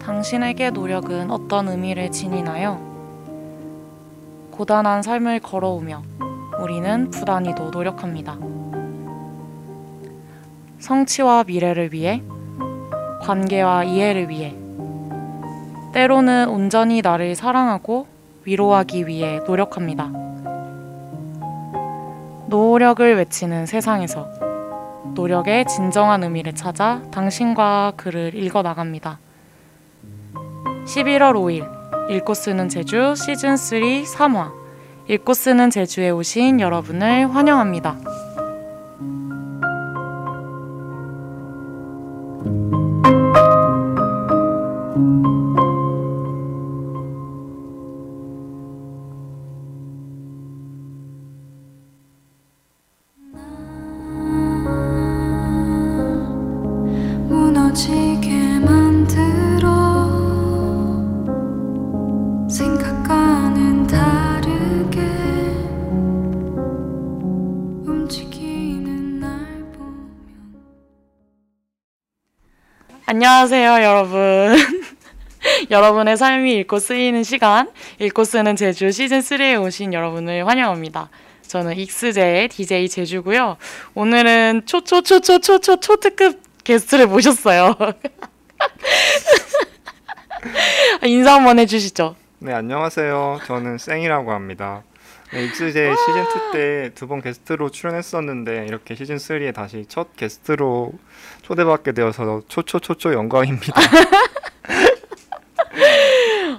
당신에게 0.00 0.68
노력은 0.68 1.30
어떤 1.30 1.68
의미를 1.68 2.12
지니나요? 2.12 2.78
고단한 4.50 5.00
삶을 5.00 5.40
걸어오며 5.40 6.02
우리는 6.60 7.10
부단히도 7.10 7.70
노력합니다. 7.70 8.36
성취와 10.78 11.44
미래를 11.44 11.94
위해, 11.94 12.22
관계와 13.22 13.84
이해를 13.84 14.28
위해, 14.28 14.54
때로는 15.98 16.48
온전히 16.48 17.02
나를 17.02 17.34
사랑하고 17.34 18.06
위로하기 18.44 19.08
위해 19.08 19.40
노력합니다. 19.44 20.08
노력을 22.46 23.16
외치는 23.16 23.66
세상에서 23.66 24.28
노력의 25.16 25.64
진정한 25.64 26.22
의미를 26.22 26.54
찾아 26.54 27.02
당신과 27.10 27.94
글을 27.96 28.36
읽어 28.36 28.62
나갑니다. 28.62 29.18
11월 30.86 31.34
5일 31.34 32.12
읽고 32.12 32.32
쓰는 32.32 32.68
제주 32.68 33.16
시즌 33.16 33.56
3 33.56 33.80
3화 34.04 34.52
읽고 35.08 35.34
쓰는 35.34 35.68
제주에 35.68 36.10
오신 36.10 36.60
여러분을 36.60 37.34
환영합니다. 37.34 37.96
안녕하세요, 73.32 73.84
여러분. 73.84 74.56
여러분의 75.70 76.16
삶이 76.16 76.56
읽고 76.60 76.78
쓰이는 76.78 77.22
시간, 77.24 77.70
읽고 77.98 78.24
쓰는 78.24 78.56
제주 78.56 78.90
시즌 78.90 79.18
3에 79.18 79.62
오신 79.62 79.92
여러분을 79.92 80.46
환영합니다. 80.48 81.10
저는 81.46 81.76
익스제의 81.76 82.48
DJ 82.48 82.88
제주고요. 82.88 83.58
오늘은 83.94 84.62
초초초초초초 84.64 85.80
초특급 85.80 86.40
게스트를 86.64 87.06
모셨어요. 87.06 87.74
인사 91.04 91.34
한번 91.34 91.58
해주시죠. 91.58 92.16
네, 92.38 92.54
안녕하세요. 92.54 93.40
저는 93.46 93.76
쌩이라고 93.76 94.32
합니다. 94.32 94.84
네, 95.34 95.44
익스제 95.44 95.92
시즌 95.94 96.22
2 96.22 96.52
때 96.54 96.90
두 96.94 97.06
번 97.06 97.20
게스트로 97.20 97.70
출연했었는데 97.70 98.64
이렇게 98.66 98.94
시즌 98.94 99.16
3에 99.16 99.52
다시 99.54 99.84
첫 99.86 100.16
게스트로 100.16 100.92
초대받게 101.48 101.92
되어서 101.92 102.42
초초초초 102.46 103.14
영광입니다. 103.14 103.72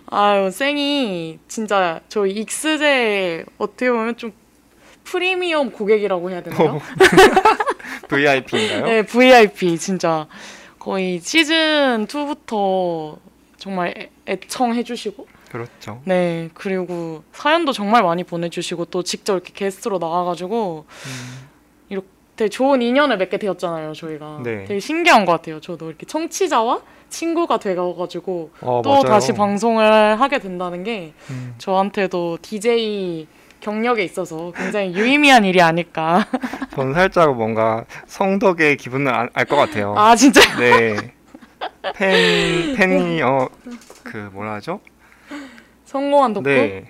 아유, 0.08 0.50
쌩이 0.50 1.38
진짜 1.48 2.00
저희 2.10 2.32
익스제 2.32 3.46
어떻게 3.60 3.92
보면 3.92 4.18
좀 4.18 4.34
프리미엄 5.04 5.70
고객이라고 5.72 6.32
해야 6.32 6.42
되나요? 6.42 6.82
VIP인가요? 8.10 8.86
네, 8.86 9.04
VIP 9.04 9.78
진짜 9.78 10.26
거의 10.80 11.20
시즌 11.20 12.08
2부터 12.08 13.20
정말 13.58 13.94
애, 13.96 14.10
애청해 14.28 14.84
주시고 14.84 15.28
그렇죠. 15.52 16.02
네, 16.06 16.50
그리고 16.56 17.24
사연도 17.32 17.74
정말 17.74 18.02
많이 18.02 18.24
보내 18.24 18.50
주시고 18.50 18.86
또 18.86 19.04
직접 19.04 19.34
이렇게 19.34 19.54
게스트로 19.54 20.00
나와 20.00 20.24
가지고 20.26 20.86
음, 21.06 21.49
되게 22.40 22.48
좋은 22.48 22.82
인연을 22.82 23.18
맺게 23.18 23.38
되었잖아요, 23.38 23.92
저희가. 23.92 24.40
네. 24.46 24.64
되게 24.64 24.80
신기한 24.80 25.26
것 25.26 25.34
같아요. 25.34 25.60
저도 25.60 25.90
이렇게 25.90 26.06
청취자와 26.06 26.80
친구가 27.10 27.58
되어 27.60 27.94
가지고 27.96 28.52
어, 28.62 28.80
또 28.82 28.92
맞아요. 28.92 29.04
다시 29.04 29.34
방송을 29.34 30.22
하게 30.22 30.40
된다는 30.40 30.86
게 30.86 31.12
음, 31.32 31.56
저한테도 31.58 32.38
DJ 32.42 33.28
경력에 33.60 34.06
있어서 34.06 34.54
굉장히 34.56 34.94
유의미한 34.96 35.44
일이 35.44 35.62
아닐까. 35.62 36.26
저는 36.76 36.94
살짝 36.94 37.36
뭔가 37.36 37.84
성덕의 38.08 38.78
기분을 38.78 39.12
알 39.34 39.46
것 39.46 39.58
같아요. 39.58 39.94
아, 39.98 40.16
진짜 40.16 40.40
네. 40.58 40.96
팬, 41.94 42.74
팬이, 42.78 43.22
어, 43.22 43.50
그, 44.04 44.30
뭐라 44.32 44.54
하죠? 44.54 44.80
성공한 45.84 46.32
덕후? 46.34 46.46
네. 46.48 46.86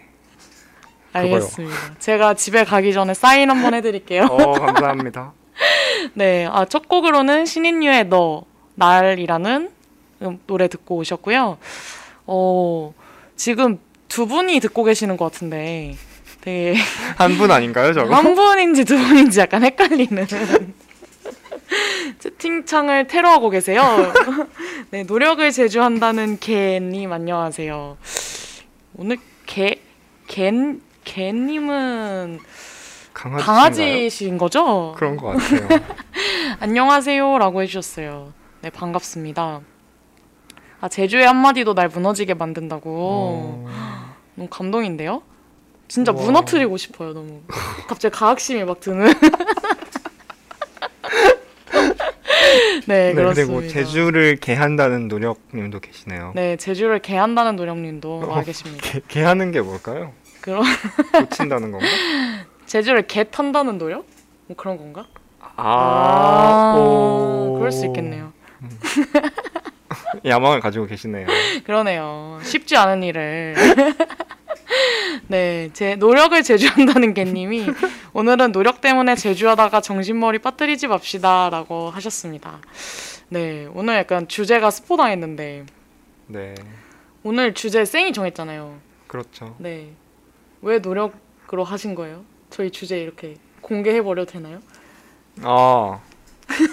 알겠습니다. 1.12 1.76
제가 1.98 2.36
집에 2.36 2.64
가기 2.64 2.94
전에 2.94 3.16
사인 3.16 3.50
한번 3.50 3.74
해드릴게요. 3.74 4.26
어, 4.26 4.52
감사합니다. 4.52 5.34
네, 6.14 6.46
아, 6.52 6.66
첫 6.66 6.88
곡으로는 6.88 7.46
신인류의 7.46 8.10
너, 8.10 8.44
날이라는 8.76 9.70
음, 10.22 10.40
노래 10.48 10.68
듣고 10.68 10.98
오셨고요. 10.98 11.58
어, 12.28 12.94
지금 13.36 13.80
두 14.08 14.28
분이 14.28 14.60
듣고 14.60 14.84
계시는 14.84 15.18
것 15.18 15.32
같은데 15.32 15.96
되게 16.42 16.76
한 17.18 17.38
분 17.38 17.52
아닌가요, 17.52 17.94
저거? 17.94 18.14
한 18.16 18.36
분인지 18.36 18.86
두 18.86 18.98
분인지 18.98 19.40
약간 19.40 19.64
헷갈리는 19.64 20.28
채팅창을 22.20 23.08
테러하고 23.08 23.50
계세요. 23.50 24.14
네, 24.92 25.04
노력을 25.04 25.50
제주한다는 25.52 26.40
개님 26.40 27.12
안녕하세요. 27.14 27.98
오늘 28.96 29.18
개, 29.46 29.80
개, 30.28 30.52
개님은 31.04 32.40
강아지. 33.20 33.44
강아지신 33.46 34.38
거죠? 34.38 34.94
그런 34.96 35.18
것 35.18 35.28
같아요. 35.38 35.68
안녕하세요라고 36.62 37.62
해주셨어요. 37.64 38.32
네 38.62 38.70
반갑습니다. 38.70 39.60
아 40.80 40.88
제주의 40.88 41.26
한마디도 41.28 41.74
날 41.74 41.90
무너지게 41.90 42.34
만든다고 42.36 42.90
어, 42.90 43.66
너무 44.36 44.48
감동인데요? 44.50 45.22
진짜 45.90 46.14
우와. 46.14 46.24
무너뜨리고 46.24 46.78
싶어요 46.78 47.12
너무. 47.14 47.42
갑자기 47.90 48.16
가학심이 48.16 48.64
막 48.64 48.80
드는. 48.80 49.12
네 52.88 53.10
네, 53.10 53.14
그렇습니다. 53.14 53.54
그리고 53.54 53.68
제주를 53.68 54.38
개한다는 54.38 55.10
노력님도 55.10 55.82
계시네요. 55.82 56.32
네 56.36 56.56
제주를 56.56 57.00
개한다는 57.00 57.58
노령님도 57.58 58.30
와 58.30 58.44
계십니다. 58.44 58.82
개, 58.82 59.02
개하는 59.10 59.52
게 59.52 59.60
뭘까요? 59.60 60.14
그럼 60.40 60.64
고친다는 61.12 61.72
건가? 61.72 61.86
제주를 62.70 63.08
개 63.08 63.24
탄다는 63.24 63.80
노력? 63.80 64.06
뭐 64.46 64.56
그런 64.56 64.78
건가? 64.78 65.08
아, 65.56 66.76
오. 66.78 67.56
그럴 67.58 67.72
수 67.72 67.88
있겠네요. 67.88 68.32
야망을 70.24 70.60
가지고 70.60 70.86
계시네요. 70.86 71.26
그러네요. 71.66 72.40
쉽지 72.44 72.78
않은 72.78 73.02
일을. 73.02 73.56
네, 75.28 75.72
제 75.74 75.96
노력을 75.96 76.42
제주한다는 76.44 77.16
개님이 77.16 77.66
오늘은 78.14 78.52
노력 78.52 78.82
때문에 78.82 79.16
제주하다가 79.16 79.82
정신머리 79.82 80.38
빠뜨리지 80.38 80.88
맙시다라고 80.90 81.90
하셨습니다. 81.90 82.60
네, 83.30 83.68
오늘 83.74 83.96
약간 83.96 84.28
주제가 84.28 84.70
스포 84.70 84.96
당했는데 84.96 85.66
네, 86.28 86.54
오늘 87.24 87.56
주제 87.56 87.84
쌩이 87.84 88.14
정했잖아요. 88.14 88.78
그렇죠. 89.08 89.56
네, 89.58 89.90
왜 90.62 90.78
노력으로 90.78 91.64
하신 91.64 91.96
거예요? 91.96 92.24
저희 92.50 92.72
주제 92.72 93.00
이렇게 93.00 93.36
공개해 93.62 94.02
버려도 94.02 94.32
되나요? 94.32 94.60
아, 95.44 96.00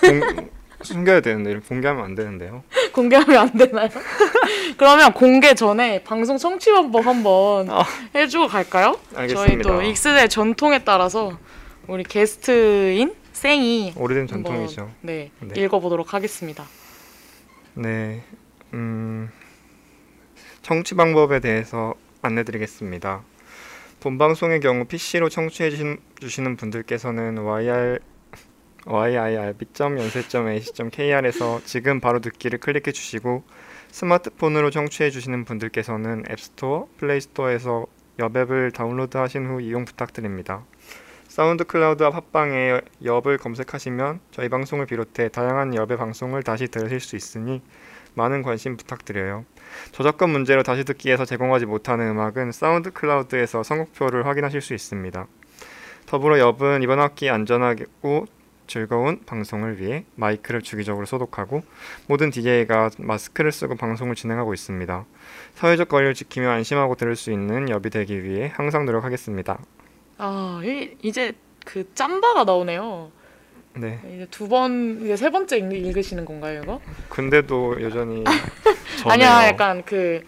공, 0.00 0.48
숨겨야 0.82 1.20
되는데 1.20 1.58
공개하면 1.60 2.04
안 2.04 2.14
되는데요. 2.14 2.62
공개하면 2.92 3.36
안 3.36 3.52
되나요? 3.52 3.88
그러면 4.76 5.12
공개 5.12 5.54
전에 5.54 6.02
방송 6.02 6.38
청취 6.38 6.72
방법 6.72 7.06
한번 7.06 7.70
아. 7.70 7.84
해주고 8.14 8.48
갈까요? 8.48 8.98
저희 9.12 9.22
알겠습니다. 9.22 9.62
또 9.62 9.82
익스의 9.82 10.28
전통에 10.28 10.84
따라서 10.84 11.38
우리 11.86 12.02
게스트인 12.02 13.14
쌩이 13.32 13.94
오래된 13.96 14.26
전통이죠. 14.26 14.90
네, 15.02 15.30
네. 15.40 15.60
읽어보도록 15.60 16.14
하겠습니다. 16.14 16.64
네, 17.74 18.22
음, 18.72 19.30
청취 20.62 20.94
방법에 20.94 21.40
대해서 21.40 21.94
안내드리겠습니다. 22.22 23.22
본 24.06 24.18
방송의 24.18 24.60
경우 24.60 24.84
PC로 24.84 25.28
청취해 25.28 25.68
주시는 26.20 26.56
분들께서는 26.56 27.38
YR 27.38 27.98
yirb.연세.ac.kr에서 28.86 31.60
지금 31.64 31.98
바로 31.98 32.20
듣기를 32.20 32.60
클릭해 32.60 32.92
주시고 32.92 33.42
스마트폰으로 33.90 34.70
청취해 34.70 35.10
주시는 35.10 35.44
분들께서는 35.44 36.22
앱스토어, 36.30 36.86
플레이스토어에서 36.98 37.86
엽 38.20 38.40
앱을 38.40 38.70
다운로드 38.70 39.16
하신 39.16 39.46
후 39.46 39.60
이용 39.60 39.84
부탁드립니다. 39.84 40.64
사운드 41.26 41.64
클라우드와 41.64 42.10
팟빵에 42.10 42.82
엽을 43.04 43.38
검색하시면 43.38 44.20
저희 44.30 44.48
방송을 44.48 44.86
비롯해 44.86 45.30
다양한 45.30 45.74
엽의 45.74 45.96
방송을 45.96 46.44
다시 46.44 46.68
들으실 46.68 47.00
수 47.00 47.16
있으니 47.16 47.60
많은 48.14 48.42
관심 48.42 48.76
부탁드려요. 48.76 49.44
저작권 49.92 50.30
문제로 50.30 50.62
다시 50.62 50.84
듣기에서 50.84 51.24
제공하지 51.24 51.66
못하는 51.66 52.08
음악은 52.08 52.52
사운드 52.52 52.92
클라우드에서 52.92 53.62
선곡표를 53.62 54.26
확인하실 54.26 54.60
수 54.60 54.74
있습니다. 54.74 55.26
더불어 56.06 56.38
엽은 56.38 56.82
이번 56.82 57.00
학기 57.00 57.28
안전하고 57.28 58.26
즐거운 58.66 59.20
방송을 59.24 59.80
위해 59.80 60.04
마이크를 60.16 60.60
주기적으로 60.60 61.06
소독하고 61.06 61.62
모든 62.08 62.30
DJ가 62.30 62.90
마스크를 62.98 63.52
쓰고 63.52 63.76
방송을 63.76 64.14
진행하고 64.14 64.54
있습니다. 64.54 65.04
사회적 65.54 65.88
거리를 65.88 66.14
지키며 66.14 66.50
안심하고 66.50 66.96
들을 66.96 67.16
수 67.16 67.32
있는 67.32 67.68
엽이 67.68 67.90
되기 67.90 68.22
위해 68.24 68.52
항상 68.54 68.84
노력하겠습니다. 68.84 69.58
아, 70.18 70.60
이, 70.64 70.96
이제 71.02 71.32
그 71.64 71.92
짬바가 71.94 72.44
나오네요. 72.44 73.10
네. 73.76 73.98
이제 74.14 74.26
두 74.30 74.48
번, 74.48 75.00
이제 75.04 75.16
세 75.16 75.30
번째 75.30 75.58
읽, 75.58 75.72
읽으시는 75.72 76.24
건가요, 76.24 76.60
이거? 76.62 76.80
근데도 77.08 77.82
여전히 77.82 78.24
아니야. 79.04 79.46
약간 79.48 79.82
그 79.84 80.24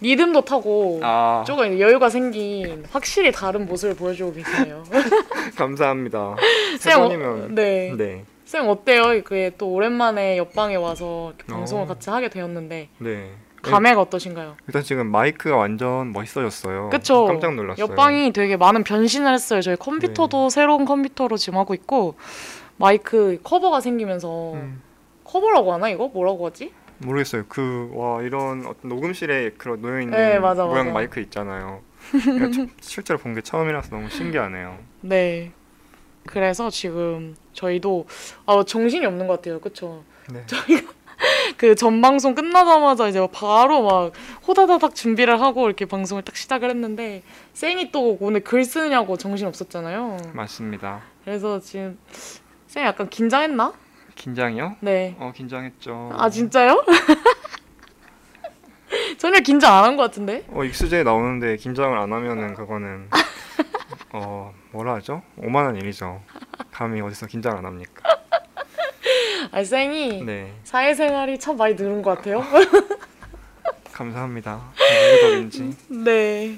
리듬도 0.00 0.44
타고 0.44 0.98
아 1.02 1.44
조금 1.46 1.78
여유가 1.78 2.10
생긴 2.10 2.84
확실히 2.90 3.30
다른 3.30 3.66
모습을 3.66 3.94
보여주고 3.94 4.32
계시네요. 4.34 4.82
감사합니다. 5.56 6.34
세 6.78 6.90
쌤, 6.90 7.00
어, 7.00 7.02
번이면 7.04 7.54
네. 7.54 7.94
네. 7.96 8.24
쌤 8.44 8.68
어때요? 8.68 9.22
그게 9.22 9.52
또 9.56 9.68
오랜만에 9.70 10.36
옆방에 10.38 10.74
와서 10.74 11.32
이렇게 11.36 11.52
어. 11.52 11.56
방송을 11.56 11.86
같이 11.86 12.10
하게 12.10 12.28
되었는데 12.28 12.88
네. 12.98 13.30
감회가 13.62 14.00
어떠신가요? 14.00 14.56
일단 14.66 14.82
지금 14.82 15.06
마이크가 15.06 15.56
완전 15.56 16.12
멋있어졌어요. 16.12 16.90
그쵸? 16.90 17.26
깜짝 17.26 17.54
놀랐어요. 17.54 17.86
옆방이 17.86 18.32
되게 18.32 18.56
많은 18.56 18.82
변신을 18.82 19.32
했어요. 19.32 19.60
저희 19.62 19.76
컴퓨터도 19.76 20.48
네. 20.48 20.50
새로운 20.50 20.84
컴퓨터로 20.84 21.36
지금 21.36 21.58
하고 21.60 21.72
있고 21.74 22.16
마이크 22.82 23.38
커버가 23.44 23.80
생기면서 23.80 24.54
음, 24.54 24.82
커버라고 25.24 25.72
하나 25.72 25.88
이거 25.88 26.08
뭐라고 26.08 26.46
하지? 26.46 26.72
모르겠어요. 26.98 27.44
그 27.48 27.90
와 27.94 28.22
이런 28.22 28.66
어떤 28.66 28.88
녹음실에 28.88 29.50
그런 29.56 29.80
놓여 29.80 30.00
있는 30.00 30.16
네, 30.18 30.38
맞아, 30.40 30.64
모양 30.64 30.86
맞아. 30.86 30.94
마이크 30.94 31.20
있잖아요. 31.20 31.80
실제로 32.80 33.18
본 33.20 33.34
게 33.34 33.40
처음이라서 33.40 33.90
너무 33.94 34.08
신기하네요. 34.10 34.78
네. 35.02 35.52
그래서 36.26 36.70
지금 36.70 37.36
저희도 37.52 38.06
아 38.46 38.64
정신이 38.64 39.06
없는 39.06 39.26
것 39.28 39.36
같아요. 39.36 39.60
그쵸? 39.60 40.02
네. 40.32 40.44
그 41.56 41.76
전방송 41.76 42.34
끝나자마자 42.34 43.06
이제 43.08 43.24
바로 43.32 43.82
막 43.84 44.12
호다다닥 44.46 44.94
준비를 44.96 45.40
하고 45.40 45.66
이렇게 45.66 45.84
방송을 45.84 46.24
딱 46.24 46.34
시작을 46.36 46.70
했는데 46.70 47.22
쌩이 47.52 47.92
또 47.92 48.16
오늘 48.20 48.40
글 48.40 48.64
쓰느냐고 48.64 49.16
정신 49.16 49.46
없었잖아요. 49.46 50.16
맞습니다. 50.34 51.02
그래서 51.24 51.60
지금 51.60 51.96
쌩 52.72 52.84
약간 52.84 53.10
긴장했나? 53.10 53.74
긴장이요? 54.14 54.76
네. 54.80 55.14
어 55.18 55.30
긴장했죠. 55.34 56.12
아 56.16 56.30
진짜요? 56.30 56.82
전혀 59.18 59.40
긴장 59.40 59.76
안 59.76 59.84
한 59.84 59.96
것 59.98 60.04
같은데? 60.04 60.46
어 60.48 60.64
익수제에 60.64 61.02
나오는데 61.02 61.56
긴장을 61.56 61.96
안 61.98 62.10
하면은 62.10 62.54
그거는 62.54 63.10
어 64.14 64.54
뭐라 64.70 64.94
하죠? 64.94 65.20
오만한 65.36 65.76
일이죠. 65.76 66.22
감히 66.70 67.02
어디서 67.02 67.26
긴장 67.26 67.58
안 67.58 67.66
합니까? 67.66 68.02
아 69.50 69.62
쌩이 69.62 70.22
네 70.24 70.54
사회생활이 70.64 71.38
참 71.38 71.58
많이 71.58 71.74
늘은 71.74 72.00
것 72.00 72.16
같아요. 72.16 72.42
감사합니다. 73.92 74.62
누구 74.74 75.20
덕인지. 75.20 75.76
네. 75.88 76.56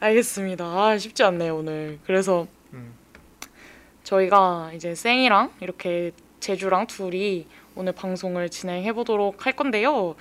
알겠습니다. 0.00 0.64
아, 0.64 0.98
쉽지 0.98 1.22
않네요, 1.22 1.58
오늘. 1.58 2.00
그래서 2.04 2.42
음. 2.42 2.48
저희가 4.04 4.70
이제 4.74 4.94
쌩이랑 4.94 5.50
이렇게 5.60 6.12
제주랑 6.40 6.86
둘이 6.86 7.46
오늘 7.74 7.92
방송을 7.92 8.50
진행해 8.50 8.92
보도록 8.92 9.46
할 9.46 9.54
건데요. 9.54 10.14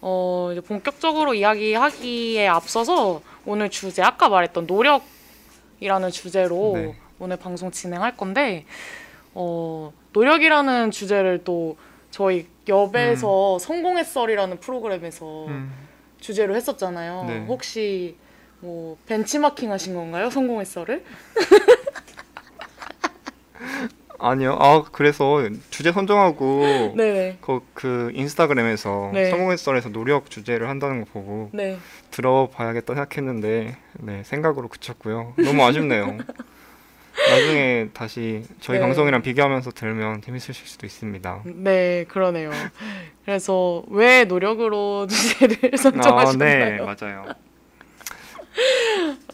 어, 0.00 0.50
이제 0.52 0.60
본격적으로 0.60 1.34
이야기하기에 1.34 2.46
앞서서 2.46 3.22
오늘 3.46 3.70
주제 3.70 4.02
아까 4.02 4.28
말했던 4.28 4.66
노력이라는 4.66 6.10
주제로 6.10 6.72
네. 6.74 6.96
오늘 7.18 7.36
방송 7.36 7.70
진행할 7.70 8.16
건데 8.16 8.66
어, 9.34 9.92
노력이라는 10.12 10.90
주제를 10.90 11.42
또 11.44 11.76
저희 12.10 12.46
엽에서 12.68 13.58
성공했설이라는 13.58 14.60
프로그램에서 14.60 15.46
음. 15.46 15.72
주제로 16.20 16.54
했었잖아요. 16.54 17.24
네. 17.26 17.44
혹시 17.46 18.16
뭐 18.60 18.96
벤치마킹 19.06 19.72
하신 19.72 19.94
건가요? 19.94 20.30
썰을? 20.64 21.04
아니요. 24.22 24.56
아 24.60 24.84
그래서 24.92 25.48
주제 25.70 25.90
선정하고 25.90 26.94
네, 26.96 27.36
그, 27.40 27.60
그 27.74 28.10
인스타그램에서 28.14 29.10
네. 29.12 29.30
성공의 29.30 29.58
썰에서 29.58 29.88
노력 29.88 30.30
주제를 30.30 30.68
한다는 30.68 31.00
거 31.04 31.10
보고 31.12 31.50
네. 31.52 31.76
들어봐야겠다 32.12 32.94
생각했는데 32.94 33.76
네 33.94 34.22
생각으로 34.24 34.68
그쳤고요. 34.68 35.34
너무 35.36 35.64
아쉽네요. 35.64 36.18
나중에 37.28 37.88
다시 37.92 38.44
저희 38.60 38.78
네. 38.78 38.82
방송이랑 38.82 39.22
비교하면서 39.22 39.72
들으면 39.72 40.22
재밌으실 40.22 40.54
수도 40.54 40.86
있습니다. 40.86 41.42
네, 41.56 42.04
그러네요. 42.08 42.50
그래서 43.24 43.82
왜 43.88 44.24
노력으로 44.24 45.06
주제를 45.10 45.70
아, 45.74 45.76
선정하신 45.76 46.38
네, 46.38 46.76
건가요? 46.78 46.96
맞아요. 47.00 47.24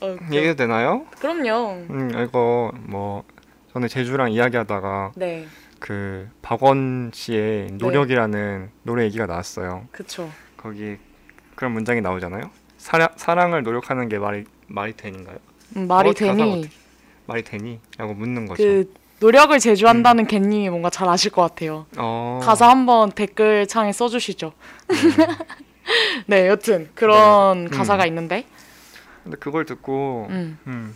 어, 0.01 0.17
그- 0.17 0.35
얘기해도 0.35 0.57
되나요? 0.57 1.05
그럼요. 1.21 1.73
음, 1.91 2.11
이거 2.27 2.73
뭐 2.85 3.23
전에 3.73 3.89
제주랑 3.89 4.33
이야기하다가 4.33 5.13
네, 5.17 5.47
그 5.79 6.29
박원 6.43 7.11
씨의 7.13 7.73
노력이라는 7.73 8.71
노래 8.83 9.05
얘기가 9.05 9.27
나왔어요. 9.27 9.87
그쵸. 9.93 10.31
거기 10.57 10.97
그런 11.55 11.73
문장이 11.73 12.01
나오잖아요. 12.01 12.51
사랑 12.79 13.09
사랑을 13.17 13.63
노력하는 13.63 14.09
게 14.09 14.19
말이 14.19 14.45
말이 14.67 14.95
되는가요? 14.97 15.37
음, 15.77 15.87
말이 15.89 16.15
되니 16.15 16.43
어떻게- 16.43 16.75
말이 17.27 17.45
되니? 17.45 17.81
라고 17.99 18.15
묻는 18.15 18.47
거죠. 18.47 18.63
그 18.63 18.93
노력을 19.21 19.57
제주한다는 19.59 20.27
갯님이 20.27 20.71
뭔가 20.71 20.89
잘 20.91 21.09
아실 21.09 21.31
것 21.31 21.43
같아요. 21.43 21.87
어, 21.97 22.41
가사 22.43 22.69
한번 22.71 23.11
댓글 23.11 23.67
창에 23.67 23.93
써주시죠. 23.93 24.53
네. 24.89 24.97
네, 26.27 26.49
여튼 26.49 26.89
그런 26.95 27.65
네. 27.65 27.71
가사가 27.77 28.05
음. 28.05 28.09
있는데, 28.09 28.45
근데 29.25 29.37
그걸 29.39 29.65
듣고 29.65 30.27
음, 30.31 30.59
음, 30.67 30.95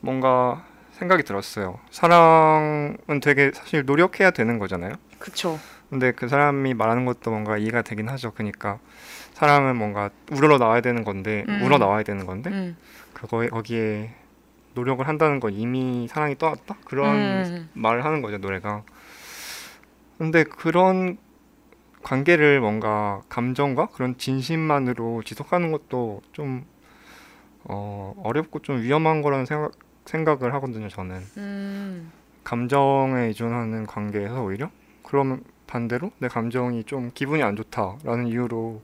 뭔가 0.00 0.64
생각이 1.00 1.22
들었어요. 1.22 1.78
사랑은 1.90 3.20
되게 3.22 3.52
사실 3.54 3.84
노력해야 3.86 4.30
되는 4.32 4.58
거잖아요. 4.58 4.92
그쵸. 5.18 5.58
근데 5.88 6.12
그 6.12 6.28
사람이 6.28 6.74
말하는 6.74 7.06
것도 7.06 7.30
뭔가 7.30 7.56
이해가 7.56 7.82
되긴 7.82 8.08
하죠. 8.10 8.32
그러니까 8.32 8.78
사랑은 9.32 9.76
뭔가 9.76 10.10
우러러 10.30 10.58
나와야 10.58 10.82
되는 10.82 11.02
건데 11.02 11.44
음. 11.48 11.62
우러 11.62 11.78
나와야 11.78 12.02
되는 12.02 12.26
건데 12.26 12.50
음, 12.50 12.76
그거에 13.14 13.48
거기에 13.48 14.14
노력을 14.74 15.06
한다는 15.08 15.40
건 15.40 15.54
이미 15.54 16.06
사랑이 16.06 16.36
떠났다 16.36 16.76
그런 16.84 17.16
음, 17.16 17.70
말을 17.72 18.04
하는 18.04 18.20
거죠 18.20 18.36
노래가. 18.36 18.82
근데 20.18 20.44
그런 20.44 21.16
관계를 22.02 22.60
뭔가 22.60 23.22
감정과 23.30 23.86
그런 23.86 24.18
진심만으로 24.18 25.22
지속하는 25.24 25.72
것도 25.72 26.20
좀 26.32 26.66
어, 27.64 28.14
어렵고 28.22 28.58
좀 28.60 28.82
위험한 28.82 29.22
거라는 29.22 29.46
생각 29.46 29.72
생각을 30.10 30.52
하거든요 30.54 30.88
저는. 30.88 31.20
음, 31.36 32.12
감정에 32.44 33.26
의존하는 33.26 33.86
관계에서 33.86 34.42
오히려? 34.42 34.70
그러면 35.02 35.42
반대로 35.66 36.10
내 36.18 36.28
감정이 36.28 36.84
좀 36.84 37.10
기분이 37.14 37.42
안 37.42 37.56
좋다라는 37.56 38.26
이유로 38.26 38.82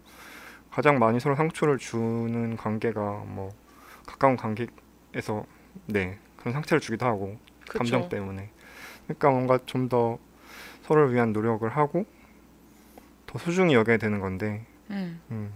가장 0.71 0.99
많이 0.99 1.19
서로 1.21 1.35
상처를 1.35 1.79
주는 1.79 2.57
관계가 2.57 3.01
뭐 3.27 3.51
가까운 4.07 4.37
관계에서 4.37 5.45
네 5.87 6.19
그런 6.37 6.53
상처를 6.53 6.81
주기도 6.81 7.07
하고 7.07 7.37
그쵸. 7.65 7.79
감정 7.79 8.09
때문에. 8.09 8.51
그러니까 9.07 9.31
뭔가 9.31 9.59
좀 9.67 9.89
더 9.89 10.19
서로를 10.83 11.13
위한 11.13 11.33
노력을 11.33 11.69
하고 11.69 12.07
더 13.27 13.39
소중히 13.39 13.75
여겨야 13.75 13.97
되는 13.97 14.21
건데. 14.21 14.65
음, 14.91 15.21
음, 15.33 15.53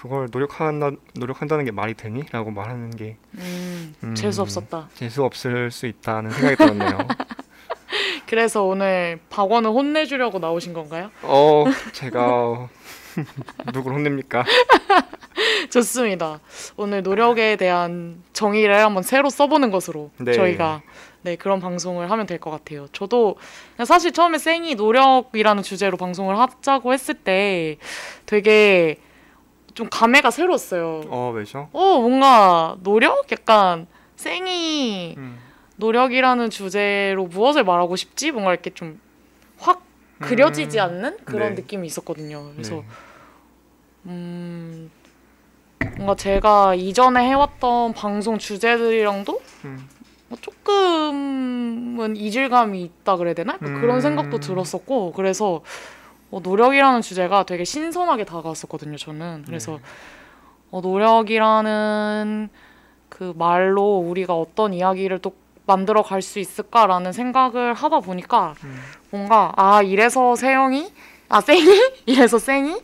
그걸 0.00 0.28
노력한다 0.30 0.90
노력한다는 1.14 1.64
게 1.64 1.70
말이 1.72 1.94
되니?라고 1.94 2.50
말하는 2.50 2.90
게 2.90 3.16
음, 3.34 3.94
음. 4.04 4.14
재수 4.14 4.42
없었다. 4.42 4.88
재수 4.94 5.24
없을 5.24 5.70
수 5.70 5.86
있다는 5.86 6.30
생각이 6.30 6.56
들었네요. 6.56 6.98
그래서 8.28 8.62
오늘 8.62 9.18
박원을 9.30 9.70
혼내주려고 9.70 10.38
나오신 10.38 10.72
건가요? 10.74 11.10
어, 11.22 11.64
제가 11.92 12.68
누굴 13.72 13.94
혼냅니까? 13.94 14.44
좋습니다. 15.70 16.38
오늘 16.76 17.02
노력에 17.02 17.56
대한 17.56 18.22
정의를 18.32 18.76
한번 18.84 19.02
새로 19.02 19.30
써보는 19.30 19.70
것으로 19.70 20.10
네. 20.18 20.32
저희가 20.32 20.82
네 21.22 21.34
그런 21.36 21.58
방송을 21.58 22.10
하면 22.10 22.26
될 22.26 22.38
것 22.38 22.50
같아요. 22.50 22.86
저도 22.92 23.36
사실 23.84 24.12
처음에 24.12 24.38
생이 24.38 24.76
노력이라는 24.76 25.62
주제로 25.64 25.96
방송을 25.96 26.38
하자고 26.38 26.92
했을 26.92 27.14
때 27.14 27.78
되게 28.26 28.98
좀 29.78 29.88
감회가 29.88 30.32
새로웠어요. 30.32 31.02
어 31.06 31.30
왜죠? 31.32 31.68
어 31.72 32.00
뭔가 32.00 32.76
노력 32.82 33.30
약간 33.30 33.86
생이 34.16 35.14
음. 35.16 35.38
노력이라는 35.76 36.50
주제로 36.50 37.26
무엇을 37.26 37.62
말하고 37.62 37.94
싶지 37.94 38.32
뭔가 38.32 38.52
이렇게 38.52 38.70
좀 38.70 38.98
확 39.60 39.82
그려지지 40.20 40.78
음. 40.78 40.82
않는 40.82 41.16
그런 41.24 41.54
네. 41.54 41.60
느낌이 41.62 41.86
있었거든요. 41.86 42.50
그래서 42.54 42.74
네. 42.76 42.84
음 44.06 44.90
뭔가 45.96 46.14
제가 46.16 46.74
이전에 46.74 47.28
해왔던 47.28 47.92
방송 47.92 48.38
주제들이랑도 48.38 49.40
음. 49.64 49.88
뭐 50.28 50.38
조금은 50.40 52.16
이질감이 52.16 52.82
있다 52.82 53.16
그래야 53.16 53.34
되나? 53.34 53.58
음. 53.62 53.80
그런 53.80 54.00
생각도 54.00 54.40
들었었고 54.40 55.12
그래서 55.12 55.62
어, 56.30 56.40
노력이라는 56.42 57.00
주제가 57.02 57.44
되게 57.44 57.64
신선하게 57.64 58.24
다가왔었거든요. 58.24 58.96
저는 58.96 59.44
그래서 59.46 59.72
네. 59.72 59.78
어, 60.70 60.80
노력이라는 60.80 62.48
그 63.08 63.32
말로 63.36 63.98
우리가 63.98 64.34
어떤 64.34 64.74
이야기를 64.74 65.20
또 65.20 65.32
만들어 65.66 66.02
갈 66.02 66.22
수 66.22 66.38
있을까라는 66.38 67.12
생각을 67.12 67.74
하다 67.74 68.00
보니까 68.00 68.54
음. 68.64 68.78
뭔가 69.10 69.52
아 69.56 69.82
이래서 69.82 70.34
세영이 70.34 70.90
아 71.28 71.40
쌩이 71.40 71.60
이래서 72.06 72.38
쌩이 72.38 72.80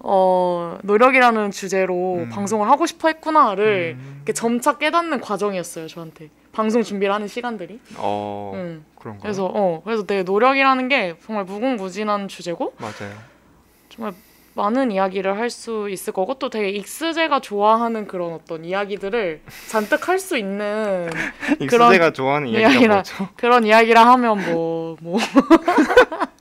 어 0.00 0.78
노력이라는 0.82 1.50
주제로 1.50 2.16
음. 2.16 2.28
방송을 2.28 2.68
하고 2.68 2.84
싶어 2.86 3.08
했구나를 3.08 3.96
음. 3.98 4.14
이렇게 4.18 4.34
점차 4.34 4.76
깨닫는 4.76 5.20
과정이었어요 5.22 5.86
저한테 5.88 6.28
방송 6.52 6.82
준비를 6.82 7.12
하는 7.14 7.26
시간들이 7.26 7.80
어 7.96 8.52
음. 8.54 8.84
그런가? 9.06 9.22
그래서 9.22 9.46
어 9.52 9.80
그래서 9.84 10.04
내 10.04 10.22
노력이라는 10.24 10.88
게 10.88 11.14
정말 11.24 11.44
무궁무진한 11.44 12.26
주제고 12.28 12.74
맞아요. 12.78 13.14
정말 13.88 14.12
많은 14.54 14.90
이야기를 14.90 15.38
할 15.38 15.50
수 15.50 15.88
있을 15.90 16.12
거고 16.14 16.34
또 16.34 16.48
되게 16.50 16.70
익스제가 16.70 17.40
좋아하는 17.40 18.06
그런 18.06 18.32
어떤 18.32 18.64
이야기들을 18.64 19.42
잔뜩 19.68 20.08
할 20.08 20.18
수 20.18 20.36
있는 20.38 21.08
익스제가 21.60 22.12
좋아하는 22.12 22.48
이야기가 22.48 22.94
뭐죠? 22.94 23.28
그런 23.36 23.64
이야기라 23.66 24.06
하면 24.12 24.42
뭐뭐 24.44 25.18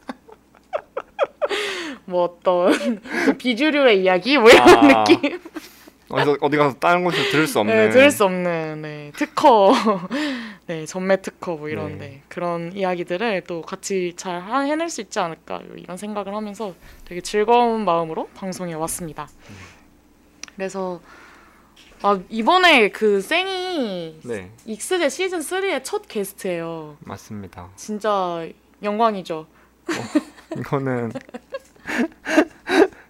뭐 2.05 2.23
어떤 2.23 3.01
그 3.25 3.33
비주류의 3.37 4.01
이야기 4.03 4.37
뭐 4.37 4.49
이런 4.49 4.69
아, 4.69 5.03
느낌 5.03 5.39
어디서 6.15 6.37
어디 6.41 6.57
가서 6.57 6.77
다른 6.79 7.03
곳에서 7.03 7.29
들을 7.31 7.47
수 7.47 7.59
없는. 7.59 7.75
네, 7.75 7.89
들을 7.89 8.09
수 8.11 8.23
없는 8.25 8.81
네, 8.81 9.11
특허 9.15 9.73
네 10.67 10.85
전매 10.85 11.21
특허 11.21 11.55
뭐 11.55 11.69
이런 11.69 11.97
네. 11.97 12.07
네, 12.07 12.21
그런 12.29 12.71
이야기들을 12.73 13.43
또 13.47 13.61
같이 13.61 14.13
잘 14.15 14.39
하- 14.41 14.61
해낼 14.61 14.89
수 14.89 15.01
있지 15.01 15.19
않을까 15.19 15.61
이런 15.75 15.97
생각을 15.97 16.33
하면서 16.33 16.73
되게 17.05 17.21
즐거운 17.21 17.85
마음으로 17.85 18.29
방송에 18.35 18.73
왔습니다. 18.73 19.27
그래서 20.55 21.01
아 22.01 22.19
이번에 22.29 22.89
그 22.89 23.19
쌩이 23.21 24.19
네 24.23 24.51
익스제 24.65 25.09
시즌 25.09 25.39
3의 25.39 25.83
첫 25.83 26.07
게스트예요. 26.07 26.97
맞습니다. 27.01 27.69
진짜 27.75 28.47
영광이죠. 28.81 29.47
이거는 30.57 31.11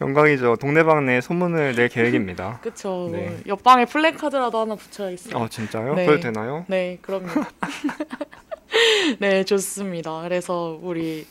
영광이죠. 0.00 0.56
동네방네 0.56 1.20
소문을 1.20 1.74
낼 1.74 1.88
계획입니다. 1.88 2.60
그쵸. 2.62 3.08
네. 3.12 3.28
뭐 3.28 3.38
옆방에 3.46 3.86
플래카드라도 3.86 4.60
하나 4.60 4.74
붙여야겠어요. 4.74 5.42
아 5.42 5.48
진짜요? 5.48 5.94
네. 5.94 6.06
그래도 6.06 6.22
되나요? 6.22 6.64
네, 6.68 6.98
그럼요. 7.00 7.28
네, 9.20 9.44
좋습니다. 9.44 10.22
그래서 10.22 10.78
우리 10.82 11.26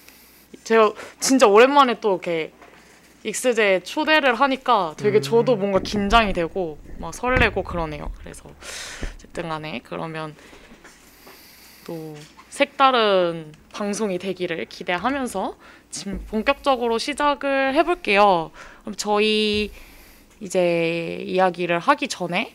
제가 0.64 0.94
진짜 1.20 1.48
오랜만에 1.48 2.00
또 2.00 2.14
이렇게 2.14 2.52
익스제 3.24 3.82
초대를 3.84 4.36
하니까 4.36 4.94
되게 4.98 5.18
음. 5.18 5.22
저도 5.22 5.56
뭔가 5.56 5.80
긴장이 5.80 6.34
되고 6.34 6.78
막 7.00 7.14
설레고 7.14 7.64
그러네요. 7.64 8.12
그래서 8.20 8.50
어쨌든 9.16 9.50
간에 9.50 9.82
그러면 9.84 10.36
또 11.86 12.16
색다른 12.50 13.52
방송이 13.74 14.18
되기를 14.18 14.66
기대하면서 14.66 15.56
지금 15.96 16.20
본격적으로 16.28 16.98
시작을 16.98 17.74
해볼게요. 17.74 18.52
그럼 18.82 18.96
저희 18.98 19.72
이제 20.42 21.24
이야기를 21.26 21.80
하기 21.80 22.10
전에 22.10 22.54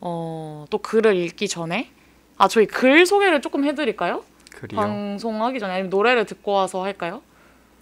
어, 0.00 0.66
또 0.68 0.76
글을 0.76 1.16
읽기 1.16 1.48
전에 1.48 1.90
아 2.36 2.46
저희 2.46 2.66
글 2.66 3.06
소개를 3.06 3.40
조금 3.40 3.64
해드릴까요? 3.64 4.22
글이요. 4.52 4.78
방송하기 4.78 5.58
전에 5.58 5.72
아니면 5.72 5.88
노래를 5.88 6.26
듣고 6.26 6.52
와서 6.52 6.84
할까요? 6.84 7.22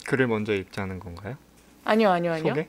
글을 0.06 0.28
먼저 0.28 0.54
읽자는 0.54 1.00
건가요? 1.00 1.36
아니요 1.84 2.10
아니요 2.10 2.32
아니요 2.32 2.48
소개? 2.48 2.68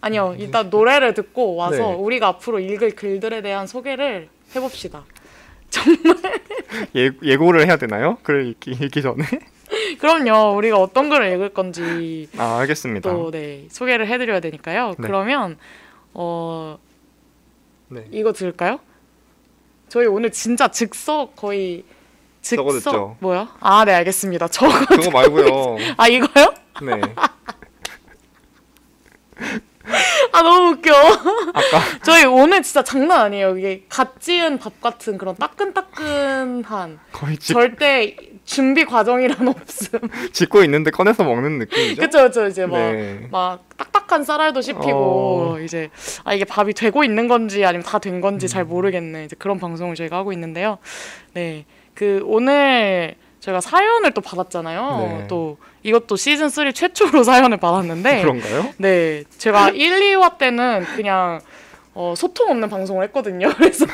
아니요 0.00 0.34
일단 0.38 0.70
노래를 0.70 1.12
듣고 1.12 1.56
와서 1.56 1.76
네. 1.90 1.94
우리가 1.94 2.28
앞으로 2.28 2.58
읽을 2.58 2.96
글들에 2.96 3.42
대한 3.42 3.66
소개를 3.66 4.30
해봅시다. 4.56 5.04
예, 6.96 7.10
예고를 7.22 7.66
해야 7.66 7.76
되나요? 7.76 8.18
글 8.22 8.46
읽기, 8.48 8.70
읽기 8.72 9.02
전에? 9.02 9.24
그럼요 10.00 10.56
우리가 10.56 10.78
어떤 10.78 11.08
글을 11.08 11.32
읽을 11.32 11.48
건지 11.50 12.28
아 12.38 12.58
알겠습니다. 12.60 13.10
또 13.10 13.30
네 13.30 13.66
소개를 13.70 14.06
해 14.06 14.18
드려야 14.18 14.40
되니까요. 14.40 14.90
네. 14.90 14.94
그러면 15.06 15.58
어 16.14 16.78
네. 17.88 18.04
이거 18.10 18.32
들을까요? 18.32 18.78
저희 19.88 20.06
오늘 20.06 20.30
진짜 20.32 20.68
즉석 20.68 21.36
거의 21.36 21.84
저거 22.42 22.72
즉석 22.72 22.92
듣죠? 22.92 23.16
뭐야? 23.20 23.54
아 23.60 23.84
네 23.84 23.92
알겠습니다. 23.94 24.48
저거 24.48 24.72
그거 24.86 25.10
말고요. 25.10 25.76
아 25.96 26.08
이거요? 26.08 26.54
네. 26.82 27.00
아 30.32 30.42
너무 30.42 30.70
웃겨. 30.70 30.92
아까 30.94 31.80
저희 32.04 32.24
오늘 32.24 32.62
진짜 32.62 32.82
장난 32.84 33.20
아니에요. 33.22 33.58
이게 33.58 33.84
갓 33.88 34.20
지은 34.20 34.58
밥 34.58 34.80
같은 34.80 35.18
그런 35.18 35.34
따끈따끈한 35.36 37.00
거의 37.12 37.36
집, 37.36 37.52
절대 37.54 38.16
준비 38.44 38.84
과정이란 38.84 39.46
없음. 39.48 40.00
짓고 40.32 40.62
있는데 40.64 40.90
꺼내서 40.90 41.24
먹는 41.24 41.58
느낌이죠? 41.60 42.00
그쵸 42.02 42.22
그쵸 42.24 42.46
이제 42.46 42.66
막. 42.66 42.76
네. 42.78 43.26
막 43.30 43.60
딱딱한 43.76 44.24
쌀알도 44.24 44.60
씹히고 44.60 45.54
어. 45.56 45.60
이제 45.60 45.90
아 46.24 46.34
이게 46.34 46.44
밥이 46.44 46.72
되고 46.74 47.04
있는 47.04 47.28
건지 47.28 47.64
아니면 47.64 47.84
다 47.84 47.98
된 47.98 48.20
건지 48.20 48.46
음. 48.46 48.48
잘 48.48 48.64
모르겠네 48.64 49.24
이제 49.26 49.36
그런 49.38 49.58
방송을 49.60 49.94
저희가 49.94 50.16
하고 50.16 50.32
있는데요. 50.32 50.78
네, 51.34 51.64
그 51.94 52.20
오늘 52.24 53.14
저희가 53.40 53.60
사연을 53.60 54.12
또 54.12 54.20
받았잖아요. 54.20 55.18
네. 55.20 55.26
또 55.28 55.56
이것도 55.82 56.16
시즌 56.16 56.48
3 56.48 56.72
최초로 56.72 57.22
사연을 57.24 57.56
받았는데 57.58 58.22
그런가요? 58.22 58.72
네, 58.78 59.24
제가 59.38 59.70
1, 59.70 60.16
2화 60.16 60.38
때는 60.38 60.84
그냥 60.96 61.40
어, 61.94 62.14
소통 62.16 62.50
없는 62.50 62.68
방송을 62.68 63.04
했거든요. 63.06 63.50
그래서 63.58 63.86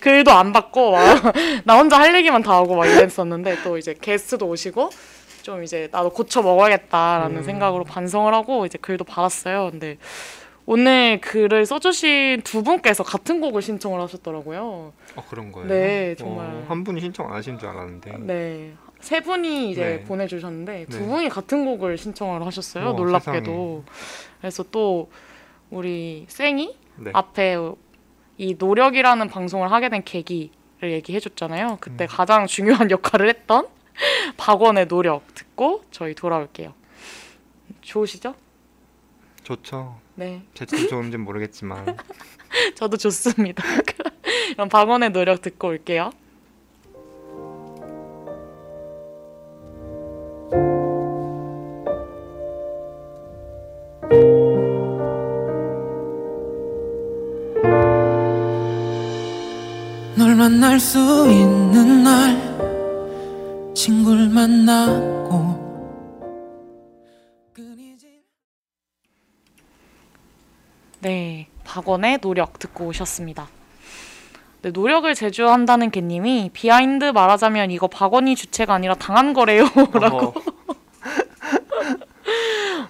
글도 0.00 0.30
안 0.30 0.52
받고 0.52 0.92
막 0.92 1.32
나 1.64 1.76
혼자 1.76 1.98
할 1.98 2.14
얘기만 2.14 2.42
다 2.42 2.54
하고 2.54 2.76
막 2.76 2.86
이랬었는데 2.86 3.62
또 3.62 3.78
이제 3.78 3.94
게스트도 4.00 4.46
오시고 4.46 4.90
좀 5.42 5.62
이제 5.62 5.88
나도 5.92 6.10
고쳐 6.10 6.42
먹어야겠다라는 6.42 7.38
음. 7.38 7.42
생각으로 7.42 7.84
반성을 7.84 8.32
하고 8.32 8.66
이제 8.66 8.78
글도 8.80 9.04
받았어요. 9.04 9.70
근데 9.70 9.98
오늘 10.66 11.20
글을 11.20 11.66
써주신 11.66 12.40
두 12.42 12.62
분께서 12.62 13.04
같은 13.04 13.40
곡을 13.40 13.60
신청을 13.60 14.00
하셨더라고요. 14.00 14.92
어 15.16 15.24
그런 15.28 15.52
거예요? 15.52 15.68
네, 15.68 16.14
정말. 16.16 16.46
어, 16.46 16.64
한 16.68 16.84
분이 16.84 17.00
신청 17.00 17.26
안 17.28 17.34
하신 17.34 17.58
줄 17.58 17.68
알았는데. 17.68 18.18
네. 18.20 18.72
세 19.00 19.20
분이 19.20 19.70
이제 19.70 19.84
네. 19.84 20.04
보내주셨는데 20.04 20.86
두 20.86 21.00
네. 21.00 21.06
분이 21.06 21.28
같은 21.28 21.66
곡을 21.66 21.98
신청을 21.98 22.46
하셨어요. 22.46 22.84
우와, 22.84 22.92
놀랍게도. 22.94 23.84
그래서 24.40 24.64
또 24.70 25.10
우리 25.68 26.24
쌩이 26.28 26.74
네. 26.96 27.10
앞에 27.12 27.58
이 28.36 28.56
노력이라는 28.58 29.28
방송을 29.28 29.70
하게 29.70 29.88
된 29.88 30.02
계기를 30.04 30.92
얘기해 30.92 31.20
줬잖아요. 31.20 31.78
그때 31.80 32.04
음. 32.04 32.08
가장 32.08 32.46
중요한 32.46 32.90
역할을 32.92 33.28
했던 33.28 33.68
박원의 34.36 34.88
노력 34.88 35.34
듣고 35.34 35.84
저희 35.90 36.14
돌아올게요. 36.14 36.74
좋으시죠? 37.80 38.34
좋죠. 39.42 39.98
네, 40.16 40.42
제품 40.54 40.88
좋은지 40.88 41.16
는 41.16 41.24
모르겠지만 41.24 41.96
저도 42.76 42.96
좋습니다. 42.96 43.62
그럼 44.52 44.68
박원의 44.68 45.10
노력 45.10 45.42
듣고 45.42 45.68
올게요. 45.68 46.10
널 60.34 60.36
만날 60.36 60.80
수 60.80 60.98
있는 61.30 62.02
날 62.02 63.74
친구를 63.74 64.28
만나고 64.28 65.62
네, 71.00 71.46
박원의 71.62 72.18
노력 72.18 72.58
듣고 72.58 72.86
오셨습니다. 72.86 73.46
네, 74.62 74.70
노력을 74.70 75.14
제주한다는 75.14 75.90
개님이 75.90 76.50
비하인드 76.52 77.04
말하자면 77.04 77.70
이거 77.70 77.86
박원이 77.86 78.34
주체가 78.34 78.74
아니라 78.74 78.94
당한 78.94 79.34
거래요. 79.34 79.66
라고. 79.94 80.34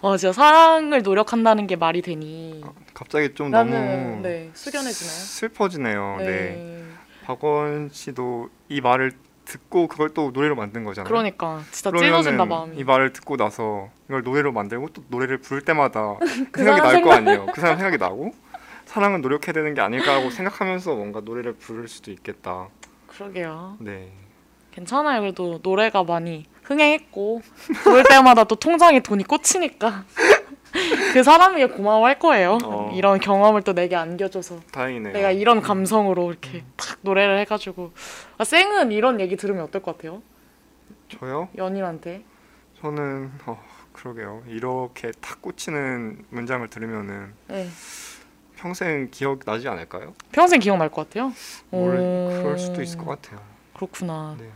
어, 0.01 0.17
진짜 0.17 0.33
사랑을 0.33 1.03
노력한다는 1.03 1.67
게 1.67 1.77
말이 1.77 2.01
되니. 2.01 2.63
갑자기 2.95 3.35
좀 3.35 3.51
나는 3.51 3.73
너무 3.73 4.23
네 4.23 4.51
수견해지나요? 4.55 5.13
슬퍼지네요. 5.13 6.17
네. 6.21 6.84
박원 7.25 7.89
씨도 7.93 8.51
이 8.69 8.81
말을 8.81 9.13
듣고 9.45 9.89
그걸 9.89 10.11
또 10.15 10.31
노래로 10.33 10.55
만든 10.57 10.85
거잖아요. 10.85 11.09
그러니까 11.09 11.61
진짜 11.71 11.91
찢어진다 11.97 12.45
마음이. 12.45 12.77
이 12.79 12.85
말을 12.85 13.13
듣고 13.13 13.37
나서 13.37 13.89
이걸 14.09 14.23
노래로 14.23 14.53
만들고 14.53 14.89
또 14.89 15.03
노래를 15.09 15.39
부를 15.39 15.63
때마다 15.63 16.17
그그 16.53 16.65
생각이 16.65 16.81
날 16.81 17.03
거 17.03 17.13
아니에요. 17.13 17.47
그 17.53 17.61
사람 17.61 17.77
생각이 17.77 17.99
나고 17.99 18.33
사랑은 18.87 19.21
노력해야 19.23 19.53
되는 19.53 19.75
게 19.75 19.81
아닐까 19.81 20.15
하고 20.15 20.31
생각하면서 20.31 20.95
뭔가 20.95 21.21
노래를 21.21 21.55
부를 21.55 21.89
수도 21.89 22.11
있겠다. 22.11 22.69
그러게요. 23.07 23.77
네. 23.81 24.13
괜찮아요. 24.73 25.21
그래도 25.21 25.61
노래가 25.63 26.03
많이 26.05 26.47
흥행했고 26.65 27.43
부를 27.83 28.03
때마다 28.09 28.45
또 28.45 28.55
통장에 28.57 29.01
돈이 29.01 29.25
꽂히니까 29.25 30.05
그 31.13 31.23
사람이 31.23 31.65
고마워할 31.67 32.19
거예요. 32.19 32.59
어. 32.65 32.91
이런 32.95 33.21
경험을 33.21 33.63
또 33.63 33.73
내게 33.73 33.97
안겨줘서 33.97 34.61
다행이네요. 34.73 35.13
내가 35.13 35.31
이런 35.31 35.61
감성으로 35.61 36.31
이렇게 36.31 36.65
탁 36.77 36.99
노래를 37.03 37.39
해가지고 37.41 37.93
아, 38.39 38.45
쌩은 38.45 38.93
이런 38.93 39.21
얘기 39.21 39.37
들으면 39.37 39.65
어떨 39.65 39.83
것 39.83 39.97
같아요? 39.97 40.23
저요? 41.09 41.49
연인한테 41.57 42.25
저는 42.81 43.31
어, 43.47 43.63
그러게요. 43.93 44.43
이렇게 44.49 45.13
탁 45.21 45.41
꽂히는 45.41 46.25
문장을 46.31 46.69
들으면은 46.69 47.33
네. 47.49 47.69
평생 48.57 49.09
기억 49.11 49.45
나지 49.45 49.69
않을까요? 49.69 50.15
평생 50.33 50.59
기억날 50.59 50.89
것 50.91 51.09
같아요. 51.09 51.33
모르, 51.71 51.99
오. 51.99 52.43
그럴 52.43 52.59
수도 52.59 52.83
있을 52.83 52.99
것 52.99 53.07
같아요. 53.07 53.41
그렇구나. 53.75 54.37
네. 54.39 54.49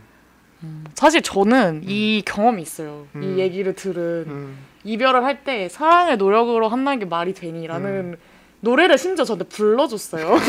음, 0.63 0.83
사실 0.95 1.21
저는 1.21 1.83
이 1.85 2.21
경험이 2.25 2.61
있어요. 2.61 3.07
음. 3.15 3.23
이 3.23 3.39
얘기를 3.39 3.73
들은 3.73 4.25
음, 4.27 4.57
이별을 4.83 5.23
할 5.23 5.43
때 5.43 5.69
사랑을 5.69 6.17
노력으로 6.17 6.67
한다는 6.67 6.99
게 6.99 7.05
말이 7.05 7.33
되니라는 7.33 7.89
음. 7.89 8.15
노래를 8.61 8.97
심지어 8.97 9.23
저한테 9.25 9.45
불러줬어요. 9.45 10.35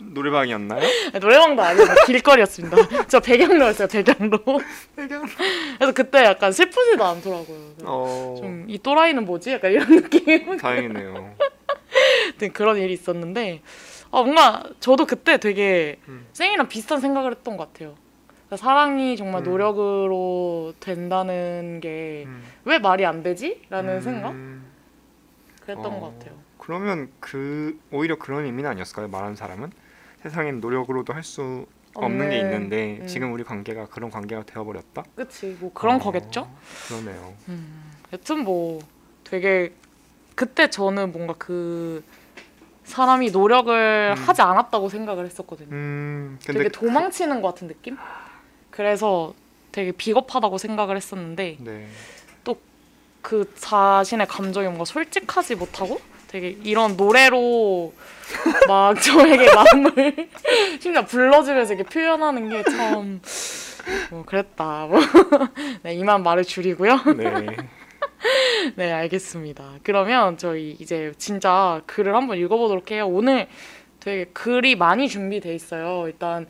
노래방이었나요? 0.00 0.82
노래방도 1.20 1.62
아니고 1.62 1.86
길거리였습니다. 2.06 2.76
저 3.08 3.20
백양로였어요. 3.20 3.88
백양로. 3.88 4.38
그래서 4.96 5.92
그때 5.94 6.24
약간 6.24 6.52
슬프지도 6.52 7.02
않더라고요. 7.04 7.58
어, 7.84 8.34
좀이 8.38 8.78
또라이는 8.82 9.24
뭐지? 9.24 9.52
약간 9.52 9.70
이런 9.72 9.86
느낌. 10.02 10.56
다행이네요. 10.58 11.34
그런 12.52 12.76
일이 12.78 12.92
있었는데 12.92 13.62
아 14.12 14.22
뭔가 14.22 14.62
저도 14.78 15.06
그때 15.06 15.38
되게 15.38 15.98
음. 16.06 16.26
쌩이랑 16.34 16.68
비슷한 16.68 17.00
생각을 17.00 17.32
했던 17.32 17.56
것 17.56 17.72
같아요. 17.72 17.94
그러니까 18.46 18.56
사랑이 18.58 19.16
정말 19.16 19.40
음. 19.40 19.44
노력으로 19.44 20.74
된다는 20.80 21.80
게왜 21.80 22.26
음. 22.26 22.82
말이 22.82 23.06
안 23.06 23.22
되지? 23.22 23.62
라는 23.70 23.96
음, 23.96 24.00
생각? 24.02 24.34
그랬던 25.64 25.86
어, 25.86 26.00
것 26.00 26.18
같아요. 26.18 26.34
그러면 26.58 27.10
그 27.20 27.80
오히려 27.90 28.16
그런 28.18 28.44
의미는 28.44 28.68
아니었을까요? 28.70 29.08
말하는 29.08 29.34
사람은 29.34 29.72
세상엔 30.22 30.60
노력으로도 30.60 31.12
할 31.14 31.22
수 31.24 31.66
없는 31.94 32.30
게 32.30 32.38
없는, 32.38 32.40
있는데 32.40 32.98
음. 33.02 33.06
지금 33.06 33.32
우리 33.32 33.44
관계가 33.44 33.86
그런 33.86 34.10
관계가 34.10 34.44
되어버렸다. 34.44 35.04
그치 35.14 35.56
뭐 35.60 35.72
그런 35.72 35.96
어, 35.96 35.98
거겠죠? 35.98 36.50
그러네요. 36.88 37.34
음, 37.48 37.92
여튼 38.12 38.44
뭐 38.44 38.78
되게 39.24 39.72
그때 40.34 40.68
저는 40.70 41.12
뭔가 41.12 41.34
그 41.36 42.02
사람이 42.84 43.30
노력을 43.30 44.14
음. 44.16 44.22
하지 44.22 44.42
않았다고 44.42 44.88
생각을 44.88 45.24
했었거든요. 45.26 45.68
음, 45.72 46.38
되게 46.44 46.68
도망치는 46.68 47.40
것 47.42 47.48
같은 47.54 47.68
느낌? 47.68 47.96
그래서 48.70 49.34
되게 49.70 49.92
비겁하다고 49.92 50.58
생각을 50.58 50.96
했었는데 50.96 51.58
네. 51.60 51.88
그 53.22 53.48
자신의 53.54 54.26
감정에 54.26 54.66
뭔가 54.66 54.84
솔직하지 54.84 55.54
못하고 55.54 56.00
되게 56.26 56.56
이런 56.64 56.96
노래로 56.96 57.92
막 58.66 59.00
저에게 59.00 59.46
마음을 59.54 60.28
심지어 60.82 61.06
불러주면서 61.06 61.74
이렇게 61.74 61.88
표현하는 61.88 62.48
게 62.48 62.62
참 62.64 63.20
뭐 64.10 64.24
그랬다. 64.24 64.86
뭐. 64.86 65.00
네, 65.82 65.94
이만 65.94 66.22
말을 66.22 66.44
줄이고요. 66.44 67.00
네. 67.16 67.56
네, 68.76 68.92
알겠습니다. 68.92 69.78
그러면 69.82 70.36
저희 70.36 70.76
이제 70.78 71.12
진짜 71.18 71.82
글을 71.86 72.14
한번 72.14 72.38
읽어보도록 72.38 72.90
해요. 72.90 73.06
오늘 73.08 73.48
되게 74.00 74.24
글이 74.26 74.76
많이 74.76 75.08
준비돼 75.08 75.54
있어요. 75.54 76.06
일단 76.06 76.46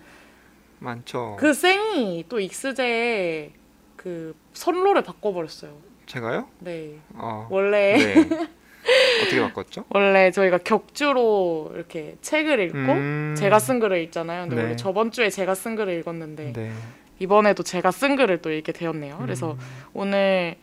많죠. 0.78 1.36
그 1.38 1.52
쌩이 1.52 2.24
또 2.28 2.40
익스제의 2.40 3.52
그 3.96 4.34
선로를 4.52 5.02
바꿔버렸어요. 5.02 5.76
제가요? 6.06 6.48
네, 6.58 6.98
아, 7.14 7.46
원래 7.50 7.96
네. 7.96 8.14
어떻게 9.22 9.40
바꿨죠? 9.40 9.84
원래 9.90 10.30
저희가 10.32 10.58
격주로 10.58 11.70
이렇게 11.74 12.16
책을 12.20 12.60
읽고 12.60 12.78
음, 12.78 13.34
제가 13.38 13.58
쓴 13.60 13.78
글을 13.78 14.00
읽잖아요. 14.02 14.42
근데 14.42 14.56
네. 14.56 14.62
원래 14.62 14.76
저번 14.76 15.12
주에 15.12 15.30
제가 15.30 15.54
쓴 15.54 15.76
글을 15.76 15.98
읽었는데 16.00 16.52
네. 16.52 16.72
이번에도 17.20 17.62
제가 17.62 17.92
쓴 17.92 18.16
글을 18.16 18.42
또 18.42 18.50
읽게 18.50 18.72
되었네요. 18.72 19.18
그래서 19.20 19.52
음, 19.52 19.58
오늘 19.94 20.56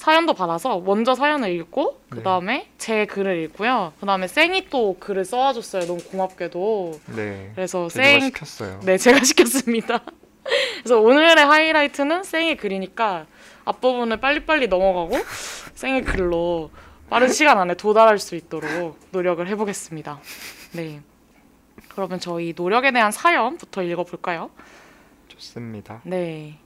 사연도 0.00 0.32
받아서 0.32 0.80
먼저 0.80 1.14
사연을 1.14 1.50
읽고 1.50 2.00
그 2.08 2.22
다음에 2.22 2.70
제 2.78 3.04
글을 3.04 3.42
읽고요. 3.42 3.92
그 4.00 4.06
다음에 4.06 4.28
쌩이 4.28 4.70
또 4.70 4.96
글을 4.98 5.26
써와줬어요. 5.26 5.84
너무 5.86 6.02
고맙게도. 6.02 7.00
네. 7.16 7.52
그래서 7.54 7.86
제가 7.88 8.06
쌩 8.06 8.20
시켰어요. 8.22 8.80
네 8.82 8.96
제가 8.96 9.20
시켰습니다. 9.22 10.00
그래서 10.78 10.98
오늘의 10.98 11.44
하이라이트는 11.44 12.22
쌩의 12.22 12.56
글이니까 12.56 13.26
앞부분을 13.66 14.16
빨리빨리 14.16 14.68
넘어가고 14.68 15.18
쌩의 15.74 16.04
글로 16.04 16.70
빠른 17.10 17.28
시간 17.28 17.58
안에 17.58 17.74
도달할 17.74 18.18
수 18.18 18.36
있도록 18.36 18.98
노력을 19.10 19.46
해보겠습니다. 19.46 20.18
네. 20.72 21.02
그러면 21.90 22.20
저희 22.20 22.54
노력에 22.56 22.90
대한 22.90 23.12
사연부터 23.12 23.82
읽어볼까요? 23.82 24.48
좋습니다. 25.28 26.00
네. 26.04 26.56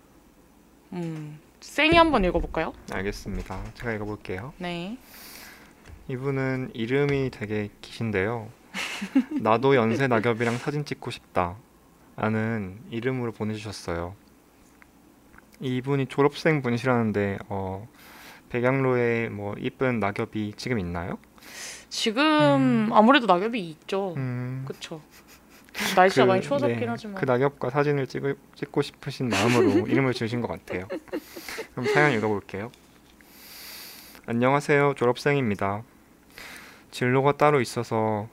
음, 0.92 1.40
쌩이 1.64 1.96
한번 1.96 2.24
읽어볼까요? 2.24 2.72
알겠습니다. 2.92 3.58
제가 3.74 3.94
읽어볼게요. 3.94 4.52
네. 4.58 4.96
이분은 6.08 6.70
이름이 6.74 7.30
되게 7.32 7.70
기신데요. 7.80 8.48
나도 9.42 9.74
연세 9.74 10.06
낙엽이랑 10.06 10.58
사진 10.58 10.84
찍고 10.84 11.10
싶다. 11.10 11.56
라는 12.16 12.78
이름으로 12.90 13.32
보내주셨어요. 13.32 14.14
이분이 15.60 16.06
졸업생 16.06 16.62
분이시라는데 16.62 17.38
어, 17.48 17.88
백양로에 18.50 19.30
뭐 19.30 19.54
이쁜 19.58 19.98
낙엽이 19.98 20.52
지금 20.56 20.78
있나요? 20.78 21.18
지금 21.88 22.90
아무래도 22.92 23.26
낙엽이 23.26 23.58
있죠. 23.70 24.14
음, 24.16 24.64
그쵸. 24.68 25.00
날씨가 25.96 26.24
그, 26.24 26.28
많이 26.28 26.42
추워졌긴 26.42 26.78
네, 26.80 26.86
하지만. 26.86 27.14
그 27.16 27.24
낙엽과 27.24 27.70
사진을 27.70 28.06
찍, 28.06 28.22
찍고 28.54 28.82
싶으신 28.82 29.28
마음으로 29.28 29.86
이름을 29.88 30.12
주신 30.12 30.40
것 30.40 30.48
같아요. 30.48 30.86
그럼 31.72 31.86
사연 31.92 32.12
읽어볼게요. 32.12 32.70
안녕하세요. 34.26 34.94
졸업생입니다. 34.96 35.82
진로가 36.90 37.36
따로 37.36 37.60
있어서 37.60 38.28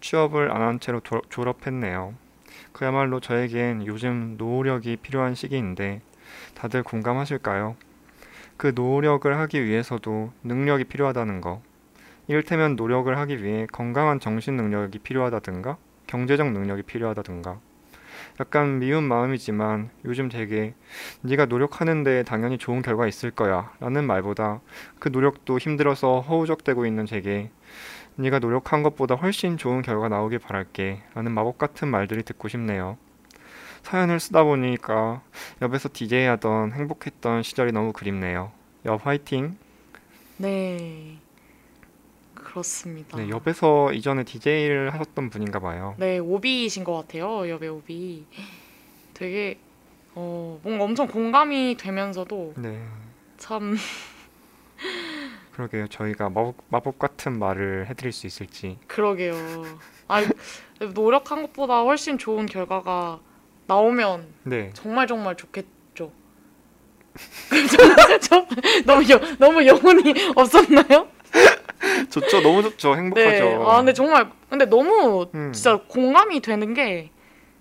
취업을 0.00 0.50
안 0.50 0.62
한 0.62 0.80
채로 0.80 1.00
졸- 1.00 1.22
졸업했네요. 1.28 2.14
그야말로 2.72 3.20
저에겐 3.20 3.86
요즘 3.86 4.36
노력이 4.38 4.96
필요한 4.96 5.34
시기인데 5.34 6.00
다들 6.54 6.82
공감하실까요? 6.82 7.76
그 8.56 8.72
노력을 8.74 9.38
하기 9.38 9.64
위해서도 9.64 10.32
능력이 10.42 10.84
필요하다는 10.84 11.40
거. 11.42 11.62
이를테면 12.28 12.76
노력을 12.76 13.16
하기 13.16 13.42
위해 13.42 13.66
건강한 13.70 14.20
정신 14.20 14.56
능력이 14.56 15.00
필요하다든가 15.00 15.76
경제적 16.12 16.52
능력이 16.52 16.82
필요하다든가 16.82 17.58
약간 18.38 18.80
미운 18.80 19.04
마음이지만 19.04 19.88
요즘 20.04 20.28
되게 20.28 20.74
네가 21.22 21.46
노력하는데 21.46 22.24
당연히 22.24 22.58
좋은 22.58 22.82
결과 22.82 23.06
있을 23.06 23.30
거야 23.30 23.72
라는 23.80 24.04
말보다 24.04 24.60
그 24.98 25.08
노력도 25.08 25.56
힘들어서 25.56 26.20
허우적대고 26.20 26.84
있는 26.84 27.06
제게 27.06 27.50
네가 28.16 28.40
노력한 28.40 28.82
것보다 28.82 29.14
훨씬 29.14 29.56
좋은 29.56 29.80
결과 29.80 30.10
나오길 30.10 30.38
바랄게 30.38 31.02
라는 31.14 31.32
마법 31.32 31.56
같은 31.56 31.88
말들이 31.88 32.22
듣고 32.22 32.48
싶네요. 32.48 32.98
사연을 33.82 34.20
쓰다 34.20 34.44
보니까 34.44 35.22
옆에서 35.62 35.88
DJ 35.90 36.26
하던 36.26 36.72
행복했던 36.72 37.42
시절이 37.42 37.72
너무 37.72 37.94
그립네요. 37.94 38.52
옆 38.84 39.06
화이팅! 39.06 39.56
네. 40.36 41.21
그렇습니다. 42.52 43.16
네, 43.16 43.30
옆에서 43.30 43.94
이전에 43.94 44.24
DJ를 44.24 44.92
하셨던 44.92 45.30
분인가 45.30 45.58
봐요. 45.58 45.94
네, 45.98 46.18
오비이신 46.18 46.84
것 46.84 46.94
같아요. 46.94 47.48
여배 47.48 47.66
오비. 47.68 48.26
되게 49.14 49.58
어, 50.14 50.60
뭔가 50.62 50.84
엄청 50.84 51.06
공감이 51.06 51.78
되면서도 51.78 52.52
네. 52.58 52.86
참 53.38 53.74
그러게요. 55.52 55.86
저희가 55.88 56.28
마법, 56.28 56.56
마법 56.68 56.98
같은 56.98 57.38
말을 57.38 57.86
해드릴 57.88 58.12
수 58.12 58.26
있을지. 58.26 58.78
그러게요. 58.86 59.34
아 60.08 60.22
노력한 60.94 61.40
것보다 61.42 61.80
훨씬 61.80 62.18
좋은 62.18 62.44
결과가 62.44 63.20
나오면 63.66 64.26
네. 64.42 64.70
정말 64.74 65.06
정말 65.06 65.36
좋겠죠. 65.36 66.12
너무 68.84 69.02
여, 69.10 69.18
너무 69.38 69.66
영혼이 69.66 70.14
없었나요? 70.34 71.08
좋죠. 72.10 72.40
너무 72.40 72.62
좋죠. 72.62 72.96
행복하죠. 72.96 73.44
네. 73.44 73.58
아 73.66 73.76
근데 73.78 73.92
정말 73.92 74.30
근데 74.48 74.66
너무 74.66 75.26
음. 75.34 75.52
진짜 75.52 75.80
공감이 75.88 76.40
되는 76.40 76.74
게 76.74 77.10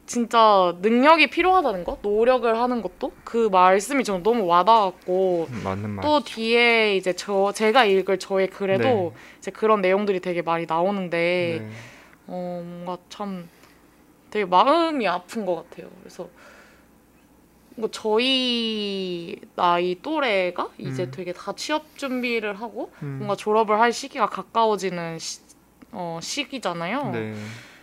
진짜 0.05 0.75
능력이 0.81 1.29
필요하다는 1.29 1.85
것, 1.85 1.99
노력을 2.01 2.59
하는 2.59 2.81
것도 2.81 3.13
그 3.23 3.47
말씀이 3.49 4.03
저는 4.03 4.23
너무 4.23 4.45
와닿았고 4.45 5.47
음. 5.49 5.99
또 6.01 6.21
뒤에 6.21 6.97
이제 6.97 7.13
저 7.13 7.53
제가 7.53 7.85
읽을 7.85 8.19
저의 8.19 8.47
글에도 8.47 8.83
네. 8.83 9.11
이제 9.39 9.51
그런 9.51 9.79
내용들이 9.81 10.19
되게 10.19 10.41
많이 10.41 10.65
나오는데 10.67 11.59
네. 11.61 11.69
어 12.27 12.61
뭔가 12.65 12.97
참 13.09 13.47
되게 14.31 14.43
마음이 14.45 15.07
아픈 15.07 15.45
것 15.45 15.55
같아요. 15.55 15.87
그래서 16.01 16.27
뭐 17.75 17.89
저희 17.91 19.39
나이 19.55 19.97
또래가 20.01 20.69
이제 20.77 21.03
음. 21.03 21.11
되게 21.11 21.33
다 21.33 21.53
취업 21.55 21.97
준비를 21.97 22.59
하고 22.59 22.91
음. 23.01 23.17
뭔가 23.19 23.35
졸업을 23.35 23.79
할 23.79 23.93
시기가 23.93 24.27
가까워지는 24.27 25.19
시, 25.19 25.41
어, 25.91 26.19
시기잖아요. 26.21 27.11
네. 27.11 27.35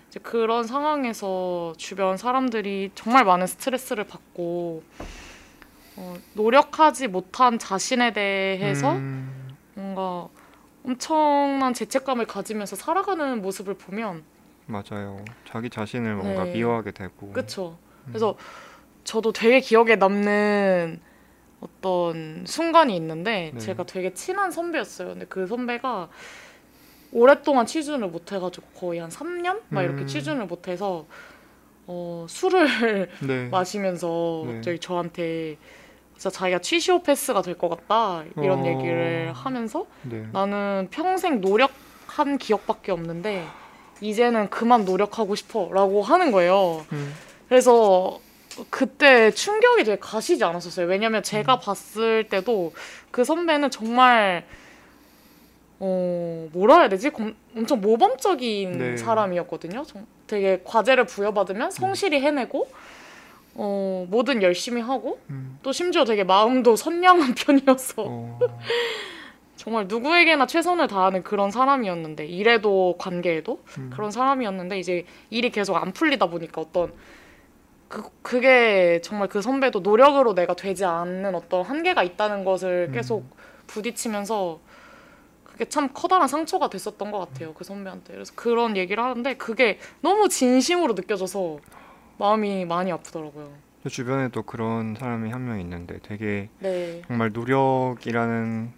이제 0.08 0.20
그런 0.20 0.66
상황에서 0.66 1.74
주변 1.76 2.16
사람들이 2.16 2.90
정말 2.94 3.24
많은 3.24 3.46
스트레스를 3.46 4.04
받고 4.04 4.82
어, 5.96 6.14
노력하지 6.34 7.08
못한 7.08 7.58
자신에 7.58 8.12
대해서 8.12 8.92
음, 8.92 9.56
뭔가 9.74 10.28
엄청난 10.84 11.74
죄책감을 11.74 12.26
가지면서 12.26 12.76
살아가는 12.76 13.42
모습을 13.42 13.74
보면 13.74 14.22
맞아요. 14.66 15.24
자기 15.46 15.70
자신을 15.70 16.14
뭔가 16.14 16.44
네. 16.44 16.52
미워하게 16.52 16.92
되고. 16.92 17.28
음. 17.28 17.32
그래서 18.12 18.36
저도 19.08 19.32
되게 19.32 19.60
기억에 19.60 19.96
남는 19.96 21.00
어떤 21.62 22.44
순간이 22.46 22.94
있는데 22.96 23.52
네. 23.54 23.58
제가 23.58 23.84
되게 23.84 24.12
친한 24.12 24.50
선배였어요. 24.50 25.08
근데 25.08 25.24
그 25.26 25.46
선배가 25.46 26.10
오랫동안 27.12 27.64
취준을 27.64 28.08
못 28.08 28.30
해가지고 28.30 28.66
거의 28.76 29.00
한 29.00 29.08
3년 29.08 29.62
막 29.70 29.82
이렇게 29.82 30.02
음. 30.02 30.06
취준을 30.06 30.44
못 30.44 30.68
해서 30.68 31.06
어, 31.86 32.26
술을 32.28 33.08
네. 33.26 33.48
마시면서 33.50 34.44
네. 34.46 34.60
저기 34.60 34.78
저한테 34.78 35.56
진짜 36.18 36.28
자기가 36.28 36.58
취시오 36.58 37.02
패스가 37.02 37.40
될 37.40 37.56
것 37.56 37.70
같다 37.70 38.24
이런 38.36 38.60
어. 38.60 38.66
얘기를 38.66 39.32
하면서 39.32 39.86
네. 40.02 40.26
나는 40.34 40.88
평생 40.90 41.40
노력한 41.40 42.36
기억밖에 42.36 42.92
없는데 42.92 43.42
이제는 44.02 44.50
그만 44.50 44.84
노력하고 44.84 45.34
싶어라고 45.34 46.02
하는 46.02 46.30
거예요. 46.30 46.84
음, 46.92 47.14
그래서 47.48 48.20
그때 48.70 49.30
충격이 49.30 49.84
되게 49.84 49.98
가시지 49.98 50.42
않았었어요. 50.44 50.86
왜냐면 50.86 51.22
제가 51.22 51.54
음. 51.56 51.60
봤을 51.60 52.24
때도 52.28 52.72
그 53.10 53.24
선배는 53.24 53.70
정말 53.70 54.44
어 55.80 56.48
뭐라 56.52 56.78
해야 56.80 56.88
되지? 56.88 57.10
검- 57.10 57.36
엄청 57.56 57.80
모범적인 57.80 58.72
네. 58.78 58.96
사람이었거든요. 58.96 59.84
정- 59.84 60.06
되게 60.26 60.60
과제를 60.64 61.06
부여받으면 61.06 61.70
성실히 61.70 62.20
해내고 62.20 62.68
어 63.54 64.06
뭐든 64.10 64.42
열심히 64.42 64.82
하고 64.82 65.20
음. 65.30 65.58
또 65.62 65.72
심지어 65.72 66.04
되게 66.04 66.24
마음도 66.24 66.74
선량한 66.76 67.34
편이어서 67.38 67.94
어, 68.06 68.38
정말 69.56 69.86
누구에게나 69.88 70.46
최선을 70.46 70.88
다하는 70.88 71.22
그런 71.22 71.50
사람이었는데 71.50 72.26
일에도 72.26 72.96
관계에도 72.98 73.60
음. 73.78 73.90
그런 73.94 74.10
사람이었는데 74.10 74.78
이제 74.78 75.04
일이 75.30 75.50
계속 75.50 75.76
안 75.76 75.92
풀리다 75.92 76.26
보니까 76.26 76.60
어떤 76.60 76.92
그 77.88 78.02
그게 78.22 79.00
정말 79.02 79.28
그 79.28 79.40
선배도 79.40 79.80
노력으로 79.80 80.34
내가 80.34 80.54
되지 80.54 80.84
않는 80.84 81.34
어떤 81.34 81.64
한계가 81.64 82.02
있다는 82.02 82.44
것을 82.44 82.88
음. 82.90 82.94
계속 82.94 83.24
부딪히면서 83.66 84.60
그게 85.44 85.64
참 85.64 85.88
커다란 85.92 86.28
상처가 86.28 86.68
됐었던 86.70 87.10
것 87.10 87.18
같아요 87.18 87.52
그 87.54 87.64
선배한테 87.64 88.12
그래서 88.12 88.32
그런 88.36 88.76
얘기를 88.76 89.02
하는데 89.02 89.34
그게 89.36 89.78
너무 90.02 90.28
진심으로 90.28 90.94
느껴져서 90.94 91.58
마음이 92.18 92.64
많이 92.64 92.92
아프더라고요. 92.92 93.50
저 93.82 93.88
주변에도 93.88 94.42
그런 94.42 94.94
사람이 94.98 95.30
한 95.30 95.46
명 95.46 95.60
있는데 95.60 95.98
되게 96.02 96.48
네. 96.58 97.02
정말 97.06 97.32
노력이라는 97.32 98.72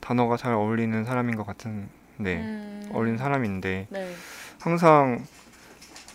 단어가 0.00 0.36
잘 0.36 0.52
어울리는 0.54 1.04
사람인 1.04 1.36
것 1.36 1.46
같은 1.46 1.88
네 2.16 2.36
음, 2.36 2.90
어울리는 2.92 3.18
사람인데 3.18 3.86
네. 3.90 4.12
항상 4.60 5.24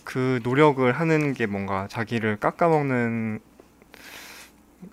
그 0.06 0.40
노력을 0.44 0.90
하는 0.94 1.34
게 1.34 1.48
뭔가 1.48 1.88
자기를 1.90 2.38
깎아먹는 2.38 3.40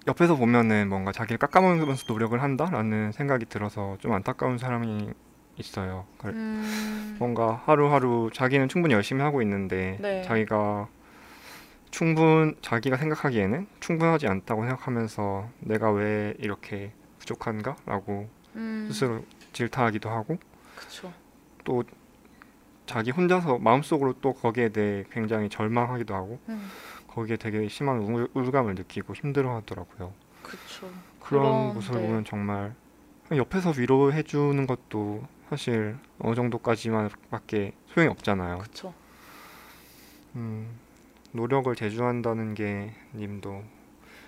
옆에서 0.08 0.36
보면은 0.36 0.88
뭔가 0.88 1.12
자기를 1.12 1.38
깎아먹으면서 1.38 2.04
노력을 2.08 2.42
한다라는 2.42 3.12
생각이 3.12 3.44
들어서 3.46 3.96
좀 4.00 4.12
안타까운 4.12 4.58
사람이 4.58 5.10
있어요. 5.58 6.06
음, 6.24 7.16
뭔가 7.18 7.62
하루하루 7.66 8.30
자기는 8.32 8.68
충분히 8.68 8.94
열심히 8.94 9.22
하고 9.22 9.42
있는데 9.42 9.98
네. 10.00 10.22
자기가 10.22 10.88
충분 11.90 12.56
자기가 12.62 12.96
생각하기에는 12.96 13.66
충분하지 13.80 14.26
않다고 14.26 14.62
생각하면서 14.62 15.50
내가 15.60 15.92
왜 15.92 16.34
이렇게 16.38 16.92
부족한가라고 17.18 18.30
음, 18.56 18.86
스스로 18.88 19.22
질타하기도 19.52 20.08
하고 20.08 20.38
그쵸. 20.74 21.12
또 21.64 21.84
자기 22.92 23.10
혼자서 23.10 23.58
마음속으로 23.58 24.14
또 24.20 24.34
거기에 24.34 24.68
대해 24.68 25.04
굉장히 25.10 25.48
절망하기도 25.48 26.14
하고 26.14 26.38
음, 26.50 26.68
거기에 27.08 27.36
되게 27.36 27.66
심한 27.68 27.98
우울, 28.00 28.28
우울감을 28.34 28.74
느끼고 28.74 29.14
힘들어하더라고요. 29.14 30.12
그쵸. 30.42 30.90
그런 31.18 31.72
모습을 31.72 32.02
네. 32.02 32.06
보면 32.06 32.24
정말 32.26 32.74
그냥 33.26 33.38
옆에서 33.44 33.72
위로해 33.78 34.22
주는 34.22 34.66
것도 34.66 35.26
사실 35.48 35.96
어느 36.18 36.34
정도까지만밖에 36.34 37.72
소용이 37.86 38.10
없잖아요. 38.10 38.58
그쵸. 38.58 38.92
음, 40.34 40.78
노력을 41.32 41.74
제주한다는 41.74 42.52
게 42.52 42.92
님도 43.14 43.62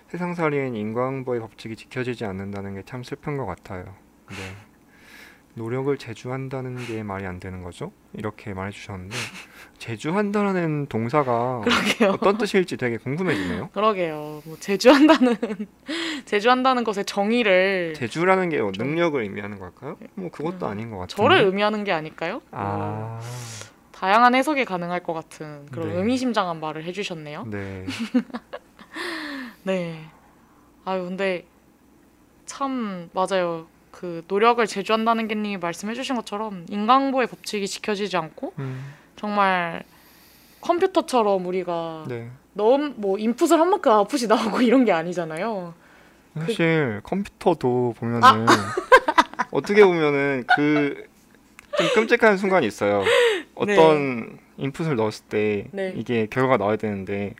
세상살이엔 0.08 0.74
인과응보의 0.74 1.40
법칙이 1.40 1.76
지켜지지 1.76 2.24
않는다는 2.24 2.76
게 2.76 2.82
참 2.86 3.02
슬픈 3.02 3.36
것 3.36 3.44
같아요. 3.44 3.84
네. 4.30 4.56
노력을 5.56 5.96
제주한다는 5.96 6.76
게 6.84 7.02
말이 7.04 7.24
안 7.26 7.38
되는 7.38 7.62
거죠? 7.62 7.92
이렇게 8.12 8.52
말해 8.54 8.72
주셨는데 8.72 9.16
제주한다라는 9.78 10.86
동사가 10.86 11.60
그러게요. 11.60 12.10
어떤 12.10 12.38
뜻일지 12.38 12.76
되게 12.76 12.96
궁금해지네요. 12.96 13.68
그러게요. 13.72 14.42
뭐 14.44 14.56
제주한다는 14.58 15.36
제주한다는 16.26 16.82
것의 16.82 17.04
정의를 17.04 17.94
제주라는 17.96 18.48
게뭐 18.48 18.72
좀- 18.72 18.86
능력을 18.88 19.22
의미하는 19.22 19.58
걸까요? 19.60 19.96
뭐 20.14 20.28
그것도 20.30 20.66
음, 20.66 20.70
아닌 20.72 20.90
것 20.90 20.98
같은데. 20.98 21.14
저를 21.22 21.42
의미하는 21.46 21.84
게 21.84 21.92
아닐까요? 21.92 22.32
뭐 22.34 22.40
아, 22.50 23.20
다양한 23.92 24.34
해석이 24.34 24.64
가능할 24.64 25.04
것 25.04 25.12
같은 25.12 25.66
그런 25.70 25.90
네. 25.90 25.94
의미심장한 25.96 26.58
말을 26.58 26.82
해주셨네요. 26.84 27.44
네. 27.46 27.86
네. 29.62 30.04
아유 30.84 31.04
근데 31.04 31.46
참 32.44 33.08
맞아요. 33.14 33.66
그 34.04 34.22
노력을 34.28 34.66
제주한다는 34.66 35.28
게 35.28 35.34
님이 35.34 35.56
말씀해주신 35.56 36.16
것처럼 36.16 36.66
인강보의 36.68 37.26
법칙이 37.26 37.66
지켜지지 37.66 38.18
않고 38.18 38.52
음, 38.58 38.92
정말 39.16 39.82
컴퓨터처럼 40.60 41.46
우리가 41.46 42.04
네. 42.06 42.28
너무 42.52 42.92
뭐 42.96 43.18
인풋을 43.18 43.58
한 43.58 43.70
만큼 43.70 43.92
아웃풋이 43.92 44.26
나오고 44.26 44.60
이런 44.60 44.84
게 44.84 44.92
아니잖아요. 44.92 45.72
사실 46.38 47.00
컴퓨터도 47.02 47.94
보면은 47.96 48.22
아! 48.24 48.44
어떻게 49.50 49.82
보면은 49.84 50.44
그 50.54 51.14
좀 51.76 51.88
끔찍한 51.94 52.36
순간이 52.36 52.66
있어요. 52.66 53.02
어떤 53.54 54.38
인풋을 54.56 54.96
넣었을 54.96 55.24
때 55.26 55.68
네. 55.72 55.92
이게 55.96 56.26
결과가 56.26 56.56
나와야 56.56 56.76
되는데 56.76 57.34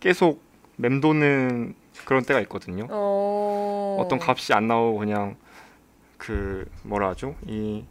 계속 0.00 0.42
맴도는 0.76 1.74
그런 2.04 2.24
때가 2.24 2.40
있거든요. 2.42 2.86
어... 2.90 3.98
어떤 4.00 4.18
값이 4.20 4.52
안 4.52 4.68
나오고 4.68 4.98
그냥 4.98 5.36
그 6.16 6.68
뭐라 6.82 7.10
하죠? 7.10 7.34
이 7.46 7.84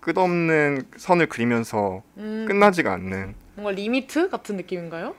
끝없는 0.00 0.82
선을 0.96 1.26
그리면서 1.28 2.02
음, 2.18 2.44
끝나지가 2.46 2.92
않는 2.92 3.34
뭔가 3.54 3.70
limit 3.72 4.28
같은 4.28 4.56
느낌인가요? 4.56 5.14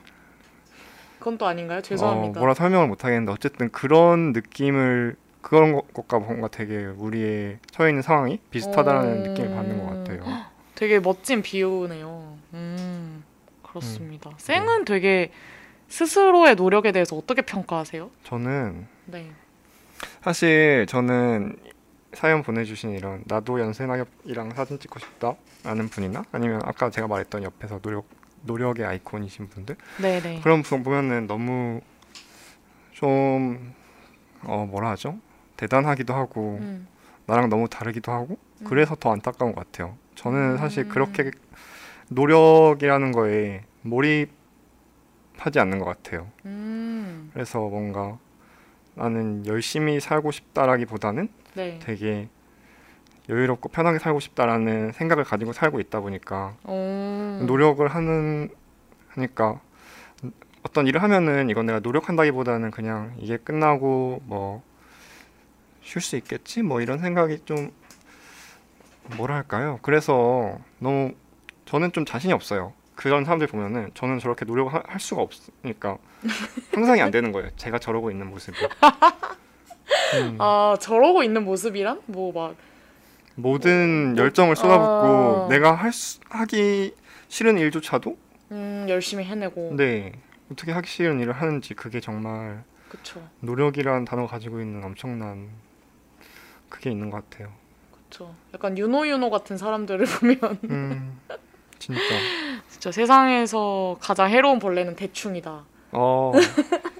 그건 1.18 1.38
또 1.38 1.46
아닌가요? 1.46 1.80
죄송합니다. 1.82 2.38
어, 2.38 2.40
뭐라 2.40 2.54
설명을 2.54 2.86
못 2.86 3.04
하겠는데 3.04 3.32
어쨌든 3.32 3.68
그런 3.70 4.32
느낌을 4.32 5.16
그런 5.40 5.72
것- 5.72 5.92
것과 5.92 6.18
뭔가 6.20 6.48
되게 6.48 6.84
우리의 6.84 7.58
처해 7.70 7.90
있는 7.90 8.02
상황이 8.02 8.38
비슷하다는 8.50 9.00
어. 9.22 9.28
느낌을 9.28 9.50
받는 9.54 9.78
것 9.78 9.86
같아요. 9.86 10.24
되게 10.74 11.00
멋진 11.00 11.42
비유네요. 11.42 12.36
음, 12.54 13.24
그렇습니다. 13.62 14.30
네. 14.30 14.36
쌩은 14.38 14.84
되게 14.84 15.32
스스로의 15.88 16.54
노력에 16.56 16.92
대해서 16.92 17.16
어떻게 17.16 17.42
평가하세요? 17.42 18.10
저는 18.24 18.86
네. 19.06 19.30
사실 20.22 20.86
저는 20.88 21.56
사연 22.12 22.42
보내주신 22.42 22.92
이런 22.92 23.22
나도 23.26 23.60
연세나엽이랑 23.60 24.54
사진 24.54 24.78
찍고 24.78 24.98
싶다라는 24.98 25.88
분이나 25.90 26.24
아니면 26.32 26.60
아까 26.64 26.90
제가 26.90 27.06
말했던 27.06 27.42
옆에서 27.42 27.78
노력 27.80 28.06
노력의 28.42 28.86
아이콘이신 28.86 29.48
분들 29.48 29.76
네네. 30.00 30.40
그런 30.40 30.62
분 30.62 30.82
보면은 30.82 31.26
너무 31.26 31.80
좀 32.92 33.74
어, 34.44 34.66
뭐라 34.70 34.90
하죠? 34.90 35.18
대단하기도 35.56 36.14
하고 36.14 36.58
음. 36.60 36.86
나랑 37.26 37.48
너무 37.48 37.68
다르기도 37.68 38.12
하고 38.12 38.38
음. 38.60 38.66
그래서 38.66 38.94
더 38.94 39.12
안타까운 39.12 39.54
것 39.54 39.64
같아요. 39.64 39.96
저는 40.14 40.58
사실 40.58 40.84
음. 40.84 40.88
그렇게 40.88 41.30
노력이라는 42.08 43.12
거에 43.12 43.64
몰입하지 43.82 44.30
않는 45.58 45.78
것 45.78 45.84
같아요. 45.84 46.30
음. 46.44 47.30
그래서 47.34 47.58
뭔가 47.58 48.18
나는 48.96 49.46
열심히 49.46 50.00
살고 50.00 50.32
싶다라기보다는 50.32 51.28
네. 51.54 51.78
되게 51.82 52.28
여유롭고 53.28 53.68
편하게 53.68 53.98
살고 53.98 54.20
싶다라는 54.20 54.92
생각을 54.92 55.24
가지고 55.24 55.52
살고 55.52 55.80
있다 55.80 56.00
보니까 56.00 56.56
오. 56.64 56.72
노력을 57.46 57.86
하는 57.86 58.48
하니까 59.08 59.60
어떤 60.62 60.86
일을 60.86 61.02
하면은 61.02 61.48
이건 61.50 61.66
내가 61.66 61.78
노력한다기보다는 61.80 62.70
그냥 62.72 63.14
이게 63.18 63.36
끝나고 63.36 64.22
뭐 64.24 64.62
쉴 65.86 66.02
수 66.02 66.16
있겠지 66.16 66.62
뭐 66.62 66.80
이런 66.80 66.98
생각이 66.98 67.38
좀 67.44 67.70
뭐랄까요 69.16 69.78
그래서 69.82 70.58
너무 70.80 71.12
저는 71.64 71.92
좀 71.92 72.04
자신이 72.04 72.32
없어요 72.32 72.72
그런 72.96 73.24
사람들 73.24 73.46
보면은 73.46 73.90
저는 73.94 74.18
저렇게 74.18 74.44
노력을 74.44 74.72
하- 74.74 74.82
할 74.86 74.98
수가 74.98 75.22
없으니까 75.22 75.98
상상이 76.74 77.00
안 77.02 77.10
되는 77.12 77.30
거예요 77.30 77.50
제가 77.56 77.78
저러고 77.78 78.10
있는 78.10 78.28
모습이 78.28 78.56
음, 80.14 80.36
아 80.40 80.76
저러고 80.80 81.22
있는 81.22 81.44
모습이란 81.44 82.00
뭐 82.06 82.32
막 82.32 82.56
모든 83.38 84.16
열정을 84.16 84.56
쏟아붓고 84.56 85.44
아. 85.44 85.48
내가 85.50 85.74
할 85.74 85.92
수, 85.92 86.18
하기 86.30 86.94
싫은 87.28 87.58
일조차도 87.58 88.16
음, 88.52 88.86
열심히 88.88 89.24
해내고. 89.24 89.74
네 89.76 90.12
어떻게 90.50 90.72
하기 90.72 90.88
싫은 90.88 91.20
일을 91.20 91.34
하는지 91.34 91.74
그게 91.74 92.00
정말 92.00 92.64
그쵸. 92.88 93.22
노력이라는 93.40 94.06
단어가 94.06 94.28
가지고 94.28 94.60
있는 94.62 94.82
엄청난 94.82 95.50
그게 96.70 96.90
있는 96.90 97.10
것 97.10 97.28
같아요. 97.28 97.52
그쵸. 97.92 98.34
약간 98.54 98.78
유노 98.78 99.06
유노 99.06 99.28
같은 99.28 99.58
사람들을 99.58 100.06
보면 100.40 100.58
음 100.70 101.20
진짜 101.78 102.00
진짜 102.68 102.92
세상에서 102.92 103.96
가장 104.00 104.30
해로운 104.30 104.58
벌레는 104.58 104.96
대충이다. 104.96 105.64
어 105.92 106.32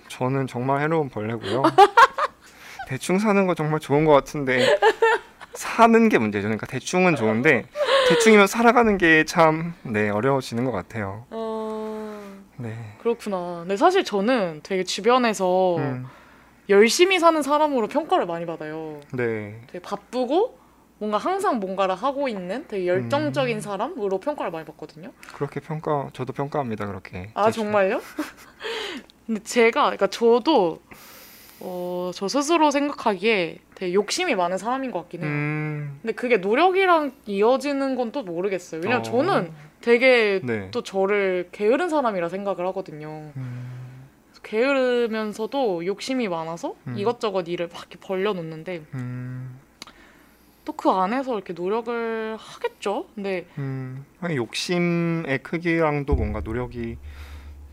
저는 0.09 0.47
정말 0.47 0.81
해로운 0.83 1.09
벌레고요. 1.09 1.63
대충 2.89 3.19
사는 3.19 3.47
거 3.47 3.55
정말 3.55 3.81
좋은 3.81 4.05
것 4.05 4.13
같은데 4.13 4.79
사는 5.55 6.09
게 6.09 6.19
문제죠. 6.19 6.45
그러니까 6.45 6.67
대충은 6.67 7.17
좋은데 7.17 7.67
대충이면 8.09 8.47
살아가는 8.47 8.97
게 8.99 9.25
참 9.25 9.75
네 9.83 10.09
어려워지는 10.11 10.65
것 10.65 10.73
같아요. 10.73 11.25
어... 11.31 12.23
네. 12.59 12.75
그렇구나. 13.01 13.59
근데 13.61 13.77
사실 13.77 14.05
저는 14.05 14.61
되게 14.63 14.83
주변에서 14.85 15.77
음, 15.77 16.07
열심히 16.69 17.19
사는 17.19 17.43
사람으로 17.43 17.89
평가를 17.89 18.25
많이 18.27 18.47
받아요. 18.47 19.01
네. 19.13 19.61
되게 19.67 19.81
바쁘고 19.81 20.59
뭔가 20.99 21.19
항상 21.19 21.61
뭔가를 21.61 21.95
하고 21.95 22.29
있는 22.29 22.67
되게 22.69 22.87
열정적인 22.87 23.59
음. 23.59 23.61
사람으로 23.61 24.19
평가를 24.19 24.51
많이 24.51 24.65
받거든요. 24.65 25.13
그렇게 25.35 25.61
평가 25.61 26.09
저도 26.13 26.33
평가합니다 26.33 26.87
그렇게. 26.87 27.31
아. 27.35 27.51
정말요? 27.51 28.01
근데 29.27 29.43
제가 29.43 29.83
그러니까 29.83 30.07
저도 30.07 30.81
어, 31.61 32.11
저 32.15 32.29
스스로 32.29 32.71
생각하기에 32.71 33.59
되게 33.75 33.95
욕심이 33.95 34.35
많은 34.35 34.57
사람인 34.59 34.91
것 34.91 35.01
같긴 35.01 35.23
해요. 35.23 35.31
음. 35.31 35.99
근데 36.03 36.15
그게 36.15 36.37
노력이랑 36.39 37.13
이어지는 37.27 37.97
건 37.97 38.13
또 38.13 38.23
모르겠어요. 38.23 38.81
왜냐면 38.83 39.01
어. 39.01 39.03
저는 39.03 39.53
되게 39.81 40.41
네. 40.43 40.71
또 40.71 40.83
저를 40.83 41.49
게으른 41.53 41.89
사람이라 41.89 42.29
생각을 42.29 42.67
하거든요. 42.69 43.33
음, 43.37 44.07
게으르면서도 44.43 45.85
욕심이 45.87 46.29
많아서 46.29 46.75
음. 46.87 46.95
이것저것 46.97 47.49
일을 47.49 47.69
막 47.69 47.81
이렇게 47.81 47.99
벌려놓는데 48.01 48.83
음, 48.95 49.59
또 50.67 50.73
그 50.75 50.91
안에서 50.91 51.35
이렇게 51.35 51.53
노력을 51.55 52.37
하겠죠. 52.39 53.07
근데 53.15 53.47
음. 53.57 54.05
욕심의 54.23 55.39
크기랑도 55.43 56.15
뭔가 56.15 56.41
노력이 56.41 56.99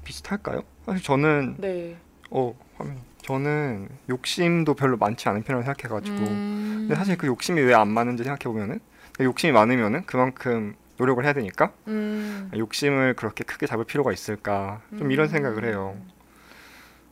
비슷할까요? 0.05 0.61
사실 0.85 1.03
저는 1.03 1.55
네. 1.57 1.97
어 2.29 2.55
화면 2.77 2.99
저는 3.23 3.89
욕심도 4.09 4.75
별로 4.75 4.97
많지 4.97 5.27
않은 5.29 5.43
편이라고 5.43 5.63
생각해가지고 5.65 6.17
음... 6.17 6.75
근데 6.81 6.95
사실 6.95 7.17
그 7.17 7.27
욕심이 7.27 7.61
왜 7.61 7.73
안 7.73 7.87
많은지 7.89 8.23
생각해 8.23 8.43
보면은 8.53 8.79
욕심이 9.21 9.51
많으면은 9.53 10.05
그만큼 10.05 10.75
노력을 10.97 11.23
해야 11.23 11.33
되니까 11.33 11.71
음... 11.87 12.51
욕심을 12.55 13.15
그렇게 13.15 13.43
크게 13.43 13.65
잡을 13.65 13.85
필요가 13.85 14.11
있을까 14.11 14.81
좀 14.97 15.11
이런 15.11 15.27
생각을 15.29 15.65
해요. 15.65 15.97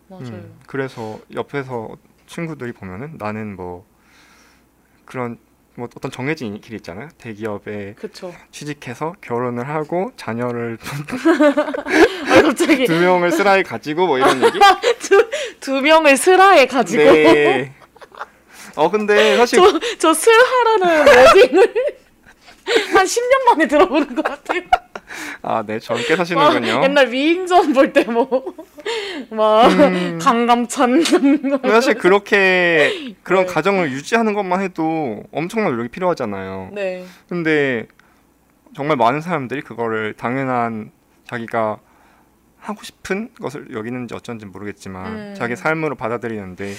맞아요. 0.10 0.26
음, 0.26 0.60
그래서 0.68 1.20
옆에서 1.34 1.96
친구들이 2.28 2.74
보면은 2.74 3.16
나는 3.18 3.56
뭐 3.56 3.86
그런 5.06 5.38
뭐 5.76 5.88
어떤 5.96 6.12
정해진 6.12 6.60
길 6.60 6.76
있잖아요. 6.76 7.10
대기업에 7.18 7.96
그쵸. 7.98 8.34
취직해서 8.52 9.16
결혼을 9.22 9.70
하고 9.70 10.12
자녀를 10.18 10.78
아 12.30 12.42
갑자기 12.42 12.86
두 12.86 13.00
명을 13.00 13.32
슬아이 13.32 13.64
가지고 13.64 14.08
뭐 14.08 14.18
이런 14.18 14.44
얘기. 14.44 14.60
두 15.62 15.82
명을 15.82 16.18
슬하에 16.18 16.66
가지고 16.66 17.04
네. 17.04 17.74
어 18.76 18.90
근데 18.90 19.38
사실 19.38 19.60
저, 19.60 19.80
저 20.00 20.14
슬하라는 20.14 21.00
워딩을 21.08 21.74
한 22.94 23.06
10년 23.06 23.44
만에 23.46 23.68
들어보는 23.68 24.16
것 24.16 24.24
같아요. 24.24 24.62
아 25.42 25.64
네 25.66 25.80
젊게 25.80 26.16
막 26.16 26.18
사시는군요. 26.18 26.84
옛날 26.84 27.12
위인전 27.12 27.74
볼 27.74 27.94
때 27.94 28.04
뭐 28.06 28.28
막 29.30 29.68
음. 29.72 30.20
강감찬 30.22 31.04
사실 31.64 31.94
그렇게 31.96 33.16
그런 33.24 33.46
네. 33.46 33.54
가정을 33.54 33.92
유지하는 33.92 34.34
것만 34.34 34.62
해도 34.62 35.24
엄청난 35.32 35.72
노력이 35.72 35.90
필요하잖아요. 35.90 36.72
네. 36.74 37.06
근데 37.30 37.88
정말 38.76 38.98
많은 38.98 39.22
사람들이 39.22 39.62
그거를 39.62 40.14
당연한 40.14 40.92
자기가 41.26 41.78
하고 42.60 42.84
싶은 42.84 43.30
것을 43.42 43.68
여기는지 43.74 44.14
어쩐지 44.16 44.46
모르겠지만 44.46 45.06
음. 45.14 45.36
자기 45.38 45.56
삶으로 45.56 45.96
받아들이는데 45.96 46.74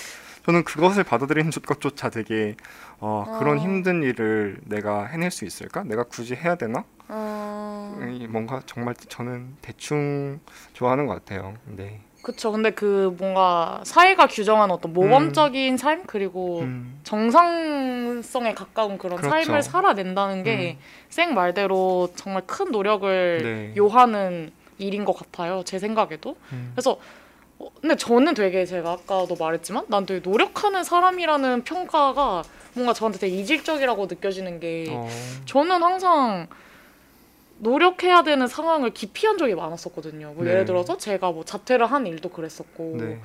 저는 0.45 0.65
그것을 0.65 1.05
받아들이는 1.05 1.51
것조차 1.65 2.11
되게 2.11 2.57
어, 3.05 3.25
그런 3.41 3.59
어. 3.59 3.61
힘든 3.61 4.05
일을 4.05 4.59
내가 4.65 5.07
해낼 5.07 5.33
수 5.33 5.45
있을까? 5.45 5.83
내가 5.83 6.05
굳이 6.05 6.37
해야 6.37 6.55
되나? 6.55 6.85
어... 7.09 7.99
이 8.13 8.29
뭔가 8.29 8.63
정말 8.65 8.95
저는 8.95 9.57
대충 9.61 10.39
좋아하는 10.73 11.07
것 11.07 11.15
같아요. 11.15 11.55
네. 11.67 12.01
그쵸. 12.23 12.53
근데 12.53 12.71
그 12.71 13.15
뭔가 13.19 13.81
사회가 13.83 14.29
규정하는 14.29 14.73
어떤 14.73 14.93
모범적인 14.93 15.77
삶 15.77 16.05
그리고 16.07 16.61
음, 16.61 17.01
정상성에 17.03 18.55
가까운 18.55 18.97
그런 18.99 19.17
그렇죠. 19.17 19.45
삶을 19.45 19.65
살아낸다는 19.65 20.45
게생 20.45 21.35
말대로 21.35 22.09
정말 22.15 22.45
큰 22.47 22.71
노력을 22.71 23.41
네. 23.43 23.75
요하는 23.77 24.53
일인 24.79 25.05
것 25.05 25.13
같아요. 25.15 25.63
제 25.65 25.81
생각에도. 25.81 26.37
음, 26.53 26.71
그래서 26.73 26.99
어, 27.63 27.71
근데 27.81 27.95
저는 27.97 28.35
되게 28.35 28.67
제가 28.67 28.93
아까도 28.93 29.37
말했지만 29.39 29.87
난 29.89 30.05
되게 30.05 30.21
노력하는 30.29 30.83
사람이라는 30.83 31.63
평가가 31.63 32.43
뭔가 32.75 32.93
저한테 32.93 33.19
되게 33.19 33.37
이질적이라고 33.37 34.07
느껴지는 34.07 34.59
게 34.59 34.87
어, 34.91 35.09
저는 35.45 35.83
항상 35.83 36.49
노력해야 37.59 38.25
되는 38.25 38.49
상황을 38.49 38.91
기피한 38.91 39.39
적이 39.39 39.55
많았었거든요. 39.55 40.33
뭐 40.35 40.45
네. 40.45 40.51
예를 40.51 40.65
들어서 40.65 40.97
제가 40.97 41.31
뭐 41.31 41.45
자퇴를 41.45 41.87
한 41.87 42.07
일도 42.09 42.31
그랬었고 42.31 42.97
네, 42.99 43.21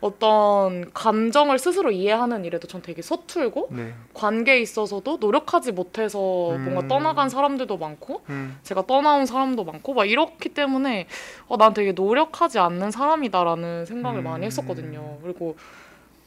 어떤 0.00 0.92
감정을 0.92 1.58
스스로 1.58 1.90
이해하는 1.90 2.44
일에도 2.44 2.68
전 2.68 2.82
되게 2.82 3.02
서툴고 3.02 3.68
네, 3.72 3.94
관계에 4.14 4.60
있어서도 4.60 5.16
노력하지 5.16 5.72
못해서 5.72 6.52
음. 6.52 6.64
뭔가 6.64 6.86
떠나간 6.86 7.28
사람들도 7.28 7.76
많고 7.76 8.22
음, 8.28 8.56
제가 8.62 8.86
떠나온 8.86 9.26
사람도 9.26 9.64
많고 9.64 9.94
막 9.94 10.04
이렇기 10.04 10.50
때문에 10.50 11.08
어, 11.48 11.56
난 11.56 11.74
되게 11.74 11.92
노력하지 11.92 12.60
않는 12.60 12.92
사람이다라는 12.92 13.86
생각을 13.86 14.20
음. 14.20 14.24
많이 14.24 14.46
했었거든요. 14.46 15.18
그리고 15.22 15.56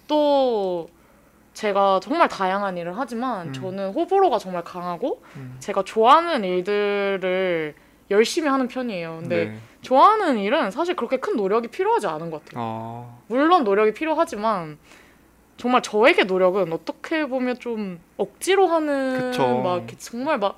또 0.07 0.89
제가 1.53 2.01
정말 2.01 2.27
다양한 2.27 2.77
일을 2.77 2.97
하지만 2.97 3.47
음. 3.47 3.53
저는 3.53 3.91
호불호가 3.91 4.37
정말 4.37 4.63
강하고 4.63 5.21
음. 5.37 5.55
제가 5.59 5.83
좋아하는 5.83 6.43
일들을 6.43 7.75
열심히 8.11 8.49
하는 8.49 8.67
편이에요. 8.67 9.19
근데 9.21 9.45
네. 9.45 9.57
좋아하는 9.81 10.37
일은 10.37 10.69
사실 10.71 10.95
그렇게 10.95 11.17
큰 11.17 11.35
노력이 11.35 11.69
필요하지 11.69 12.07
않은 12.07 12.29
것 12.29 12.45
같아요. 12.45 12.63
어, 12.63 13.23
물론 13.27 13.63
노력이 13.63 13.93
필요하지만 13.93 14.77
정말 15.57 15.81
저에게 15.81 16.23
노력은 16.25 16.71
어떻게 16.73 17.25
보면 17.25 17.59
좀 17.59 17.99
억지로 18.17 18.67
하는 18.67 19.31
그쵸. 19.31 19.57
막 19.59 19.87
정말 19.97 20.37
막 20.37 20.57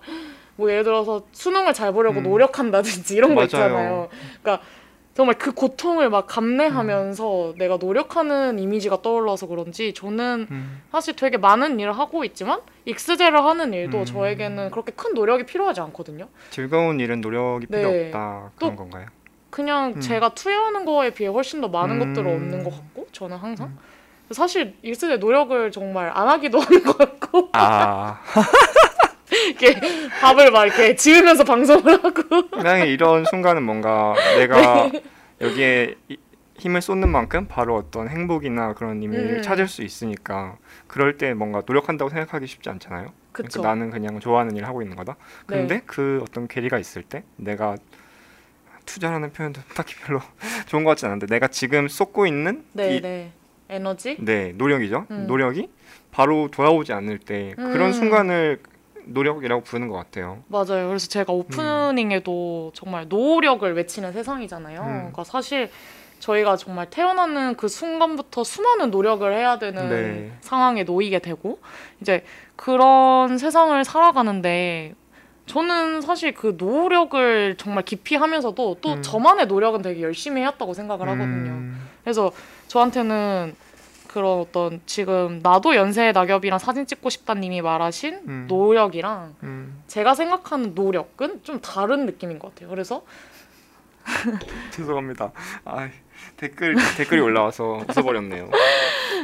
뭐 0.55 0.69
예를 0.69 0.83
들어서 0.83 1.23
수능을 1.31 1.73
잘 1.73 1.91
보려고 1.93 2.19
음. 2.19 2.23
노력한다든지 2.23 3.15
이런 3.15 3.29
거 3.29 3.35
맞아요. 3.35 3.45
있잖아요. 3.45 4.09
그러니까 4.41 4.65
정말 5.13 5.38
그 5.38 5.52
고통을 5.52 6.10
막 6.10 6.26
감내하면서 6.26 7.52
음. 7.52 7.58
내가 7.58 7.78
노력하는 7.78 8.58
이미지가 8.58 9.04
떠올라서 9.04 9.45
그런지 9.47 9.93
저는 9.93 10.47
음. 10.49 10.82
사실 10.91 11.15
되게 11.15 11.38
많은 11.38 11.80
일을 11.80 11.93
하고 11.97 12.23
있지만 12.26 12.62
익스제를 12.86 13.43
하는 13.43 13.73
일도 13.73 13.99
음. 13.99 14.06
저에게는 14.06 14.71
그렇게 14.71 14.91
큰 14.91 15.13
노력이 15.13 15.45
필요하지 15.45 15.82
않거든요. 15.82 16.28
즐거운 16.49 16.99
일은 16.99 17.21
노력이 17.21 17.67
필요 17.67 17.91
네. 17.91 18.06
없다 18.08 18.52
그런 18.56 18.71
또- 18.71 18.76
건가요? 18.76 19.06
그냥 19.52 19.93
음. 19.97 20.02
제가 20.02 20.34
투여하는 20.34 20.84
거에 20.84 21.12
비해 21.12 21.30
훨씬 21.30 21.62
더 21.62 21.67
많은 21.67 22.02
음. 22.02 22.08
것들은 22.13 22.34
없는 22.36 22.63
것 22.63 22.71
같고 22.71 23.08
저는 23.12 23.38
항상 23.38 23.67
음. 23.67 23.78
사실 24.32 24.73
익스제 24.82 25.17
노력을 25.17 25.71
정말 25.71 26.10
안 26.12 26.28
하기도 26.28 26.58
하는 26.60 26.84
것 26.84 26.97
같고 26.97 27.49
아 27.54 28.19
이렇게 29.47 29.79
밥을 30.21 30.51
막 30.51 30.65
이렇게 30.65 30.95
지으면서 30.95 31.43
방송을 31.43 32.03
하고 32.03 32.49
그냥 32.49 32.88
이런 32.88 33.25
순간은 33.25 33.63
뭔가 33.63 34.13
내가 34.38 34.89
여기에 35.41 35.95
이- 36.10 36.17
힘을 36.58 36.82
쏟는 36.82 37.10
만큼 37.10 37.47
바로 37.47 37.75
어떤 37.75 38.08
행복이나 38.08 38.73
그런 38.73 39.01
의미를 39.01 39.38
음. 39.38 39.41
찾을 39.41 39.67
수 39.67 39.82
있으니까 39.84 40.58
그럴 40.88 41.17
때 41.17 41.34
뭔가 41.34 41.62
노력한다고 41.65 42.10
생각하기 42.10 42.47
쉽지 42.47 42.69
않잖아요. 42.69 43.08
그쵸. 43.32 43.62
그러니까 43.62 43.69
나는 43.69 43.89
그냥 43.91 44.19
좋아하는 44.19 44.56
일을 44.56 44.67
하고 44.67 44.82
있는 44.82 44.95
거다. 44.95 45.15
근데 45.47 45.75
네. 45.77 45.82
그 45.86 46.19
어떤 46.21 46.47
괴리가 46.47 46.77
있을 46.77 47.01
때 47.01 47.23
내가 47.36 47.75
투자라는 48.86 49.32
표현도 49.34 49.62
딱히 49.75 49.95
별로 49.95 50.21
좋은 50.67 50.84
것 50.84 50.91
같지 50.91 51.06
않은데 51.06 51.25
내가 51.25 51.47
지금 51.47 51.88
쏟고 51.88 52.27
있는 52.27 52.63
네, 52.73 52.95
이, 52.97 53.01
네. 53.01 53.32
에너지? 53.69 54.17
네 54.19 54.53
노력이죠. 54.56 55.08
음. 55.10 55.25
노력이 55.27 55.69
바로 56.12 56.49
돌아오지 56.51 56.93
않을 56.93 57.17
때 57.17 57.53
그런 57.56 57.88
음. 57.88 57.93
순간을 57.93 58.60
노력이라고 59.05 59.63
부르는 59.63 59.89
것 59.89 59.95
같아요. 59.95 60.43
맞아요. 60.47 60.87
그래서 60.87 61.07
제가 61.07 61.33
오프닝에도 61.33 62.71
정말 62.73 63.07
노력을 63.07 63.71
외치는 63.73 64.13
세상이잖아요. 64.13 64.81
음. 64.81 64.85
그러니까 64.85 65.23
사실 65.23 65.69
저희가 66.19 66.55
정말 66.55 66.89
태어나는 66.89 67.55
그 67.57 67.67
순간부터 67.67 68.43
수많은 68.43 68.91
노력을 68.91 69.31
해야 69.31 69.59
되는 69.59 69.89
네. 69.89 70.31
상황에 70.39 70.83
놓이게 70.83 71.19
되고 71.19 71.59
이제 72.01 72.23
그런 72.55 73.37
세상을 73.37 73.83
살아가는데 73.83 74.95
저는 75.45 75.99
사실 76.01 76.33
그 76.33 76.55
노력을 76.57 77.55
정말 77.57 77.83
깊이 77.83 78.15
하면서도 78.15 78.77
또 78.79 78.93
음. 78.93 79.01
저만의 79.01 79.47
노력은 79.47 79.81
되게 79.81 80.01
열심히 80.01 80.41
해왔다고 80.41 80.73
생각을 80.73 81.09
하거든요. 81.09 81.51
음, 81.51 81.89
그래서 82.03 82.31
저한테는 82.69 83.53
그런 84.13 84.39
어떤 84.39 84.80
지금 84.86 85.39
나도 85.41 85.76
연세의 85.76 86.13
낙엽이랑 86.13 86.60
사진 86.60 86.86
찍고 86.86 87.10
싶다님이 87.10 87.62
말하신 87.63 88.19
음. 88.28 88.45
노력이랑 88.47 89.34
음. 89.41 89.82
제가 89.88 90.13
생각하는 90.13 90.76
노력은 90.76 91.41
좀 91.43 91.60
다른 91.62 92.06
느낌인 92.06 92.38
것 92.38 92.54
같아요. 92.54 92.69
그래서 92.69 93.04
죄송합니다. 94.71 95.32
아, 95.65 95.89
댓글 96.38 96.76
댓글이 96.97 97.21
올라와서 97.21 97.82
웃어버렸네요. 97.89 98.49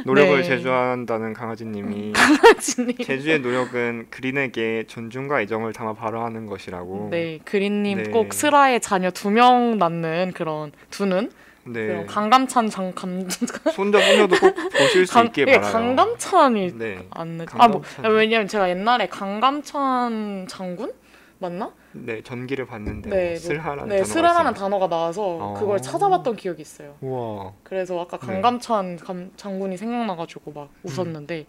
노력을 0.06 0.38
네. 0.38 0.42
제조한다는 0.42 1.34
강아지님이 1.34 2.14
진님 2.60 2.96
제주의 3.04 3.38
노력은 3.40 4.06
그린에게 4.10 4.84
존중과 4.88 5.42
애정을 5.42 5.72
담아 5.72 5.92
발화하는 5.94 6.46
것이라고. 6.46 7.08
네 7.10 7.38
그린님 7.44 8.02
네. 8.04 8.10
꼭 8.10 8.32
슬아의 8.34 8.80
자녀 8.80 9.10
두 9.10 9.30
명 9.30 9.78
낳는 9.78 10.32
그런 10.34 10.72
두는 10.90 11.30
네. 11.72 11.86
그런 11.86 12.06
강감찬 12.06 12.68
장감 12.70 13.28
손자 13.74 14.00
손녀도 14.00 14.36
꼭 14.38 14.54
보실 14.70 15.06
수 15.06 15.14
강 15.14 15.26
있게 15.26 15.44
예, 15.48 15.54
바라요. 15.58 15.72
강감찬이 15.72 16.78
네. 16.78 17.06
안 17.10 17.38
늦. 17.38 17.46
아뭐. 17.54 17.82
왜냐면 18.14 18.48
제가 18.48 18.68
옛날에 18.70 19.06
강감찬 19.08 20.46
장군 20.48 20.92
맞나? 21.38 21.72
네 21.92 22.22
전기를 22.22 22.66
봤는데 22.66 23.10
네, 23.10 23.16
뭐 23.16 23.30
뭐- 23.30 23.36
슬하라는 23.38 23.88
네 23.88 23.96
단어가 23.96 24.04
슬아라는 24.12 24.52
있어요. 24.52 24.62
단어가 24.62 24.88
나와서 24.88 25.22
어. 25.22 25.54
그걸 25.58 25.80
찾아봤던 25.80 26.36
기억이 26.36 26.62
있어요. 26.62 26.96
우와. 27.00 27.52
그래서 27.62 28.00
아까 28.00 28.18
네. 28.18 28.26
강감찬 28.26 28.96
감- 28.98 29.30
장군이 29.36 29.76
생각나가지고 29.76 30.52
막 30.52 30.64
음. 30.70 30.88
웃었는데 30.88 31.46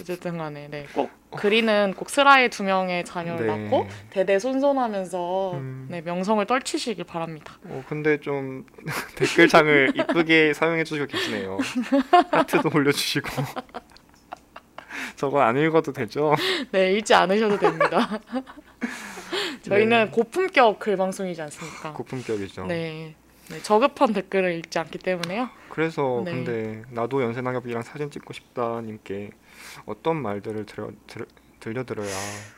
어쨌든 0.00 0.38
간에 0.38 0.68
네, 0.68 0.86
꼭 0.94 1.10
그리는 1.36 1.94
꼭 1.96 2.10
슬아의 2.10 2.50
두 2.50 2.64
명의 2.64 3.04
자녀를 3.04 3.46
네. 3.46 3.56
낳고 3.56 3.86
대대손손하면서 4.10 5.52
음. 5.54 5.86
네, 5.90 6.00
명성을 6.00 6.44
떨치시길 6.44 7.04
바랍니다. 7.04 7.58
어 7.64 7.84
근데 7.88 8.18
좀 8.20 8.66
댓글창을 9.16 9.92
이쁘게 9.96 10.52
사용해 10.54 10.84
주시고 10.84 11.06
계시네요. 11.06 11.58
하트도 12.32 12.70
올려주시고. 12.74 13.28
저거 15.16 15.40
안 15.40 15.56
읽어도 15.56 15.92
되죠? 15.92 16.34
네 16.72 16.92
읽지 16.94 17.14
않으셔도 17.14 17.58
됩니다. 17.58 18.20
저희는 19.62 20.04
네. 20.06 20.10
고품격 20.10 20.78
글 20.78 20.96
방송이지 20.96 21.40
않습니까? 21.42 21.92
고품격이죠. 21.92 22.66
네. 22.66 23.14
네, 23.48 23.62
저급한 23.62 24.12
댓글을 24.12 24.54
읽지 24.56 24.78
않기 24.78 24.98
때문에요. 24.98 25.48
그래서 25.70 26.22
네. 26.24 26.32
근데 26.32 26.82
나도 26.90 27.22
연세낙엽이랑 27.22 27.82
사진 27.82 28.10
찍고 28.10 28.32
싶다 28.32 28.80
님께 28.80 29.30
어떤 29.84 30.16
말들을 30.22 30.66
들려 30.66 30.90
들, 31.06 31.26
들려드려야 31.60 32.08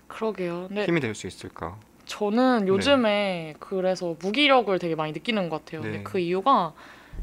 그러게요. 0.07 0.69
힘이 0.73 1.01
될 1.01 1.15
수 1.15 1.27
있을까? 1.27 1.77
저는 2.07 2.69
요즘에 2.69 3.55
그래서 3.61 4.17
무기력을 4.21 4.79
되게 4.79 4.95
많이 4.95 5.13
느끼는 5.13 5.49
것 5.51 5.65
같아요. 5.65 5.83
네. 5.83 5.91
근데 5.91 6.03
그 6.05 6.19
이유가 6.19 6.73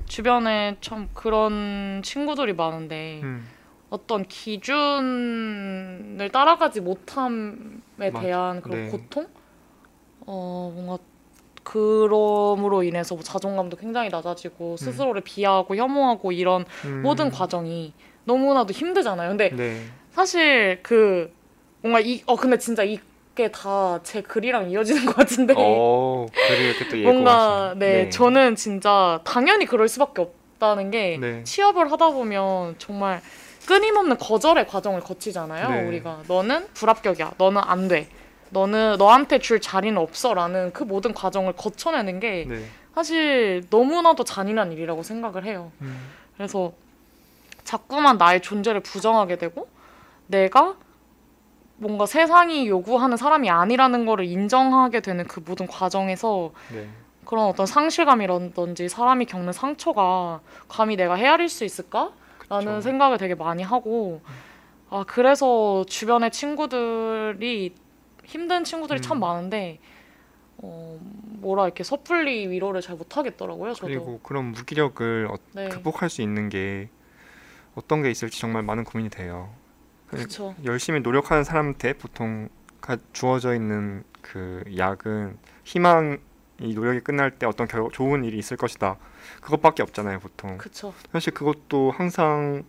주변에 0.06 0.78
참 0.82 1.10
그런 1.14 2.02
친구들이 2.04 2.54
많은데 2.54 3.22
음, 3.24 3.48
어떤 3.90 4.26
기준을 4.28 6.30
따라가지 6.32 6.82
못함에 6.82 8.12
맞- 8.14 8.22
대한 8.22 8.62
그런 8.62 8.86
네. 8.86 8.92
고통? 8.92 9.28
어 10.28 10.72
뭔가 10.74 10.98
그럼으로 11.64 12.84
인해서 12.84 13.16
뭐 13.16 13.24
자존감도 13.24 13.78
굉장히 13.78 14.10
낮아지고 14.10 14.78
스스로를 14.78 15.22
비하하고 15.22 15.76
혐오하고 15.76 16.32
이런 16.32 16.66
음, 16.86 17.02
모든 17.02 17.32
과정이 17.32 17.94
너무나도 18.26 18.74
힘들잖아요. 18.74 19.30
근데 19.30 19.50
네. 19.56 19.82
사실 20.12 20.80
그 20.84 21.34
뭔가 21.82 22.00
이 22.00 22.22
어 22.26 22.36
근데 22.36 22.58
진짜 22.58 22.84
이게 22.84 23.50
다 23.52 24.00
제 24.04 24.22
글이랑 24.22 24.70
이어지는 24.70 25.06
것 25.06 25.16
같은데 25.16 25.54
어, 25.58 26.26
뭔가 27.04 27.70
하시네. 27.70 27.76
네, 28.04 28.10
저는 28.10 28.56
진짜 28.56 29.20
당연히 29.24 29.66
그럴 29.66 29.88
수밖에 29.88 30.22
없다는 30.22 30.92
게 30.92 31.18
네. 31.20 31.44
취업을 31.44 31.92
하다 31.92 32.10
보면 32.12 32.76
정말 32.78 33.22
끊임없는 33.68 34.18
거절의 34.18 34.68
과정을 34.68 35.02
거치잖아요. 35.02 35.70
네. 35.70 35.88
우리가 35.88 36.24
너는 36.28 36.68
불합격이야. 36.74 37.34
너는 37.38 37.62
안 37.64 37.88
돼. 37.88 38.08
너는 38.52 38.96
너한테 38.98 39.40
줄 39.40 39.60
자리는 39.60 39.98
없어라는 40.00 40.72
그 40.72 40.84
모든 40.84 41.14
과정을 41.14 41.54
거쳐내는 41.54 42.20
게 42.20 42.46
네. 42.48 42.64
사실 42.94 43.64
너무나도 43.70 44.24
잔인한 44.24 44.72
일이라고 44.72 45.04
생각을 45.04 45.44
해요. 45.46 45.72
음, 45.82 46.14
그래서 46.38 46.72
자꾸만 47.66 48.18
나의 48.18 48.42
존재를 48.42 48.80
부정하게 48.80 49.38
되고 49.38 49.68
내가 50.28 50.78
뭔가 51.78 52.06
세상이 52.06 52.68
요구하는 52.68 53.18
사람이 53.18 53.50
아니라는 53.50 54.06
거를 54.06 54.24
인정하게 54.26 55.02
되는 55.02 55.26
그 55.28 55.42
모든 55.46 55.68
과정에서 55.68 56.52
네. 56.72 56.88
그런 57.26 57.46
어떤 57.46 57.66
상실감이라든지 57.66 58.88
사람이 58.88 59.26
겪는 59.26 59.52
상처가 59.52 60.40
감히 60.70 60.96
내가 60.96 61.16
헤아릴 61.16 61.50
수 61.50 61.66
있을까? 61.66 62.14
라는. 62.48 62.80
생각을 62.80 63.18
되게 63.18 63.34
많이 63.34 63.64
하고 63.64 64.22
아 64.92 65.04
그래서 65.08 65.84
주변에 65.88 66.30
친구들이 66.30 67.74
힘든 68.24 68.64
친구들이 68.64 69.02
참 69.02 69.18
음. 69.18 69.20
많은데 69.22 69.80
어 70.58 71.00
뭐라 71.02 71.66
이렇게 71.66 71.84
섣불리 71.84 72.48
위로를 72.48 72.82
잘 72.82 72.96
못하겠더라고요 72.96 73.74
저도 73.74 73.88
그리고 73.88 74.20
그런 74.22 74.52
무기력을 74.52 75.28
어, 75.32 75.38
네 75.54 75.70
극복할 75.70 76.12
수 76.12 76.22
있는 76.22 76.50
게 76.50 76.90
어떤 77.76 78.02
게 78.02 78.10
있을지 78.10 78.40
정말 78.40 78.64
많은 78.64 78.84
고민이 78.84 79.10
돼요. 79.10 79.54
그- 80.08 80.18
그렇죠 80.18 80.56
열심히 80.66 81.00
노력하는 81.02 81.44
사람한테 81.44 81.94
보통 81.94 82.50
가, 82.82 82.98
주어져 83.14 83.54
있는 83.56 84.04
그 84.22 84.64
약은 84.78 85.38
희망 85.64 86.20
이 86.60 86.74
노력이 86.74 87.02
끝날 87.02 87.32
때 87.32 87.46
어떤 87.46 87.68
결, 87.68 87.90
좋은 87.92 88.24
일이 88.24 88.38
있을 88.38 88.56
것이다. 88.56 88.96
그것밖에 89.42 89.84
없잖아요, 89.84 90.20
보통. 90.20 90.58
그쵸 90.58 90.94
사실 91.12 91.34
그것도 91.34 91.92
항상 91.92 92.64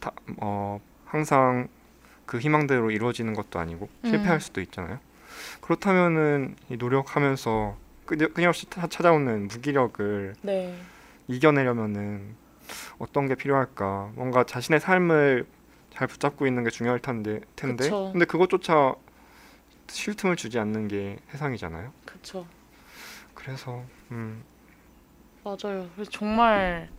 다, 0.00 0.12
어, 0.38 0.78
항상 1.06 1.68
그 2.26 2.38
희망대로 2.38 2.90
이루어지는 2.90 3.32
것도 3.34 3.58
아니고 3.58 3.88
음. 4.04 4.10
실패할 4.10 4.40
수도 4.40 4.60
있잖아요. 4.60 4.98
그렇다면은 5.62 6.56
이 6.68 6.76
노력하면서 6.76 7.76
끊- 8.04 8.34
끊임없이 8.34 8.68
타- 8.68 8.86
찾아오는 8.88 9.48
무기력을 9.48 10.34
네 10.42 10.78
이겨내려면은 11.28 12.34
어떤 12.98 13.26
게 13.26 13.34
필요할까? 13.34 14.12
뭔가 14.14 14.44
자신의 14.44 14.80
삶을 14.80 15.46
잘 15.90 16.06
붙잡고 16.06 16.46
있는 16.46 16.64
게 16.64 16.70
중요할 16.70 16.98
텐데, 17.00 17.40
텐데. 17.56 17.84
그쵸. 17.84 18.10
근데 18.12 18.24
그것조차 18.26 18.94
쉴 19.88 20.14
틈을 20.14 20.36
주지 20.36 20.58
않는 20.58 20.88
게 20.88 21.18
세상이잖아요. 21.30 21.92
그쵸 22.04 22.46
그래서 23.34 23.82
음, 24.10 24.42
맞아요. 25.44 25.88
그래서 25.94 26.10
정말 26.10 26.90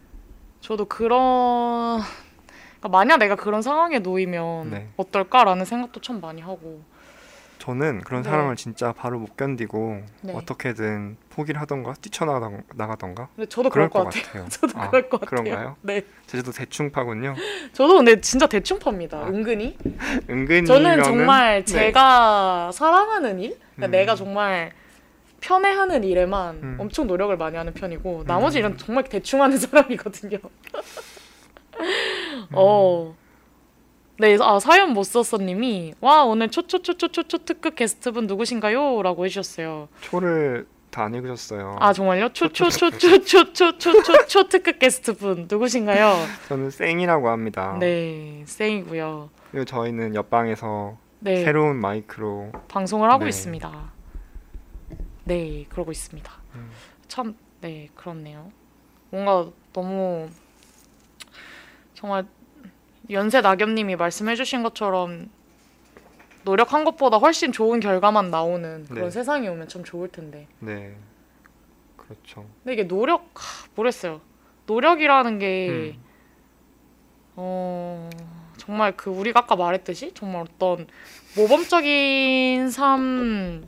저도 0.61 0.85
그런 0.85 2.01
그러니까 2.77 2.89
만약 2.89 3.17
내가 3.17 3.35
그런 3.35 3.61
상황에 3.61 3.99
놓이면 3.99 4.71
네. 4.71 4.89
어떨까라는 4.97 5.65
생각도 5.65 6.01
참 6.01 6.21
많이 6.21 6.41
하고 6.41 6.81
저는 7.67 7.99
그런 8.01 8.23
네. 8.23 8.29
상황을 8.29 8.55
진짜 8.55 8.93
바로 8.93 9.19
못 9.19 9.35
견디고 9.35 10.01
네. 10.21 10.33
어떻게든 10.33 11.17
포기를 11.29 11.59
하던가 11.59 11.93
뛰쳐나가던가 12.01 13.27
저도 13.49 13.69
그럴 13.69 13.89
것 13.89 13.99
것 13.99 14.05
같아요. 14.05 14.23
같아요. 14.23 14.47
저도 14.49 14.79
아, 14.79 14.89
그럴 14.89 15.09
것 15.09 15.19
같아요. 15.19 15.43
그런가요? 15.43 15.75
네. 15.81 16.01
제주도 16.27 16.53
대충파군요. 16.53 17.35
저도 17.73 17.97
근데 17.97 18.21
진짜 18.21 18.47
대충 18.47 18.79
팝니다. 18.79 19.17
아, 19.17 19.27
은근히. 19.27 19.77
은근히 20.29 20.65
저는 20.65 21.03
정말 21.03 21.65
네. 21.65 21.73
제가 21.73 22.71
사랑하는 22.73 23.39
일, 23.41 23.57
그러니까 23.75 23.87
음. 23.87 23.91
내가 23.91 24.15
정말 24.15 24.71
편애하는 25.41 26.05
일에만 26.05 26.55
음. 26.63 26.77
엄청 26.79 27.05
노력을 27.05 27.35
많이 27.35 27.57
하는 27.57 27.73
편이고 27.73 28.23
나머지 28.27 28.59
일은 28.59 28.77
정말 28.77 29.03
대충 29.03 29.41
하는 29.41 29.57
사람이거든요. 29.59 30.37
음. 31.79 32.47
어. 32.53 33.13
네, 34.19 34.35
아 34.41 34.59
사연 34.59 34.93
못 34.93 35.03
썼어 35.03 35.37
님이 35.43 35.93
와 36.01 36.23
오늘 36.23 36.49
초초초초초초 36.49 37.37
특급 37.45 37.75
게스트분 37.75 38.25
누구신가요?라고 38.27 39.25
해주셨어요. 39.25 39.89
초를 40.01 40.67
다 40.89 41.03
안 41.03 41.13
읽으셨어요. 41.13 41.75
아 41.79 41.93
정말요? 41.93 42.29
초초초초초초초초 42.29 44.47
특급 44.49 44.79
게스트분 44.79 45.45
누구신가요? 45.49 46.15
저는 46.47 46.71
쌩이라고 46.71 47.29
합니다. 47.29 47.77
네, 47.79 48.41
쌩이고요. 48.47 49.29
그리고 49.51 49.65
저희는 49.65 50.15
옆방에서 50.15 50.97
네, 51.19 51.43
새로운 51.43 51.75
마이크로 51.77 52.51
방송을 52.67 53.11
하고 53.11 53.25
네. 53.25 53.29
있습니다. 53.29 53.91
네, 55.25 55.65
그러고 55.69 55.91
있습니다. 55.91 56.31
음. 56.55 56.71
참, 57.07 57.35
네, 57.61 57.89
그렇네요. 57.93 58.51
뭔가 59.11 59.47
너무 59.73 60.27
정말 61.93 62.25
연세 63.09 63.41
낙엽님이 63.41 63.95
말씀해주신 63.95 64.63
것처럼 64.63 65.29
노력한 66.43 66.85
것보다 66.85 67.17
훨씬 67.17 67.51
좋은 67.51 67.79
결과만 67.79 68.31
나오는 68.31 68.85
그런 68.87 69.05
네. 69.05 69.11
세상이 69.11 69.47
오면 69.49 69.67
참 69.67 69.83
좋을 69.83 70.09
텐데. 70.09 70.47
네 70.59 70.95
그렇죠. 71.95 72.45
근데 72.63 72.73
이게 72.73 72.87
노력, 72.87 73.29
하, 73.35 73.67
모르겠어요. 73.75 74.21
노력이라는 74.65 75.39
게 75.39 75.69
음. 75.69 76.03
어, 77.35 78.09
정말 78.57 78.95
그 78.95 79.09
우리가 79.09 79.41
아까 79.41 79.55
말했듯이 79.55 80.11
정말 80.13 80.43
어떤 80.43 80.87
모범적인 81.35 82.69
삶 82.69 83.67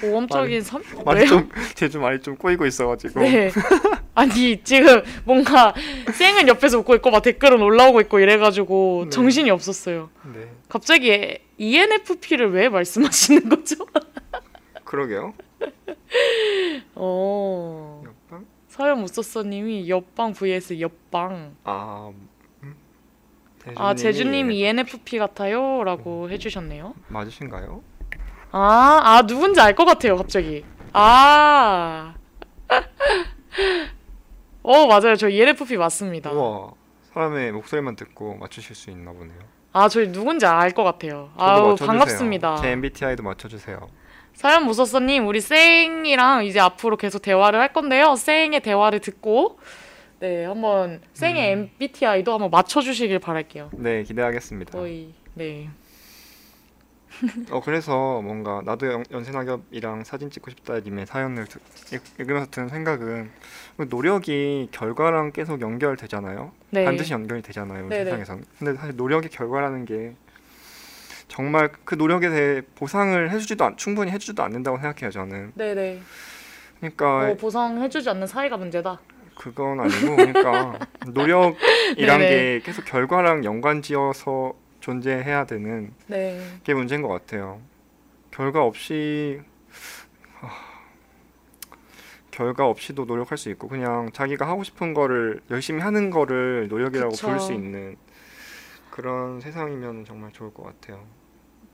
모범적인 0.00 0.62
삶? 0.62 0.82
말이 1.04 1.20
왜요? 1.20 1.28
좀 1.28 1.48
제주 1.74 1.98
말이 1.98 2.20
좀 2.20 2.36
꼬이고 2.36 2.66
있어가지고 2.66 3.20
네. 3.20 3.50
아니 4.14 4.62
지금 4.62 5.02
뭔가 5.24 5.74
쌩은 6.12 6.46
옆에서 6.48 6.78
웃고 6.78 6.94
있고 6.96 7.10
막 7.10 7.22
댓글은 7.22 7.62
올라오고 7.62 8.00
있고 8.02 8.18
이래가지고 8.20 9.02
네. 9.06 9.10
정신이 9.10 9.50
없었어요. 9.50 10.10
네 10.34 10.50
갑자기 10.68 11.38
ENFP를 11.58 12.52
왜 12.52 12.68
말씀하시는 12.68 13.48
거죠? 13.48 13.76
그러게요. 14.84 15.32
어 16.94 18.02
옆방 18.04 18.46
사연 18.68 19.00
무쏘쏘님이 19.00 19.88
옆방 19.88 20.34
vs 20.34 20.80
옆방. 20.80 21.56
아 21.64 22.12
음? 22.62 22.76
아 23.76 23.94
제주님이 23.94 24.60
예. 24.62 24.68
ENFP 24.68 25.18
같아요라고 25.18 26.28
해주셨네요. 26.30 26.94
맞으신가요? 27.08 27.82
아, 28.54 29.00
아 29.02 29.22
누군지 29.26 29.60
알 29.62 29.74
것 29.74 29.86
같아요, 29.86 30.16
갑자기. 30.18 30.62
아. 30.92 32.14
어, 34.62 34.86
맞아요. 34.86 35.16
저 35.16 35.28
ENFP 35.28 35.76
맞습니다. 35.76 36.30
우와 36.30 36.72
사람의 37.12 37.52
목소리만 37.52 37.96
듣고 37.96 38.36
맞추실 38.36 38.74
수 38.76 38.90
있나 38.90 39.12
보네요. 39.12 39.38
아, 39.72 39.88
저 39.88 40.00
누군지 40.10 40.46
알 40.46 40.72
것 40.72 40.84
같아요. 40.84 41.30
아우, 41.36 41.70
맞춰주세요. 41.70 41.86
반갑습니다. 41.86 42.56
제 42.56 42.68
MBTI도 42.70 43.22
맞춰주세요. 43.22 43.88
사연 44.34 44.64
무서서님, 44.64 45.26
우리 45.26 45.40
쌩이랑 45.40 46.44
이제 46.46 46.58
앞으로 46.60 46.96
계속 46.96 47.20
대화를 47.20 47.58
할 47.60 47.72
건데요. 47.72 48.14
쌩의 48.16 48.60
대화를 48.60 49.00
듣고, 49.00 49.58
네, 50.20 50.44
한번 50.46 51.00
쌩의 51.14 51.54
음. 51.54 51.70
MBTI도 51.80 52.32
한번 52.32 52.50
맞춰주시길 52.50 53.18
바랄게요. 53.18 53.70
네 53.74 54.02
기대하겠습니다. 54.04 54.72
거의, 54.78 55.12
네. 55.34 55.68
어 57.50 57.60
그래서 57.60 58.20
뭔가 58.22 58.62
나도 58.64 58.86
연, 58.92 59.04
연세 59.10 59.30
낙엽이랑 59.32 60.04
사진 60.04 60.30
찍고 60.30 60.50
싶다님의 60.50 61.06
사연을 61.06 61.46
듣, 61.46 61.60
읽, 61.92 62.02
읽으면서 62.18 62.50
드는 62.50 62.68
생각은 62.68 63.30
노력이 63.88 64.68
결과랑 64.72 65.32
계속 65.32 65.60
연결되잖아요. 65.60 66.52
네. 66.70 66.84
반드시 66.84 67.12
연결이 67.12 67.42
되잖아요 67.42 67.88
네네. 67.88 68.04
세상에선. 68.04 68.44
근데 68.58 68.74
사실 68.74 68.96
노력의 68.96 69.30
결과라는 69.30 69.84
게 69.84 70.14
정말 71.28 71.70
그 71.84 71.94
노력에 71.94 72.28
대해 72.28 72.62
보상을 72.74 73.30
해주지도 73.30 73.64
않, 73.64 73.76
충분히 73.76 74.10
해주지도 74.10 74.42
않는다고 74.42 74.78
생각해요 74.78 75.10
저는. 75.10 75.52
네네. 75.54 76.00
그러니까 76.80 77.30
어, 77.30 77.36
보상해주지 77.36 78.10
않는 78.10 78.26
사회가 78.26 78.56
문제다. 78.56 79.00
그건 79.36 79.80
아니고 79.80 80.16
그러니까 80.16 80.78
노력이란 81.08 82.18
네네. 82.18 82.28
게 82.28 82.60
계속 82.64 82.84
결과랑 82.84 83.44
연관지어서 83.44 84.54
존재해야 84.82 85.46
되는 85.46 85.94
네. 86.08 86.38
게 86.64 86.74
문제인 86.74 87.02
것 87.02 87.08
같아요. 87.08 87.60
결과 88.30 88.64
없이 88.64 89.40
아, 90.40 90.50
결과 92.30 92.66
없이도 92.66 93.04
노력할 93.04 93.38
수 93.38 93.48
있고 93.50 93.68
그냥 93.68 94.10
자기가 94.12 94.46
하고 94.46 94.64
싶은 94.64 94.92
거를 94.92 95.40
열심히 95.50 95.80
하는 95.80 96.10
거를 96.10 96.66
노력이라고. 96.68 97.14
부를 97.14 97.38
수 97.38 97.52
있는 97.52 97.96
그런 98.90 99.40
세상이면 99.40 100.04
정말 100.04 100.32
좋을 100.32 100.52
것 100.52 100.64
같아요. 100.64 101.04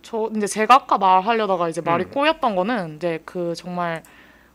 저 0.02 0.30
이제 0.36 0.46
제가 0.46 0.74
아까 0.74 0.98
말하려다가 0.98 1.68
이제 1.68 1.80
말이 1.80 2.04
음. 2.04 2.10
꼬였던 2.10 2.54
거는 2.56 2.96
이제 2.96 3.22
그 3.24 3.54
정말 3.54 4.02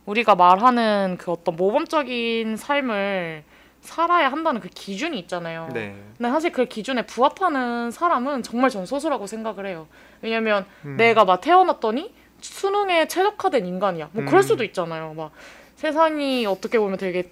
우리가 0.06 0.36
말하는 0.36 1.18
그 1.20 1.32
어떤 1.32 1.56
모범적인 1.56 2.56
삶을 2.56 3.44
살아야 3.84 4.32
한다는 4.32 4.62
그 4.62 4.70
기준이 4.70 5.20
있잖아요. 5.20 5.70
네. 5.74 5.94
근데 6.18 6.32
사실 6.32 6.52
그 6.52 6.66
기준에 6.66 7.06
부합하는 7.06 7.92
사람은 7.92 8.42
정말 8.42 8.70
전 8.70 8.86
소수라고 8.86 9.28
생각을 9.28 9.66
해요. 9.68 9.88
왜냐면 10.22 10.66
음. 10.86 10.96
내가 10.96 11.26
막 11.26 11.42
태어났더니 11.42 12.14
수능에 12.40 13.08
최적화된 13.08 13.66
인간이야. 13.66 14.10
뭐 14.14 14.24
그럴 14.24 14.40
음. 14.40 14.42
수도 14.42 14.64
있잖아요. 14.64 15.14
막 15.14 15.32
세상이 15.76 16.46
어떻게 16.46 16.80
보면 16.80 16.98
되게 16.98 17.30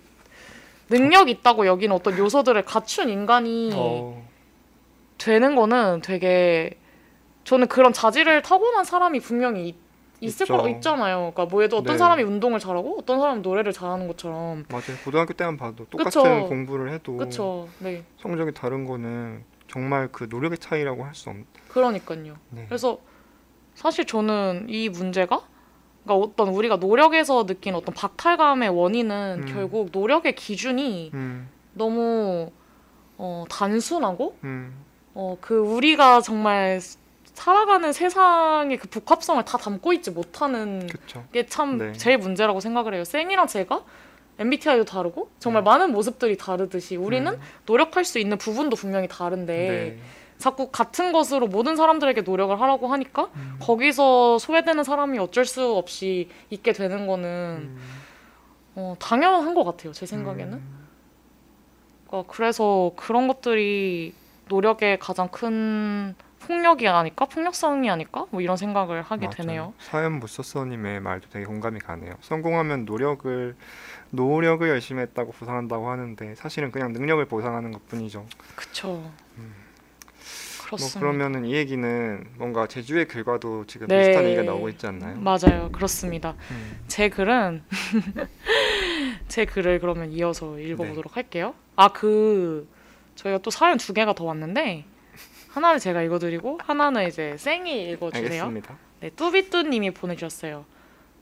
능력 0.90 1.30
있다고 1.30 1.66
여기는 1.66 1.96
어떤 1.96 2.18
요소들을 2.18 2.62
갖춘 2.64 3.08
인간이 3.08 3.72
어, 3.74 4.28
되는 5.18 5.56
거는 5.56 6.02
되게 6.04 6.78
저는 7.46 7.68
그런 7.68 7.94
자질을 7.94 8.42
타고난 8.42 8.84
사람이 8.84 9.22
분명히 9.22 9.74
있, 10.22 10.28
있을 10.28 10.46
있죠. 10.46 10.58
거 10.58 10.70
있잖아요. 10.70 11.32
그러니까 11.34 11.46
뭐에도 11.46 11.78
어떤 11.78 11.96
네. 11.96 11.98
사람이 11.98 12.24
운동을 12.24 12.60
잘하고 12.60 12.98
어떤 13.00 13.20
사람은 13.20 13.42
노래를 13.42 13.74
잘하는 13.74 14.08
것처럼. 14.08 14.66
맞아요. 14.70 14.98
고등학교 15.04 15.34
때만 15.34 15.58
봐도 15.58 15.86
똑같은 15.90 16.22
그쵸. 16.24 16.48
공부를 16.48 16.94
해도 16.94 17.18
그렇죠. 17.18 17.68
네. 17.80 18.04
성적이 18.22 18.54
다른 18.54 18.86
거는 18.86 19.44
정말 19.68 20.10
그 20.12 20.28
노력의 20.30 20.58
차이라고 20.60 21.04
할 21.04 21.14
수 21.16 21.30
없. 21.30 21.36
그러니까요. 21.70 22.36
네. 22.52 22.66
그래서 22.68 23.00
사실 23.74 24.06
저는 24.06 24.68
이 24.70 24.90
문제가 24.90 25.42
그러니까 26.04 26.26
어떤 26.28 26.50
우리가 26.50 26.78
노력에서 26.78 27.46
느낀 27.46 27.74
어떤 27.76 27.94
박탈감의 27.96 28.70
원인은 28.70 29.44
음. 29.48 29.54
결국 29.54 29.90
노력의 29.92 30.36
기준이 30.36 31.12
음, 31.14 31.50
너무 31.74 32.52
어, 33.18 33.44
단순하고 33.50 34.36
음, 34.44 34.74
어, 35.14 35.38
그 35.42 35.58
우리가 35.58 36.22
정말 36.22 36.80
살아가는 37.34 37.92
세상의 37.94 38.78
그 38.78 38.88
복합성을 38.90 39.44
다 39.46 39.58
담고 39.58 39.94
있지 39.94 40.12
못하는. 40.12 40.88
게 41.32 41.44
참 41.46 41.78
네. 41.78 41.94
제일 41.94 42.18
문제라고 42.18 42.60
생각을 42.60 42.94
해요. 42.94 43.04
쌩이랑 43.04 43.48
제가 43.48 43.84
MBTI도 44.40 44.86
다르고 44.86 45.30
정말 45.40 45.64
많은 45.64 45.92
모습들이 45.92 46.38
다르듯이 46.38 46.96
우리는 46.96 47.32
음, 47.34 47.40
노력할 47.66 48.06
수 48.06 48.20
있는 48.20 48.38
부분도 48.38 48.76
분명히 48.76 49.08
다른데 49.08 49.54
네. 49.98 50.00
자꾸 50.38 50.70
같은 50.72 51.12
것으로 51.12 51.48
모든 51.48 51.76
사람들에게 51.76 52.22
노력을 52.22 52.60
하라고 52.60 52.88
하니까 52.88 53.30
음, 53.36 53.58
거기서 53.60 54.40
소외되는 54.40 54.84
사람이 54.84 55.20
어쩔 55.20 55.46
수 55.46 55.76
없이 55.76 56.30
있게 56.50 56.74
되는 56.74 57.06
거는 57.06 57.28
음, 57.30 57.78
어, 58.76 58.96
당연한 59.00 59.54
것 59.54 59.64
같아요. 59.64 59.94
제 59.94 60.06
생각에는. 60.06 60.54
음, 60.54 60.88
그러니까 62.08 62.32
그래서 62.34 62.92
그런 62.96 63.28
것들이 63.28 64.14
노력의 64.50 64.98
가장 65.00 65.28
큰 65.30 66.16
폭력이 66.52 66.86
아닐까? 66.90 67.24
폭력성이 67.26 67.90
아닐까? 67.90 68.26
뭐 68.30 68.42
이런 68.42 68.58
생각을 68.58 69.02
하게 69.04 69.28
맞아요. 69.28 69.36
되네요. 69.38 69.74
사연 69.80 70.20
무서서님의 70.20 71.00
말도 71.00 71.30
되게 71.32 71.46
공감이 71.46 71.80
가네요. 71.80 72.14
성공하면 72.20 72.84
노력을 72.84 73.56
노력을 74.10 74.68
열심히 74.68 75.02
했다고 75.04 75.32
보상한다고 75.32 75.90
하는데 75.90 76.36
사실은 76.36 76.72
그냥 76.72 76.92
능력을 76.92 77.24
보상하는 77.26 77.72
것뿐이죠. 77.72 78.26
그쵸. 78.56 79.10
음. 79.38 79.54
뭐 79.56 80.66
그렇습니다. 80.78 81.00
그러면은 81.00 81.46
이 81.46 81.54
얘기는 81.54 82.28
뭔가 82.38 82.68
제주의 82.68 83.08
결과도 83.08 83.66
지금 83.68 83.88
네. 83.88 84.00
비슷한 84.08 84.26
얘기가 84.26 84.44
나오고 84.44 84.68
있지 84.70 84.88
않나요? 84.88 85.18
맞아요. 85.22 85.70
그렇습니다. 85.72 86.36
음. 86.52 86.80
제 86.88 87.08
글은 87.08 87.64
제 89.30 89.46
글을 89.46 89.80
그러면 89.80 90.12
이어서 90.12 90.60
읽어보도록 90.60 91.16
할게요. 91.16 91.56
아 91.78 91.88
그 91.90 92.68
저희가 93.16 93.38
또 93.40 93.52
사연 93.52 93.78
두 93.78 93.94
개가 93.94 94.14
더 94.14 94.24
왔는데 94.26 94.86
하나를 95.52 95.80
제가 95.80 96.02
읽어드리고 96.04 96.60
하나는 96.64 97.08
이제 97.08 97.36
쌩이 97.38 97.92
읽어주세요. 97.92 98.44
알겠습니다. 98.44 98.78
네, 99.02 99.10
뚜비뚜님이 99.10 99.92
보내주셨어요. 99.92 100.66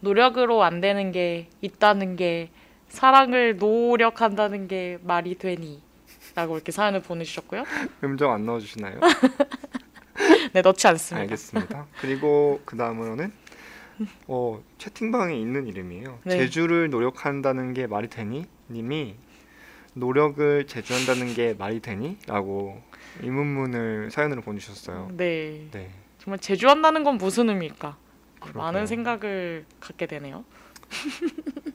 노력으로 0.02 0.64
안 0.64 0.82
되는 0.82 1.12
게 1.12 1.50
있다는 1.62 2.16
게 2.16 2.52
사랑을 2.90 3.58
노력한다는 3.58 4.68
게 4.68 5.00
말이 5.04 5.38
되니? 5.38 5.82
라고 6.36 6.56
이렇게 6.56 6.72
사연을 6.72 7.02
보내주셨고요. 7.02 7.64
음정 8.04 8.32
안 8.32 8.46
넣어주시나요? 8.46 9.00
네, 10.54 10.62
넣지 10.62 10.88
않습니다. 10.88 11.22
알겠습니다. 11.22 11.88
그리고 12.00 12.62
그 12.66 12.78
다음으로는 12.78 13.32
어, 14.28 14.64
채팅방에 14.78 15.36
있는 15.36 15.68
이름이에요. 15.68 16.20
네. 16.24 16.38
제주를 16.38 16.90
노력한다는 16.90 17.74
게 17.74 17.88
말이 17.88 18.10
되니? 18.10 18.46
님이 18.70 19.16
노력을 19.94 20.68
제주한다는 20.68 21.34
게 21.34 21.56
말이 21.58 21.80
되니? 21.80 22.18
라고 22.28 22.82
의문문을 23.22 24.12
사연으로 24.12 24.42
보내주셨어요. 24.42 25.10
네. 25.14 25.68
네. 25.72 25.90
정말 26.20 26.40
제주한다는 26.40 27.04
건 27.04 27.18
무슨 27.18 27.50
의미일까? 27.50 27.98
그러게요. 28.40 28.64
많은 28.64 28.86
생각을 28.86 29.66
갖게 29.80 30.06
되네요. 30.06 30.44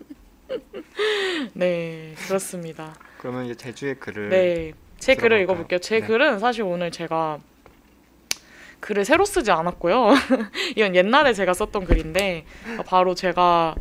네, 1.55 2.15
그렇습니다. 2.27 2.95
그러면 3.19 3.47
이제 3.47 3.55
제주의 3.55 3.95
글을 3.95 4.29
네, 4.29 4.73
제 4.99 5.15
글을 5.15 5.39
들어볼까요? 5.39 5.43
읽어볼게요. 5.43 5.79
제 5.81 6.01
네. 6.01 6.07
글은 6.07 6.39
사실 6.39 6.63
오늘 6.63 6.91
제가 6.91 7.39
글을 8.81 9.05
새로 9.05 9.25
쓰지 9.25 9.51
않았고요. 9.51 10.13
이건 10.77 10.95
옛날에 10.95 11.33
제가 11.33 11.55
썼던 11.55 11.85
글인데 11.85 12.45
바로 12.87 13.15
제가 13.15 13.75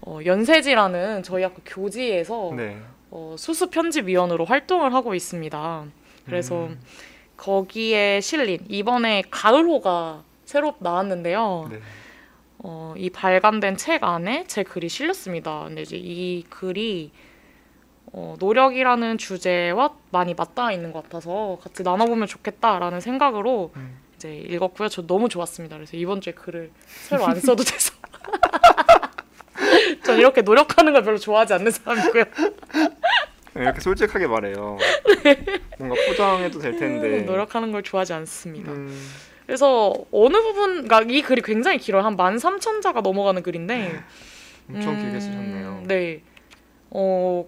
어, 0.00 0.18
연세지라는 0.24 1.22
저희 1.22 1.42
학교 1.42 1.60
교지에서 1.64 2.52
네. 2.56 2.80
어, 3.10 3.36
수습 3.38 3.70
편집위원으로 3.70 4.44
활동을 4.44 4.94
하고 4.94 5.14
있습니다. 5.14 5.84
그래서 6.24 6.66
음, 6.66 6.80
거기에 7.36 8.20
실린 8.20 8.64
이번에 8.68 9.22
가을호가 9.30 10.22
새로 10.44 10.74
나왔는데요. 10.78 11.68
네. 11.70 11.80
어, 12.58 12.94
이 12.96 13.10
발간된 13.10 13.76
책 13.76 14.04
안에 14.04 14.44
제 14.46 14.62
글이 14.62 14.88
실렸습니다. 14.88 15.64
근데 15.64 15.82
이제 15.82 15.96
이 15.96 16.44
글이 16.48 17.10
어, 18.12 18.36
노력이라는 18.38 19.18
주제와 19.18 19.94
많이 20.10 20.34
맞닿아 20.34 20.72
있는 20.72 20.92
것 20.92 21.02
같아서 21.02 21.58
같이 21.62 21.82
나눠보면 21.82 22.28
좋겠다라는 22.28 23.00
생각으로 23.00 23.72
음. 23.76 23.98
이제 24.14 24.36
읽었고요. 24.36 24.88
저 24.88 25.06
너무 25.06 25.28
좋았습니다. 25.28 25.76
그래서 25.76 25.96
이번 25.96 26.20
주에 26.20 26.32
글을 26.32 26.70
새로 26.86 27.26
안 27.26 27.38
써도 27.40 27.64
돼서 27.64 27.92
전 30.04 30.18
이렇게 30.18 30.42
노력하는 30.42 30.92
걸 30.92 31.02
별로 31.02 31.18
좋아하지 31.18 31.54
않는 31.54 31.70
사람이고요. 31.70 32.24
이렇게 33.56 33.80
솔직하게 33.80 34.26
말해요. 34.26 34.78
뭔가 35.78 35.96
포장해도 36.08 36.58
될 36.58 36.76
텐데. 36.76 37.22
노력하는 37.22 37.72
걸 37.72 37.82
좋아하지 37.82 38.12
않습니다. 38.14 38.72
음, 38.72 39.10
그래서 39.46 39.94
어느 40.10 40.36
부분, 40.40 40.86
그러니까 40.86 41.02
이 41.02 41.22
글이 41.22 41.42
굉장히 41.42 41.78
길어요. 41.78 42.02
한 42.02 42.16
13,000자가 42.16 43.02
넘어가는 43.02 43.42
글인데 43.42 44.02
엄청 44.68 44.96
길게 44.96 45.14
음, 45.14 45.20
쓰셨네요. 45.20 45.82
네. 45.86 46.22
어, 46.90 47.46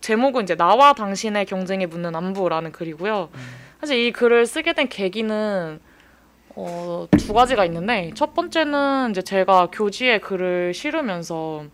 제목은 0.00 0.44
이제 0.44 0.54
나와 0.54 0.92
당신의 0.92 1.46
경쟁에 1.46 1.86
묻는 1.86 2.14
안부라는 2.14 2.72
글이고요. 2.72 3.30
음. 3.34 3.40
사실 3.80 3.98
이 3.98 4.12
글을 4.12 4.46
쓰게 4.46 4.72
된 4.72 4.88
계기는 4.88 5.80
어, 6.56 7.08
두 7.18 7.32
가지가 7.32 7.64
있는데 7.64 8.12
첫 8.14 8.34
번째는 8.34 9.10
이제 9.10 9.22
제가 9.22 9.68
교지에 9.72 10.18
글을 10.18 10.72
실으면서 10.72 11.64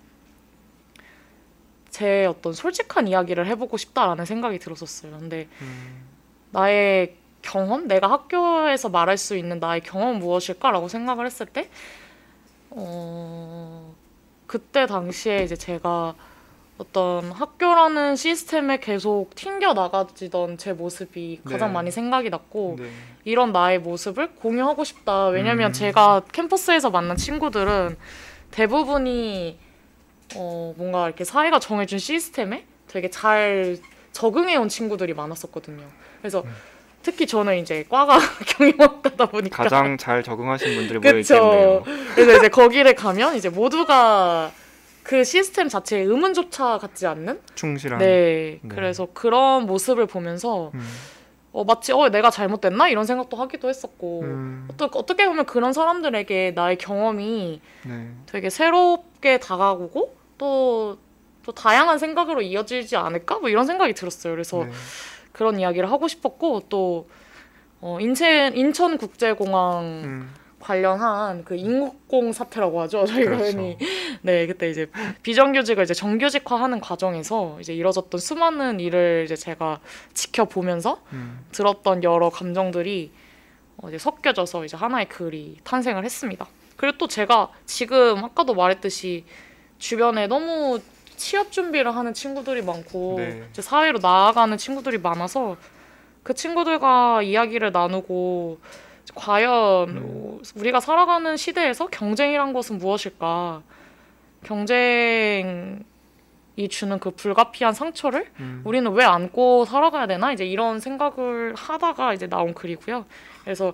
제 1.91 2.26
어떤 2.26 2.53
솔직한 2.53 3.09
이야기를 3.09 3.47
해보고 3.47 3.76
싶다라는 3.76 4.24
생각이 4.24 4.59
들었었어요. 4.59 5.18
근데 5.18 5.49
음, 5.61 6.07
나의 6.51 7.16
경험, 7.43 7.88
내가 7.88 8.11
학교에서 8.11 8.88
말할 8.88 9.16
수 9.16 9.36
있는 9.36 9.61
나의 9.61 9.80
경험은 9.82 10.20
무엇일까라고 10.20 10.88
생각을 10.88 11.26
했을 11.26 11.47
때, 11.47 11.68
어, 12.70 13.95
그때 14.47 14.86
당시에 14.86 15.43
이제 15.43 15.57
제가 15.57 16.14
어떤 16.78 17.30
학교라는 17.30 18.16
시스템에 18.16 18.78
계속 18.78 19.34
튕겨 19.34 19.74
나가지던 19.74 20.57
제 20.59 20.72
모습이 20.72 21.41
가장 21.45 21.68
네. 21.68 21.74
많이 21.74 21.91
생각이 21.91 22.30
났고, 22.30 22.76
네. 22.78 22.91
이런 23.24 23.53
나의 23.53 23.80
모습을 23.80 24.34
공유하고 24.36 24.84
싶다. 24.84 25.26
왜냐면 25.26 25.70
음. 25.70 25.72
제가 25.72 26.22
캠퍼스에서 26.32 26.91
만난 26.91 27.16
친구들은 27.16 27.97
대부분이 28.51 29.59
어, 30.37 30.74
뭔가 30.76 31.07
이렇게 31.07 31.24
사회가 31.24 31.59
정해준 31.59 31.99
시스템에 31.99 32.64
되게 32.89 33.11
잘 33.11 33.78
적응해온 34.12 34.68
친구들이 34.68 35.14
많았었거든요. 35.14 35.83
그래서 36.20 36.43
음. 36.45 36.55
특히 37.03 37.26
저는 37.26 37.59
이제 37.59 37.85
과가 37.89 38.18
경영학과다 38.59 39.26
보니까 39.26 39.62
가장 39.62 39.97
잘 39.97 40.22
적응하신 40.22 40.74
분들이 40.74 40.99
모여. 40.99 41.18
있겠네요. 41.18 41.83
그래서 42.14 42.37
이제 42.39 42.49
거기를 42.49 42.95
가면 42.95 43.37
이제 43.37 43.49
모두가 43.49 44.53
그 45.03 45.24
시스템 45.24 45.68
자체에 45.68 46.01
의문조차 46.03 46.78
갖지 46.78 47.07
않는 47.07 47.41
충실한. 47.55 47.99
네. 48.01 48.59
네. 48.62 48.68
그래서 48.68 49.09
그런 49.14 49.66
모습을 49.66 50.07
보면서 50.07 50.70
음, 50.74 50.81
어 51.53 51.64
마치 51.64 51.93
어 51.93 52.11
내가 52.11 52.31
잘못됐나 52.31 52.89
이런 52.91 53.07
생각도 53.07 53.37
하기도 53.39 53.68
했었고 53.68 54.20
음, 54.22 54.68
어떠, 54.70 54.91
어떻게 54.95 55.26
보면 55.26 55.47
그런 55.47 55.72
사람들에게 55.72 56.53
나의 56.55 56.76
경험이 56.76 57.61
네. 57.87 58.11
되게 58.26 58.51
새롭게 58.51 59.41
다가오고 59.41 60.20
또, 60.41 60.97
또 61.45 61.53
다양한 61.53 61.99
생각으로 61.99 62.41
이어지지 62.41 62.97
않을까? 62.97 63.38
뭐 63.38 63.51
이런 63.51 63.66
생각이 63.66 63.93
들었어요. 63.93 64.32
그래서 64.32 64.64
네. 64.64 64.70
그런 65.32 65.61
이야기를 65.61 65.93
하고 65.93 66.09
싶었고 66.09 66.62
또 66.70 67.11
어, 67.82 67.99
인천 68.01 68.57
인천 68.57 68.97
국제공항 68.97 69.84
음, 70.05 70.34
관련한 70.59 71.45
그 71.45 71.57
인국공 71.57 72.32
사태라고 72.32 72.80
하죠. 72.82 73.05
저희가 73.05 73.36
그렇죠. 73.36 73.59
흔히 73.59 73.76
네 74.22 74.47
그때 74.47 74.70
이제 74.70 74.91
비정규직을 75.22 75.84
이제 75.84 75.93
정규직화하는 75.93 76.80
과정에서 76.80 77.59
이제 77.61 77.74
이뤄졌던 77.74 78.18
수많은 78.18 78.80
일을 78.80 79.22
이제 79.26 79.36
제가 79.36 79.80
지켜보면서 80.14 81.03
음, 81.12 81.45
들었던 81.53 82.03
여러 82.03 82.30
감정들이 82.30 83.12
어, 83.76 83.88
이제 83.88 83.99
섞여져서 83.99 84.64
이제 84.64 84.78
하나의 84.78 85.07
글이 85.11 85.59
탄생을 85.64 86.03
했습니다. 86.03 86.47
그리고 86.76 86.97
또 86.97 87.09
제가 87.09 87.51
지금 87.66 88.24
아까도 88.24 88.55
말했듯이 88.55 89.24
주변에 89.81 90.28
너무 90.28 90.78
취업 91.16 91.51
준비를 91.51 91.97
하는 91.97 92.14
친구들이 92.14 92.62
많고 92.62 93.14
네. 93.18 93.45
이제 93.51 93.61
사회로 93.61 93.99
나아가는 93.99 94.57
친구들이 94.57 94.99
많아서 94.99 95.57
그 96.22 96.35
친구들과 96.35 97.22
이야기를 97.22 97.72
나누고 97.72 98.61
과연 99.14 99.89
음. 99.89 100.03
어, 100.05 100.39
우리가 100.55 100.81
살아가는 100.81 101.37
시대에서 101.37 101.89
경쟁이란 101.89 102.53
것은 102.53 102.78
무엇일까? 102.78 103.62
경쟁이 104.45 105.83
주는 106.68 106.99
그 106.99 107.11
불가피한 107.11 107.74
상처를 107.74 108.26
음. 108.39 108.62
우리는 108.64 108.91
왜 108.93 109.05
안고 109.05 109.64
살아가야 109.64 110.07
되나 110.07 110.33
이제 110.33 110.47
이런 110.47 110.78
생각을 110.78 111.55
하다가 111.57 112.14
이제 112.14 112.26
나온 112.28 112.55
글이고요. 112.55 113.07
그래서 113.45 113.72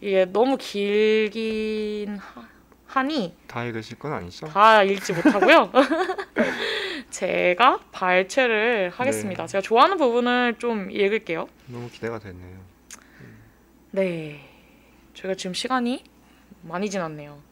이게 0.00 0.26
너무 0.26 0.56
길긴 0.56 2.16
하, 2.16 2.53
하니 2.94 3.34
다 3.48 3.64
읽으실 3.64 3.98
건 3.98 4.12
아니죠? 4.12 4.46
다 4.46 4.84
읽지 4.84 5.12
못하고요. 5.14 5.72
제가 7.10 7.80
발췌를 7.90 8.90
하겠습니다. 8.90 9.42
네. 9.42 9.46
제가 9.48 9.62
좋아하는 9.62 9.96
부분을 9.96 10.54
좀 10.60 10.92
읽을게요. 10.92 11.48
너무 11.66 11.90
기대가 11.90 12.20
되네요. 12.20 12.60
네, 13.90 14.48
저희가 15.14 15.34
지금 15.34 15.54
시간이 15.54 16.04
많이 16.62 16.88
지났네요. 16.88 17.42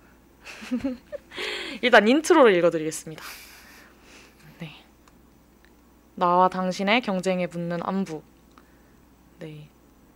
일단 1.83 2.07
인트로를 2.07 2.55
읽어드리겠습니다. 2.55 3.25
네, 4.61 4.71
나와 6.15 6.49
당신의 6.49 7.01
경쟁에 7.01 7.49
붙는 7.49 7.81
안부. 7.83 8.23
네, 9.41 9.69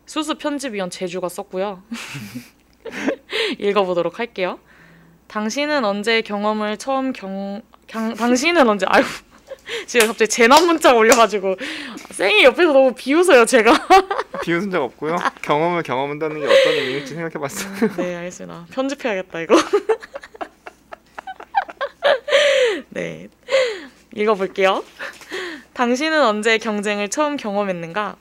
수수 0.05 0.39
편집위원 0.39 0.89
제주가 0.91 1.29
썼고요. 1.29 1.83
읽어보도록 3.59 4.21
할게요. 4.21 4.61
당신은 5.29 5.85
언제 5.85 6.23
경험을 6.23 6.77
처음 6.77 7.13
경, 7.13 7.63
경 7.87 8.15
당신은 8.15 8.69
언제 8.69 8.87
아이고 8.89 9.09
지금 9.87 10.07
갑자기 10.09 10.29
재난 10.31 10.67
문자가 10.67 10.97
올려가지고 10.97 11.57
쌩이 12.13 12.45
옆에서 12.45 12.73
너무 12.73 12.95
비웃어요 12.95 13.45
제가. 13.45 13.73
비웃은 14.43 14.71
적 14.71 14.83
없고요. 14.83 15.17
경험을 15.43 15.83
경험한다는 15.83 16.41
게 16.41 16.47
어떤 16.47 16.73
의미일지 16.73 17.15
생각해봤어요. 17.15 17.97
네, 17.97 18.17
알겠습니다. 18.17 18.67
편집해야겠다 18.71 19.41
이거. 19.41 19.57
네, 22.91 23.29
읽어볼게요. 24.15 24.85
당신은 25.75 26.23
언제 26.25 26.59
경쟁을 26.59 27.09
처음 27.09 27.37
경험했는가? 27.37 28.17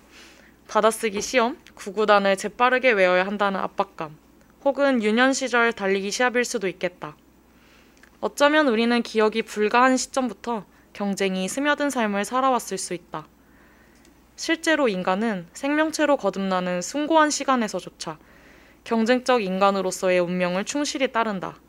받아쓰기 0.67 1.21
시험, 1.21 1.57
구구단을 1.75 2.35
재빠르게 2.37 2.91
외워야 2.91 3.25
한다는 3.25 3.59
압박감, 3.59 4.17
혹은 4.65 5.03
유년 5.03 5.31
시절 5.31 5.71
달리기 5.71 6.09
시합일 6.09 6.43
수도 6.43 6.67
있겠다. 6.67 7.15
어쩌면 8.19 8.67
우리는 8.67 9.03
기억이 9.03 9.43
불가한 9.43 9.95
시점부터 9.95 10.65
경쟁이 10.91 11.47
스며든 11.47 11.91
삶을 11.91 12.25
살아왔을 12.25 12.79
수 12.79 12.95
있다. 12.95 13.27
실제로 14.35 14.87
인간은 14.87 15.45
생명체로 15.53 16.17
거듭나는 16.17 16.81
숭고한 16.81 17.29
시간에서조차 17.29 18.17
경쟁적 18.83 19.43
인간으로서의 19.43 20.19
운명을 20.19 20.65
충실히 20.65 21.11
따른다. 21.11 21.59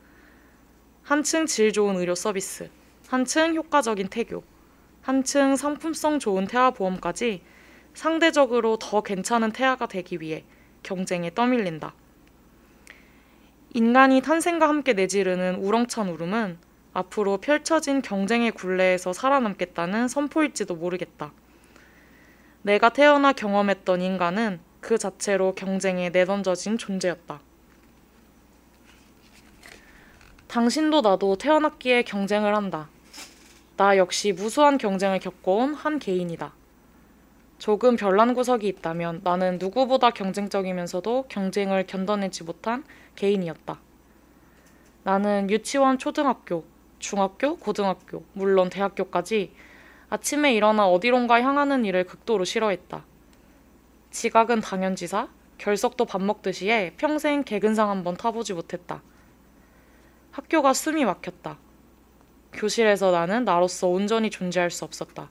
한층 1.02 1.44
질 1.44 1.74
좋은 1.74 1.96
의료 1.96 2.14
서비스, 2.14 2.70
한층 3.08 3.54
효과적인 3.56 4.08
태교, 4.08 4.42
한층 5.02 5.54
상품성 5.54 6.18
좋은 6.18 6.46
태아 6.46 6.70
보험까지 6.70 7.42
상대적으로 7.92 8.78
더 8.78 9.02
괜찮은 9.02 9.52
태아가 9.52 9.86
되기 9.86 10.18
위해 10.22 10.44
경쟁에 10.82 11.34
떠밀린다. 11.34 11.94
인간이 13.74 14.20
탄생과 14.22 14.68
함께 14.68 14.92
내지르는 14.92 15.56
우렁찬 15.56 16.08
울음은 16.08 16.58
앞으로 16.92 17.38
펼쳐진 17.38 18.00
경쟁의 18.00 18.52
굴레에서 18.52 19.12
살아남겠다는 19.12 20.08
선포일지도 20.08 20.76
모르겠다. 20.76 21.32
내가 22.62 22.88
태어나 22.88 23.32
경험했던 23.32 24.00
인간은 24.00 24.60
그 24.80 24.98
자체로 24.98 25.54
경쟁에 25.54 26.08
내던져진 26.08 26.78
존재였다. 26.78 27.40
당신도 30.48 31.02
나도 31.02 31.36
태어났기에 31.36 32.02
경쟁을 32.04 32.56
한다. 32.56 32.88
나 33.76 33.98
역시 33.98 34.32
무수한 34.32 34.78
경쟁을 34.78 35.18
겪어온 35.18 35.74
한 35.74 35.98
개인이다. 35.98 36.54
조금 37.58 37.96
별난 37.96 38.32
구석이 38.32 38.66
있다면 38.68 39.20
나는 39.22 39.58
누구보다 39.58 40.10
경쟁적이면서도 40.10 41.26
경쟁을 41.28 41.86
견뎌내지 41.86 42.44
못한 42.44 42.84
개인이었다. 43.16 43.80
나는 45.02 45.50
유치원, 45.50 45.98
초등학교, 45.98 46.64
중학교, 46.98 47.56
고등학교, 47.56 48.24
물론 48.32 48.70
대학교까지 48.70 49.52
아침에 50.08 50.54
일어나 50.54 50.86
어디론가 50.88 51.42
향하는 51.42 51.84
일을 51.84 52.04
극도로 52.04 52.44
싫어했다. 52.44 53.04
지각은 54.10 54.60
당연지사, 54.60 55.28
결석도 55.58 56.04
밥 56.04 56.22
먹듯이 56.22 56.70
해 56.70 56.92
평생 56.96 57.42
개근상 57.42 57.90
한번 57.90 58.16
타보지 58.16 58.52
못했다. 58.54 59.02
학교가 60.30 60.74
숨이 60.74 61.04
막혔다. 61.04 61.58
교실에서 62.52 63.10
나는 63.10 63.44
나로서 63.44 63.88
온전히 63.88 64.30
존재할 64.30 64.70
수 64.70 64.84
없었다. 64.84 65.30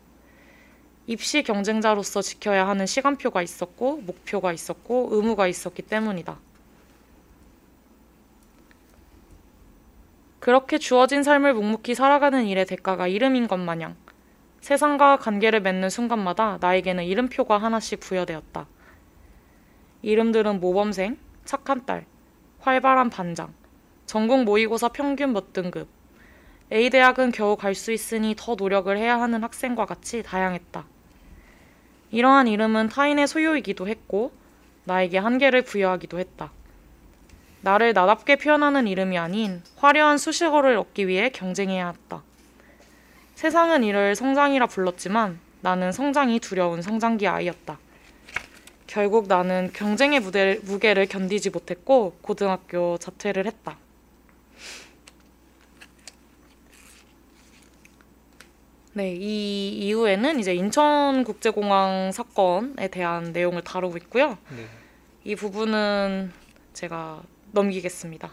입시 1.07 1.43
경쟁자로서 1.43 2.21
지켜야 2.21 2.67
하는 2.67 2.85
시간표가 2.85 3.41
있었고, 3.41 3.97
목표가 3.97 4.51
있었고, 4.51 5.09
의무가 5.11 5.47
있었기 5.47 5.83
때문이다. 5.83 6.39
그렇게 10.45 10.77
주어진 10.77 11.23
삶을 11.23 11.55
묵묵히 11.55 11.95
살아가는 11.95 12.45
일의 12.45 12.67
대가가 12.67 13.07
이름인 13.07 13.47
것 13.47 13.57
마냥 13.57 13.95
세상과 14.61 15.17
관계를 15.17 15.59
맺는 15.61 15.89
순간마다 15.89 16.59
나에게는 16.61 17.03
이름표가 17.03 17.57
하나씩 17.57 17.99
부여되었다. 17.99 18.67
이름들은 20.03 20.59
모범생, 20.59 21.17
착한 21.45 21.87
딸, 21.87 22.05
활발한 22.59 23.09
반장, 23.09 23.55
전국 24.05 24.43
모의고사 24.43 24.89
평균 24.89 25.33
몇 25.33 25.51
등급, 25.51 25.87
A대학은 26.71 27.31
겨우 27.31 27.57
갈 27.57 27.73
수 27.73 27.91
있으니 27.91 28.35
더 28.37 28.53
노력을 28.53 28.95
해야 28.95 29.19
하는 29.19 29.41
학생과 29.41 29.87
같이 29.87 30.21
다양했다. 30.21 30.85
이러한 32.11 32.47
이름은 32.49 32.89
타인의 32.89 33.25
소유이기도 33.25 33.87
했고, 33.87 34.31
나에게 34.83 35.17
한계를 35.17 35.63
부여하기도 35.63 36.19
했다. 36.19 36.51
나를 37.65 37.93
나답게 37.93 38.35
표현하는 38.35 38.87
이름이 38.87 39.17
아닌 39.17 39.63
화려한 39.77 40.19
수식어를 40.19 40.77
얻기 40.77 41.07
위해 41.07 41.29
경쟁해야 41.29 41.87
했다. 41.87 42.21
세상은 43.33 43.83
이를 43.83 44.15
성장이라 44.15 44.67
불렀지만 44.67 45.39
나는 45.61 45.91
성장이 45.91 46.39
두려운 46.41 46.83
성장기 46.83 47.27
아이였다. 47.27 47.79
결국 48.85 49.27
나는 49.27 49.71
경쟁의 49.73 50.19
무대, 50.19 50.59
무게를 50.61 51.07
견디지 51.07 51.49
못했고 51.49 52.15
고등학교 52.21 52.99
자퇴를 52.99 53.47
했다. 53.47 53.79
네, 58.93 59.15
이 59.15 59.69
이후에는 59.69 60.39
이제 60.39 60.53
인천국제공항 60.53 62.11
사건에 62.11 62.89
대한 62.89 63.33
내용을 63.33 63.63
다루고 63.63 63.97
있고요. 63.97 64.37
네. 64.55 64.67
이 65.23 65.35
부분은 65.35 66.31
제가 66.73 67.23
넘기겠습니다. 67.55 68.31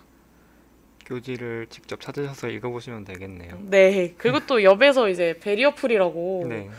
교지를 1.07 1.67
직접 1.71 2.01
찾으셔서 2.01 2.49
읽어보시면 2.49 3.05
되겠네요. 3.05 3.59
네, 3.63 4.15
그리고 4.19 4.41
또 4.47 4.63
옆에서 4.63 5.09
이제 5.09 5.39
베리어풀이라고 5.41 6.47
네. 6.49 6.71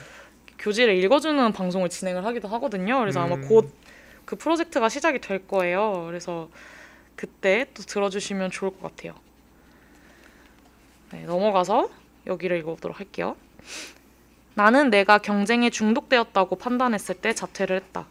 교지를 0.60 0.96
읽어주는 1.04 1.52
방송을 1.52 1.90
진행을 1.90 2.24
하기도 2.26 2.48
하거든요. 2.50 3.00
그래서 3.00 3.22
아마 3.22 3.36
음. 3.36 3.48
곧그 3.48 4.36
프로젝트가 4.38 4.90
시작이 4.90 5.20
될 5.20 5.48
거예요. 5.48 6.06
그래서 6.08 6.50
그때 7.16 7.66
또 7.74 7.84
들어주시면 7.84 8.52
좋을 8.52 8.72
것 8.72 8.82
같아요. 8.82 9.16
네, 11.12 11.24
넘어가서 11.24 11.90
여기를 12.28 12.58
읽어보도록 12.60 13.00
할게요. 13.00 13.36
나는 14.56 14.90
내가 14.90 15.18
경쟁에 15.18 15.70
중독되었다고 15.70 16.56
판단했을 16.58 17.16
때 17.16 17.34
자퇴를 17.34 17.76
했다. 17.78 18.08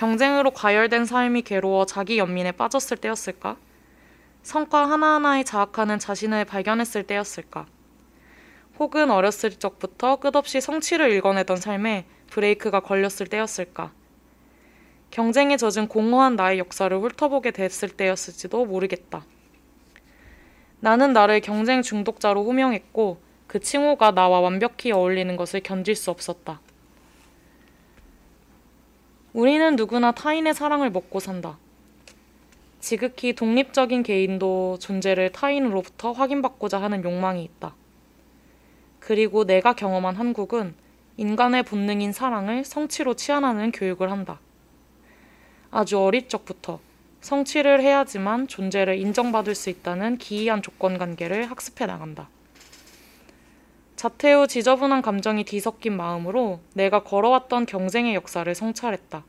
경쟁으로 0.00 0.52
과열된 0.52 1.04
삶이 1.04 1.42
괴로워 1.42 1.84
자기 1.84 2.16
연민에 2.16 2.52
빠졌을 2.52 2.96
때였을까? 2.96 3.58
성과 4.42 4.88
하나하나에 4.88 5.44
자학하는 5.44 5.98
자신을 5.98 6.46
발견했을 6.46 7.02
때였을까? 7.02 7.66
혹은 8.78 9.10
어렸을 9.10 9.50
적부터 9.50 10.16
끝없이 10.16 10.62
성취를 10.62 11.10
일궈내던 11.10 11.58
삶에 11.58 12.06
브레이크가 12.30 12.80
걸렸을 12.80 13.26
때였을까? 13.26 13.92
경쟁에 15.10 15.58
젖은 15.58 15.86
공허한 15.86 16.34
나의 16.34 16.60
역사를 16.60 16.98
훑어보게 16.98 17.50
됐을 17.50 17.90
때였을지도 17.90 18.64
모르겠다. 18.64 19.26
나는 20.80 21.12
나를 21.12 21.40
경쟁 21.40 21.82
중독자로 21.82 22.42
호명했고 22.46 23.20
그 23.46 23.60
칭호가 23.60 24.12
나와 24.12 24.40
완벽히 24.40 24.92
어울리는 24.92 25.36
것을 25.36 25.60
견딜 25.60 25.94
수 25.94 26.10
없었다. 26.10 26.62
우리는 29.32 29.76
누구나 29.76 30.10
타인의 30.10 30.54
사랑을 30.54 30.90
먹고 30.90 31.20
산다. 31.20 31.56
지극히 32.80 33.32
독립적인 33.32 34.02
개인도 34.02 34.78
존재를 34.80 35.30
타인으로부터 35.30 36.10
확인받고자 36.10 36.82
하는 36.82 37.04
욕망이 37.04 37.44
있다. 37.44 37.76
그리고 38.98 39.44
내가 39.44 39.74
경험한 39.74 40.16
한국은 40.16 40.74
인간의 41.16 41.62
본능인 41.62 42.12
사랑을 42.12 42.64
성취로 42.64 43.14
치환하는 43.14 43.70
교육을 43.70 44.10
한다. 44.10 44.40
아주 45.70 46.00
어릴 46.00 46.26
적부터 46.26 46.80
성취를 47.20 47.82
해야지만 47.82 48.48
존재를 48.48 48.98
인정받을 48.98 49.54
수 49.54 49.70
있다는 49.70 50.18
기이한 50.18 50.60
조건 50.60 50.98
관계를 50.98 51.48
학습해 51.48 51.86
나간다. 51.86 52.28
자퇴 54.00 54.32
후 54.32 54.46
지저분한 54.46 55.02
감정이 55.02 55.44
뒤섞인 55.44 55.94
마음으로 55.94 56.60
내가 56.72 57.02
걸어왔던 57.02 57.66
경쟁의 57.66 58.14
역사를 58.14 58.54
성찰했다. 58.54 59.22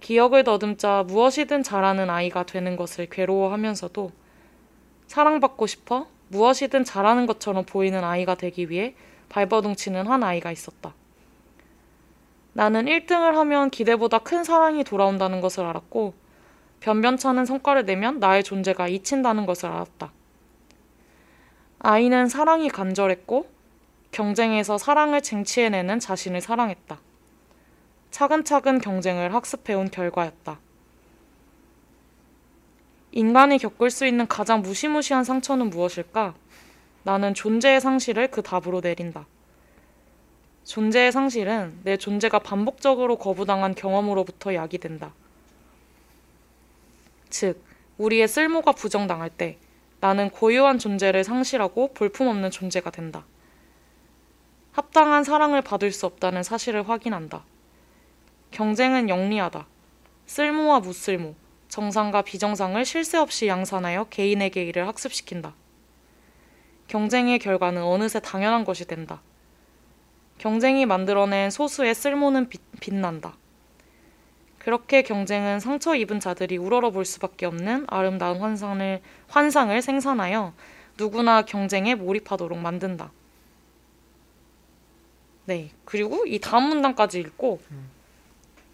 기억을 0.00 0.44
더듬자 0.44 1.04
무엇이든 1.06 1.62
잘하는 1.62 2.10
아이가 2.10 2.44
되는 2.44 2.76
것을 2.76 3.08
괴로워하면서도 3.08 4.12
사랑받고 5.06 5.66
싶어 5.66 6.06
무엇이든 6.28 6.84
잘하는 6.84 7.24
것처럼 7.24 7.64
보이는 7.64 8.04
아이가 8.04 8.34
되기 8.34 8.68
위해 8.68 8.94
발버둥치는 9.30 10.06
한 10.06 10.22
아이가 10.22 10.52
있었다. 10.52 10.92
나는 12.52 12.84
1등을 12.84 13.32
하면 13.36 13.70
기대보다 13.70 14.18
큰 14.18 14.44
사랑이 14.44 14.84
돌아온다는 14.84 15.40
것을 15.40 15.64
알았고 15.64 16.12
변변찮은 16.80 17.46
성과를 17.46 17.86
내면 17.86 18.18
나의 18.18 18.44
존재가 18.44 18.88
잊힌다는 18.88 19.46
것을 19.46 19.70
알았다. 19.70 20.12
아이는 21.82 22.28
사랑이 22.28 22.68
간절했고 22.68 23.48
경쟁에서 24.12 24.76
사랑을 24.76 25.22
쟁취해내는 25.22 25.98
자신을 25.98 26.42
사랑했다. 26.42 27.00
차근차근 28.10 28.80
경쟁을 28.80 29.32
학습해온 29.34 29.90
결과였다. 29.90 30.58
인간이 33.12 33.56
겪을 33.56 33.90
수 33.90 34.06
있는 34.06 34.26
가장 34.26 34.60
무시무시한 34.60 35.24
상처는 35.24 35.70
무엇일까? 35.70 36.34
나는 37.02 37.32
존재의 37.32 37.80
상실을 37.80 38.30
그 38.30 38.42
답으로 38.42 38.80
내린다. 38.80 39.26
존재의 40.64 41.12
상실은 41.12 41.78
내 41.82 41.96
존재가 41.96 42.40
반복적으로 42.40 43.16
거부당한 43.16 43.74
경험으로부터 43.74 44.54
야기된다. 44.54 45.14
즉, 47.30 47.64
우리의 47.96 48.28
쓸모가 48.28 48.72
부정당할 48.72 49.30
때 49.30 49.56
나는 50.00 50.30
고유한 50.30 50.78
존재를 50.78 51.24
상실하고 51.24 51.92
볼품없는 51.92 52.50
존재가 52.50 52.90
된다. 52.90 53.24
합당한 54.72 55.24
사랑을 55.24 55.62
받을 55.62 55.92
수 55.92 56.06
없다는 56.06 56.42
사실을 56.42 56.88
확인한다. 56.88 57.44
경쟁은 58.50 59.08
영리하다. 59.08 59.66
쓸모와 60.26 60.80
무쓸모, 60.80 61.34
정상과 61.68 62.22
비정상을 62.22 62.82
쉴새 62.84 63.18
없이 63.18 63.46
양산하여 63.46 64.04
개인에게 64.04 64.64
이를 64.64 64.86
학습시킨다. 64.88 65.54
경쟁의 66.88 67.38
결과는 67.38 67.82
어느새 67.82 68.20
당연한 68.20 68.64
것이 68.64 68.86
된다. 68.86 69.22
경쟁이 70.38 70.86
만들어낸 70.86 71.50
소수의 71.50 71.94
쓸모는 71.94 72.48
빛, 72.48 72.60
빛난다. 72.80 73.36
그렇게 74.60 75.00
경쟁은 75.00 75.58
상처 75.58 75.94
입은 75.94 76.20
자들이 76.20 76.58
우러러 76.58 76.90
볼 76.90 77.06
수밖에 77.06 77.46
없는 77.46 77.86
아름다운 77.88 78.40
환상을 78.40 79.00
환상을 79.28 79.82
생산하여 79.82 80.52
누구나 80.98 81.42
경쟁에 81.42 81.94
몰입하도록 81.94 82.58
만든다. 82.58 83.10
네, 85.46 85.70
그리고 85.86 86.26
이 86.26 86.38
다음 86.38 86.64
문단까지 86.64 87.20
읽고 87.20 87.60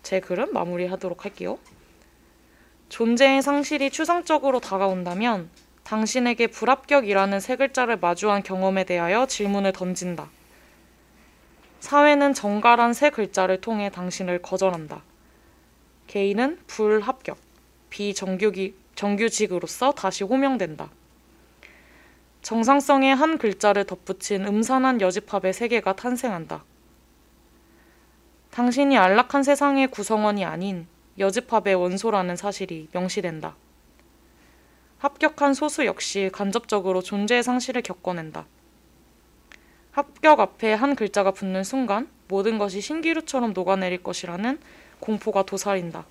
제 0.03 0.19
글은 0.21 0.53
마무리하도록 0.53 1.25
할게요. 1.25 1.59
존재의 2.89 3.41
상실이 3.41 3.91
추상적으로 3.91 4.59
다가온다면 4.59 5.49
당신에게 5.85 6.49
불합격이라는 6.49 7.39
세 7.39 7.55
글자를 7.55 7.99
마주한 7.99 8.43
경험에 8.43 8.83
대하여 8.83 9.27
질문을 9.27 9.73
던진다. 9.73 10.29
사회는 11.79 12.35
정갈한 12.35 12.93
세 12.93 13.11
글자를 13.11 13.61
통해 13.61 13.89
당신을 13.89 14.43
거절한다. 14.43 15.03
개인은 16.07 16.59
불합격, 16.67 17.39
비정규기, 17.91 18.75
정규직으로서 18.95 19.93
다시 19.93 20.25
호명된다. 20.25 20.91
정상성의 22.43 23.15
한 23.15 23.39
글자를 23.39 23.85
덧붙인 23.85 24.47
음산한 24.47 25.01
여집합의 25.01 25.53
세계가 25.53 25.97
탄생한다. 25.97 26.65
당신이 28.51 28.97
안락한 28.97 29.43
세상의 29.43 29.89
구성원이 29.89 30.45
아닌 30.45 30.87
여집합의 31.19 31.75
원소라는 31.75 32.37
사실이 32.37 32.89
명시된다. 32.93 33.57
합격한 34.99 35.55
소수 35.55 35.85
역시 35.87 36.31
간접적으로 36.33 37.03
존재의 37.03 37.43
상실을 37.43 37.83
겪어낸다. 37.83 38.47
합격 39.91 40.41
앞에 40.41 40.73
한 40.73 40.95
글자가 40.95 41.33
붙는 41.33 41.65
순간 41.65 42.09
모든 42.29 42.59
것이 42.59 42.81
신기루처럼 42.81 43.53
녹아내릴 43.53 44.03
것이라는 44.03 44.59
공포가 45.01 45.43
도사린다. 45.43 46.05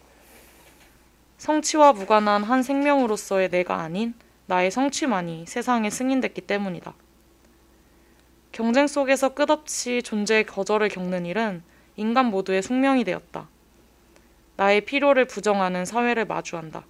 성취와 1.37 1.93
무관한 1.93 2.43
한 2.43 2.63
생명으로서의 2.63 3.49
내가 3.49 3.81
아닌 3.81 4.13
나의 4.47 4.71
성취만이 4.71 5.45
세상에 5.47 5.89
승인됐기 5.89 6.41
때문이다. 6.41 6.93
경쟁 8.51 8.87
속에서 8.87 9.33
끝없이 9.33 10.01
존재의 10.01 10.45
거절을 10.45 10.89
겪는 10.89 11.25
일은 11.25 11.61
인간 11.97 12.27
모두의 12.27 12.61
숙명이 12.61 13.03
되었다. 13.03 13.49
나의 14.55 14.85
필요를 14.85 15.25
부정하는 15.27 15.83
사회를 15.83 16.25
마주한다. 16.25 16.85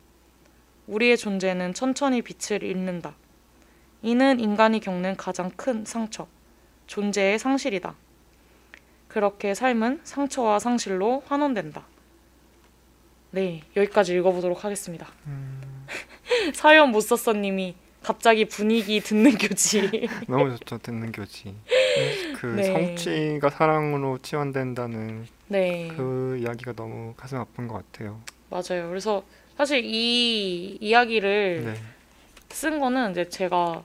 우리의 0.87 1.17
존재는 1.17 1.73
천천히 1.73 2.21
빛을 2.21 2.63
잃는다. 2.63 3.15
이는 4.03 4.39
인간이 4.39 4.79
겪는 4.79 5.15
가장 5.15 5.49
큰 5.55 5.83
상처, 5.85 6.27
존재의 6.85 7.39
상실이다. 7.39 7.95
그렇게 9.15 9.53
삶은 9.53 10.01
상처와 10.03 10.59
상실로 10.59 11.23
환원된다. 11.25 11.85
네, 13.31 13.63
여기까지 13.77 14.13
읽어보도록 14.13 14.65
하겠습니다. 14.65 15.07
사연 16.53 16.91
못 16.91 16.99
썼어 16.99 17.31
님이 17.33 17.77
갑자기 18.03 18.43
분위기 18.43 18.99
듣는 18.99 19.37
교지. 19.37 20.09
너무 20.27 20.57
좋죠 20.57 20.79
듣는 20.79 21.13
교지. 21.13 21.55
그 22.35 22.45
네. 22.57 22.63
성취가 22.97 23.51
사랑으로 23.51 24.17
치환된다는 24.17 25.25
네, 25.47 25.87
그 25.95 26.37
이야기가 26.41 26.73
너무 26.73 27.13
가슴 27.15 27.37
아픈 27.37 27.69
것 27.69 27.75
같아요. 27.75 28.19
맞아요. 28.49 28.89
그래서 28.89 29.23
사실 29.55 29.85
이 29.85 30.77
이야기를 30.81 31.63
네, 31.63 31.75
쓴 32.49 32.81
거는 32.81 33.11
이제 33.11 33.29
제가 33.29 33.81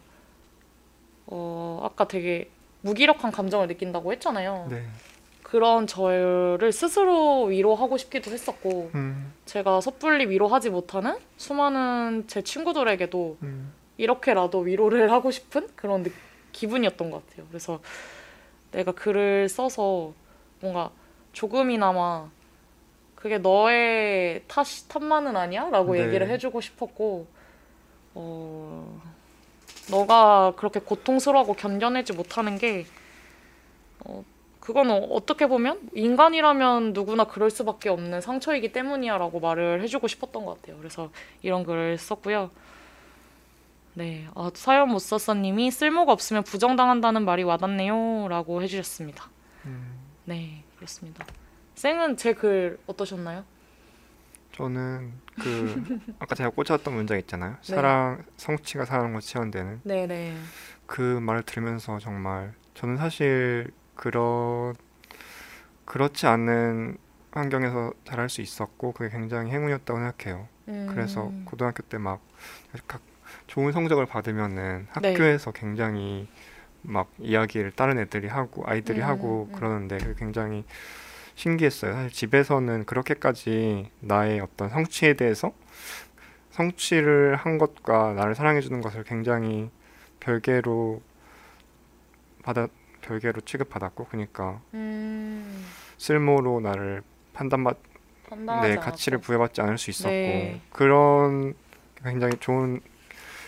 어 1.26 1.80
아까 1.84 2.08
되게 2.08 2.50
무기력한 2.80 3.30
감정을 3.30 3.68
느낀다고 3.68 4.10
했잖아요. 4.10 4.66
네, 4.68 4.88
그런 5.50 5.88
저를 5.88 6.70
스스로 6.70 7.44
위로하고 7.46 7.96
싶기도 7.96 8.30
했었고 8.30 8.92
음, 8.94 9.32
제가 9.46 9.80
섣불리 9.80 10.26
위로하지 10.26 10.70
못하는 10.70 11.18
수많은 11.38 12.24
제 12.28 12.40
친구들에게도 12.42 13.38
음, 13.42 13.72
이렇게라도 13.96 14.60
위로를 14.60 15.10
하고 15.10 15.32
싶은 15.32 15.66
그런 15.74 16.04
느- 16.04 16.12
기분이었던 16.52 17.10
것 17.10 17.26
같아요. 17.26 17.46
그래서 17.48 17.80
내가 18.70 18.92
글을 18.92 19.48
써서 19.48 20.12
뭔가 20.60 20.92
조금이나마 21.32 22.30
그게 23.16 23.38
너의 23.38 24.44
탓 24.46 24.64
탓만은 24.88 25.36
아니야 25.36 25.68
라고 25.68 25.94
네. 25.94 26.06
얘기를 26.06 26.28
해주고 26.28 26.60
싶었고 26.60 27.26
어 28.14 29.00
너가 29.90 30.52
그렇게 30.56 30.78
고통스러워하고 30.78 31.54
견뎌내지 31.54 32.12
못하는 32.12 32.56
게 32.56 32.86
어, 34.04 34.24
그거는 34.60 35.08
어떻게 35.10 35.46
보면 35.46 35.90
인간이라면 35.94 36.92
누구나 36.92 37.24
그럴 37.24 37.50
수밖에 37.50 37.88
없는 37.88 38.20
상처이기 38.20 38.72
때문이야 38.72 39.16
라고 39.18 39.40
말을 39.40 39.82
해주고 39.82 40.06
싶었던 40.06 40.44
것 40.44 40.60
같아요. 40.60 40.76
그래서 40.78 41.10
이런 41.42 41.64
글을 41.64 41.96
썼고요. 41.98 42.50
네, 43.94 44.28
아, 44.34 44.50
사연 44.54 44.88
못 44.90 44.98
썼어님이 45.00 45.70
쓸모가 45.70 46.12
없으면 46.12 46.44
부정당한다는 46.44 47.24
말이 47.24 47.42
와닿네요 47.42 48.28
라고 48.28 48.62
해주셨습니다. 48.62 49.24
음. 49.66 49.98
네, 50.26 50.62
그렇습니다. 50.76 51.24
쌩은 51.74 52.16
제 52.16 52.34
글 52.34 52.78
어떠셨나요? 52.86 53.44
저는 54.54 55.12
그 55.40 56.00
아까 56.20 56.34
제가 56.34 56.50
꽂혔던 56.50 56.94
문장 56.94 57.18
있잖아요. 57.18 57.56
네. 57.62 57.74
사랑 57.74 58.24
성취가 58.36 58.84
사랑으로 58.84 59.20
치환되는 59.20 59.80
네, 59.84 60.06
네, 60.06 60.36
그 60.86 61.00
말을 61.00 61.42
들으면서 61.44 61.98
정말 61.98 62.52
저는 62.74 62.96
사실 62.96 63.70
그런 64.00 64.74
그렇지 65.84 66.26
않은 66.26 66.96
환경에서 67.32 67.92
자랄 68.06 68.30
수 68.30 68.40
있었고 68.40 68.92
그게 68.92 69.10
굉장히 69.10 69.50
행운이었다고 69.50 70.00
생각해요. 70.00 70.48
음, 70.68 70.88
그래서 70.90 71.30
고등학교 71.44 71.82
때막 71.82 72.22
좋은 73.46 73.72
성적을 73.72 74.06
받으면은 74.06 74.86
네. 75.02 75.10
학교에서 75.10 75.52
굉장히 75.52 76.28
막 76.80 77.10
이야기를 77.18 77.72
다른 77.72 77.98
애들이 77.98 78.26
하고 78.26 78.62
아이들이 78.66 79.00
음, 79.00 79.04
하고 79.04 79.48
음. 79.50 79.54
그러는데 79.54 79.98
그게 79.98 80.14
굉장히 80.16 80.64
신기했어요. 81.34 81.92
사실 81.92 82.10
집에서는 82.10 82.86
그렇게까지 82.86 83.90
나의 84.00 84.40
어떤 84.40 84.70
성취에 84.70 85.12
대해서 85.12 85.52
성취를 86.52 87.36
한 87.36 87.58
것과 87.58 88.14
나를 88.14 88.34
사랑해 88.34 88.62
주는 88.62 88.80
것을 88.80 89.04
굉장히 89.04 89.70
별개로 90.20 91.02
받아 92.42 92.66
별개로 93.00 93.40
취급받았고 93.42 94.06
그러니까 94.06 94.60
음, 94.74 95.64
쓸모로 95.98 96.60
나를 96.60 97.02
판단받 97.32 97.78
판단하지 98.28 98.68
네, 98.68 98.76
가치를 98.76 99.16
않았고. 99.16 99.26
부여받지 99.26 99.60
않을 99.60 99.78
수 99.78 99.90
있었고 99.90 100.08
네. 100.10 100.60
그런 100.70 101.54
굉장히 102.02 102.36
좋은 102.38 102.80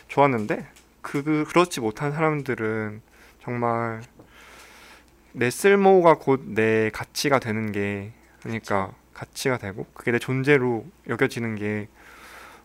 좋았는데 0.09 0.67
그 1.01 1.45
그렇지 1.49 1.81
못한 1.81 2.13
사람들은 2.13 3.01
정말 3.43 4.03
내 5.33 5.51
쓸모가 5.51 6.19
곧 6.19 6.41
내 6.55 6.91
가치가 6.91 7.39
되는 7.39 7.73
게 7.73 8.13
그러니까 8.43 8.93
가치가 9.15 9.57
되고 9.59 9.87
그게 9.95 10.11
내 10.13 10.19
존재로 10.19 10.85
여겨지는 11.09 11.55
게 11.55 11.89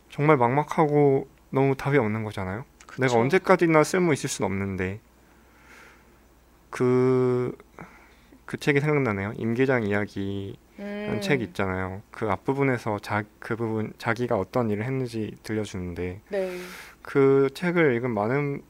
정말 0.09 0.37
막막하고 0.37 1.27
너무 1.49 1.75
답이 1.75 1.97
없는 1.97 2.23
거잖아요. 2.23 2.65
내가 2.97 3.07
그쵸. 3.13 3.19
언제까지나 3.19 3.83
쓸모 3.83 4.11
있을 4.13 4.29
수는 4.29 4.47
없는데 4.49 4.99
그 6.69 7.55
그 8.47 8.55
책이 8.55 8.79
생각나네요. 8.79 9.33
임계장 9.35 9.83
이야기 9.83 10.57
음, 10.79 11.19
책 11.21 11.41
있잖아요. 11.41 12.01
그 12.11 12.31
앞부분에서 12.31 12.99
자, 12.99 13.23
그 13.39 13.57
부분 13.57 13.91
자기가 13.97 14.37
어떤 14.39 14.69
일을 14.69 14.85
했는지 14.85 15.37
들려주는데 15.43 16.21
네, 16.29 16.57
그 17.01 17.49
책을 17.53 17.95
읽은 17.95 18.09
많은 18.09 18.63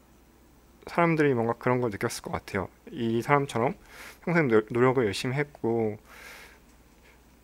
사람들이 0.88 1.34
뭔가 1.36 1.54
그런 1.54 1.80
걸 1.80 1.92
느꼈을 1.92 2.24
것 2.24 2.32
같아요. 2.32 2.70
이 2.92 3.22
사람처럼 3.22 3.76
평생 4.24 4.48
노, 4.48 4.64
노력을 4.72 5.06
열심히 5.06 5.36
했고 5.36 6.00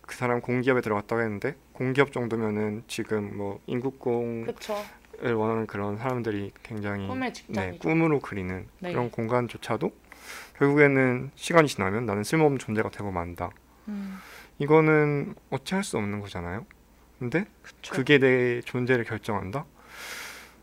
그 0.00 0.16
사람 0.16 0.40
공기업에 0.40 0.80
들어갔다고 0.80 1.22
했는데 1.22 1.54
공기업 1.72 2.12
정도면은 2.12 2.82
지금 2.88 3.36
뭐 3.36 3.60
인국공을 3.66 4.46
그쵸. 4.46 4.76
원하는 5.22 5.66
그런 5.68 5.98
사람들이 5.98 6.50
굉장히 6.64 7.06
꿈의 7.06 7.32
네. 7.48 7.78
꿈으로 7.78 8.18
그리는 8.18 8.66
네. 8.80 8.90
그런 8.90 9.10
공간조차도 9.12 9.92
결국에는 10.58 11.30
시간이 11.34 11.68
지나면 11.68 12.06
나는 12.06 12.24
쓸모없는 12.24 12.58
존재가 12.58 12.90
되고 12.90 13.10
만다. 13.10 13.50
음, 13.88 14.18
이거는 14.58 15.34
어찌할 15.50 15.84
수 15.84 15.98
없는 15.98 16.20
거잖아요. 16.20 16.64
근데 17.18 17.46
그쵸. 17.62 17.94
그게 17.94 18.18
내 18.18 18.60
존재를 18.60 19.04
결정한다? 19.04 19.64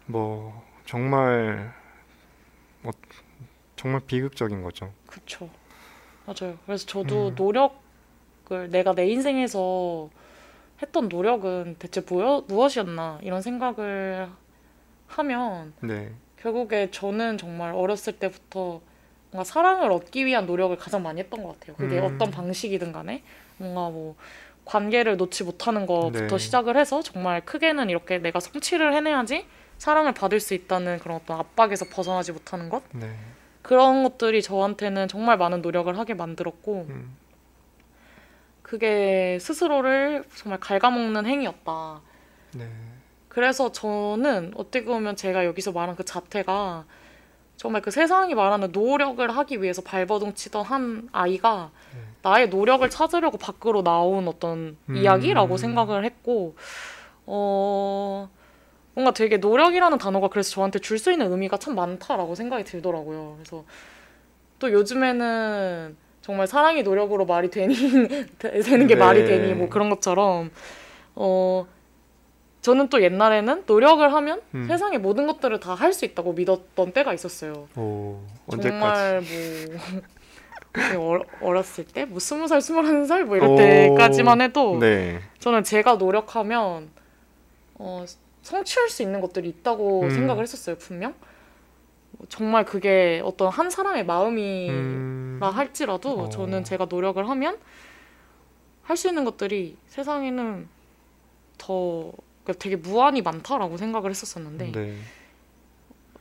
뭐 0.06 0.66
정말 0.86 1.74
뭐 2.82 2.92
정말 3.76 4.02
비극적인 4.06 4.62
거죠. 4.62 4.94
그쵸. 5.08 5.50
맞아요. 6.26 6.58
그래서 6.66 6.86
저도 6.86 7.30
음. 7.30 7.36
노력을 7.36 8.70
내가 8.70 8.94
내 8.94 9.08
인생에서 9.08 10.10
했던 10.82 11.10
노력은 11.10 11.76
대체 11.80 12.02
무엇, 12.02 12.46
무엇이었나 12.48 13.20
이런 13.22 13.42
생각을 13.42 14.30
하면 15.08 15.74
네, 15.82 16.14
결국에 16.38 16.89
저는 16.92 17.38
정말 17.38 17.74
어렸을 17.74 18.14
때부터 18.14 18.82
뭔가 19.32 19.44
사랑을 19.44 19.92
얻기 19.92 20.26
위한 20.26 20.46
노력을 20.46 20.76
가장 20.78 21.04
많이 21.04 21.22
했던 21.22 21.42
것 21.44 21.60
같아요. 21.60 21.76
그게 21.78 22.00
음. 22.00 22.06
어떤 22.06 22.32
방식이든 22.32 22.92
간에 22.92 23.24
뭔가 23.58 23.90
뭐 23.90 24.16
관계를 24.66 25.18
놓지 25.18 25.44
못하는 25.44 25.86
것부터 25.86 26.28
네. 26.28 26.38
시작을 26.38 26.78
해서 26.78 27.02
정말 27.02 27.44
크게는 27.44 27.90
이렇게 27.90 28.20
내가 28.20 28.40
성취를 28.40 28.94
해내야지 28.94 29.46
사랑을 29.78 30.14
받을 30.14 30.40
수 30.40 30.54
있다는 30.54 31.00
그런 31.00 31.18
어떤 31.18 31.40
압박에서 31.40 31.86
벗어나지 31.86 32.32
못하는 32.32 32.70
것 32.70 32.84
네. 32.92 33.16
그런 33.62 34.04
것들이 34.04 34.42
저한테는 34.42 35.08
정말 35.08 35.38
많은 35.38 35.62
노력을 35.62 35.98
하게 35.98 36.14
만들었고 36.14 36.86
음. 36.90 37.16
그게 38.62 39.38
스스로를 39.42 40.24
정말 40.36 40.60
갉아먹는 40.60 41.26
행위였다. 41.26 42.02
네. 42.54 42.70
그래서 43.28 43.72
저는 43.72 44.52
어떻게 44.56 44.84
보면 44.84 45.16
제가 45.16 45.46
여기서 45.46 45.72
말한 45.72 45.96
그 45.96 46.04
자태가 46.04 46.86
정말 47.62 47.84
그 47.84 47.91
세상이 47.91 48.34
말하는 48.34 48.72
노력을 48.72 49.30
하기 49.38 49.62
위해서 49.62 49.84
발버둥 49.84 50.34
치던 50.34 50.66
한 50.66 51.07
아이가 51.12 51.70
네. 51.93 51.99
나의 52.24 52.49
노력을 52.49 52.89
찾으려고 52.89 53.38
밖으로 53.38 53.84
나온 53.84 54.28
어떤 54.28 54.78
음. 54.89 54.95
이야기라고 54.95 55.57
생각을 55.57 56.03
했고 56.03 56.55
어 57.28 58.28
뭔가 58.95 59.12
되게 59.14 59.38
노력이라는 59.38 59.99
단어가 59.99 60.28
그래서 60.30 60.49
저한테 60.49 60.80
줄 60.80 60.97
수 60.97 61.12
있는 61.12 61.32
의미가 61.32 61.57
참 61.57 61.76
많다라고 61.76 62.34
생각이 62.34 62.64
들더라고요. 62.64 63.36
그래서 63.38 63.64
또 64.57 64.72
요즘에는 64.72 65.95
정말 66.24 66.47
사랑이 66.47 66.82
노력으로 66.82 67.28
말이 67.28 67.51
되니 67.51 67.76
되- 68.39 68.59
되는 68.62 68.88
게 68.88 68.95
네. 68.95 68.99
말이 68.99 69.24
되니 69.24 69.53
뭐 69.53 69.70
그런 69.70 69.91
것처럼 69.91 70.49
어 71.14 71.68
저는 72.62 72.89
또 72.89 73.01
옛날에는 73.01 73.64
노력을 73.66 74.14
하면 74.14 74.41
음. 74.53 74.68
세상의 74.68 74.99
모든 74.99 75.26
것들을 75.28 75.59
다 75.59 75.74
할 75.76 75.93
수 75.93 76.05
있다고 76.05 76.34
믿었던 76.34 76.93
때가 76.93 77.14
있었어요. 77.14 77.68
오 77.76 78.20
언제까지? 78.47 79.26
정말 80.74 80.95
뭐 80.95 81.18
어, 81.18 81.22
어렸을 81.41 81.86
때 81.86 82.05
뭐 82.05 82.20
스무 82.20 82.47
살 82.47 82.62
스물한 82.62 83.05
살 83.07 83.26
뭐 83.26 83.36
이럴 83.36 83.49
오. 83.49 83.55
때까지만 83.57 84.41
해도 84.41 84.78
네. 84.80 85.20
저는 85.39 85.64
제가 85.64 85.95
노력하면 85.95 86.89
어, 87.76 88.05
성취할 88.43 88.89
수 88.89 89.01
있는 89.01 89.22
것들이 89.22 89.49
있다고 89.49 90.03
음. 90.03 90.09
생각을 90.12 90.43
했었어요 90.43 90.78
분명 90.78 91.14
뭐 92.12 92.26
정말 92.30 92.64
그게 92.64 93.22
어떤 93.26 93.49
한 93.49 93.70
사람의 93.70 94.05
마음이라 94.05 94.74
음. 94.74 95.39
할지라도 95.41 96.22
어. 96.22 96.30
저는 96.30 96.64
제가 96.64 96.86
노력을 96.89 97.28
하면 97.28 97.57
할 98.84 98.97
수 98.97 99.07
있는 99.09 99.26
것들이 99.26 99.78
세상에는 99.88 100.68
더 101.57 102.12
그러니까 102.44 102.62
되게 102.62 102.76
무한히 102.76 103.22
많다라고 103.22 103.78
생각을 103.78 104.10
했었었는데 104.10 104.72
네. 104.72 104.96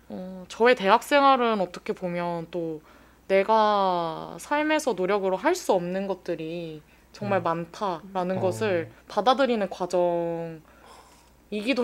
어, 0.08 0.44
저의 0.48 0.74
대학 0.74 1.02
생활은 1.02 1.60
어떻게 1.60 1.92
보면 1.92 2.48
또 2.50 2.82
내가 3.28 4.36
삶에서 4.40 4.94
노력으로 4.94 5.36
할 5.36 5.54
수 5.54 5.72
없는 5.72 6.06
것들이 6.08 6.82
정말 7.12 7.40
음. 7.40 7.44
많다라는 7.44 8.38
어. 8.38 8.40
것을 8.40 8.90
받아들이는 9.08 9.68
과정이기도 9.70 10.60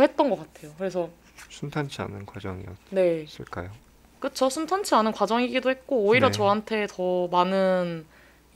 했던 0.02 0.30
것 0.30 0.36
같아요. 0.38 0.72
그래서 0.76 1.08
순탄치 1.50 2.02
않은 2.02 2.26
과정이었을까요? 2.26 3.70
네, 3.70 3.78
그쵸 4.18 4.48
순탄치 4.48 4.94
않은 4.94 5.12
과정이기도 5.12 5.70
했고 5.70 6.04
오히려 6.04 6.28
네. 6.28 6.32
저한테 6.32 6.86
더 6.88 7.28
많은 7.28 8.06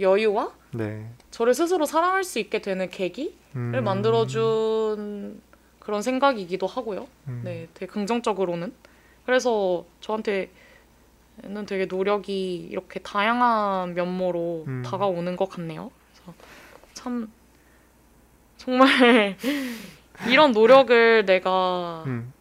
여유와 0.00 0.52
네. 0.72 1.06
저를 1.30 1.54
스스로 1.54 1.84
사랑할 1.84 2.24
수 2.24 2.38
있게 2.38 2.60
되는 2.60 2.88
계기를 2.88 3.34
음. 3.56 3.84
만들어준 3.84 5.42
그런 5.90 6.02
생각이기도 6.02 6.68
하고요. 6.68 7.08
음. 7.26 7.40
네, 7.44 7.66
되게 7.74 7.90
긍정적으로는. 7.90 8.72
그래서 9.26 9.84
저한테는 10.00 10.48
되게 11.66 11.86
노력이 11.86 12.68
이렇게 12.70 13.00
다양한 13.00 13.94
면모로 13.94 14.64
음. 14.68 14.82
다가오는 14.86 15.34
것 15.34 15.48
같네요. 15.50 15.90
그래서 16.14 16.34
참 16.94 17.32
정말 18.56 19.36
이런 20.30 20.52
노력을 20.52 21.24
내가 21.26 22.04
음. 22.06 22.32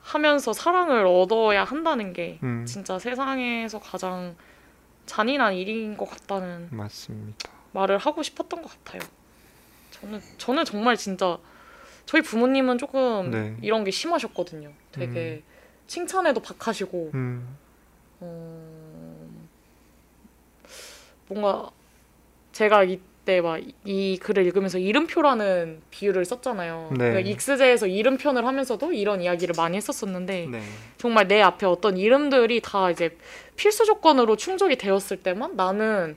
하면서 0.00 0.54
사랑을 0.54 1.04
얻어야 1.04 1.64
한다는 1.64 2.14
게 2.14 2.38
음. 2.42 2.64
진짜 2.66 2.98
세상에서 2.98 3.78
가장 3.78 4.36
잔인한 5.04 5.52
일인 5.52 5.98
것 5.98 6.08
같다는 6.08 6.68
맞습니다. 6.70 7.50
말을 7.72 7.98
하고 7.98 8.22
싶었던 8.22 8.62
것 8.62 8.70
같아요. 8.70 9.02
저는 9.90 10.22
저는 10.38 10.64
정말 10.64 10.96
진짜 10.96 11.38
저희 12.06 12.22
부모님은 12.22 12.78
조금 12.78 13.30
네. 13.30 13.56
이런 13.62 13.84
게 13.84 13.90
심하셨거든요. 13.90 14.70
되게 14.92 15.42
칭찬에도 15.86 16.40
박하시고 16.40 17.10
음. 17.14 17.56
어, 18.20 19.28
뭔가 21.28 21.70
제가 22.52 22.84
이때 22.84 23.40
막 23.40 23.60
이 23.84 24.18
글을 24.18 24.46
읽으면서 24.46 24.78
이름표라는 24.78 25.82
비유를 25.90 26.24
썼잖아요. 26.24 26.90
네. 26.92 27.10
그러니까 27.10 27.20
익스제에서 27.28 27.88
이름표를 27.88 28.46
하면서도 28.46 28.92
이런 28.92 29.20
이야기를 29.20 29.54
많이 29.56 29.76
했었었는데 29.76 30.46
네. 30.48 30.62
정말 30.96 31.26
내 31.26 31.42
앞에 31.42 31.66
어떤 31.66 31.96
이름들이 31.96 32.60
다 32.60 32.88
이제 32.90 33.16
필수 33.56 33.84
조건으로 33.84 34.36
충족이 34.36 34.76
되었을 34.76 35.24
때만 35.24 35.56
나는 35.56 36.16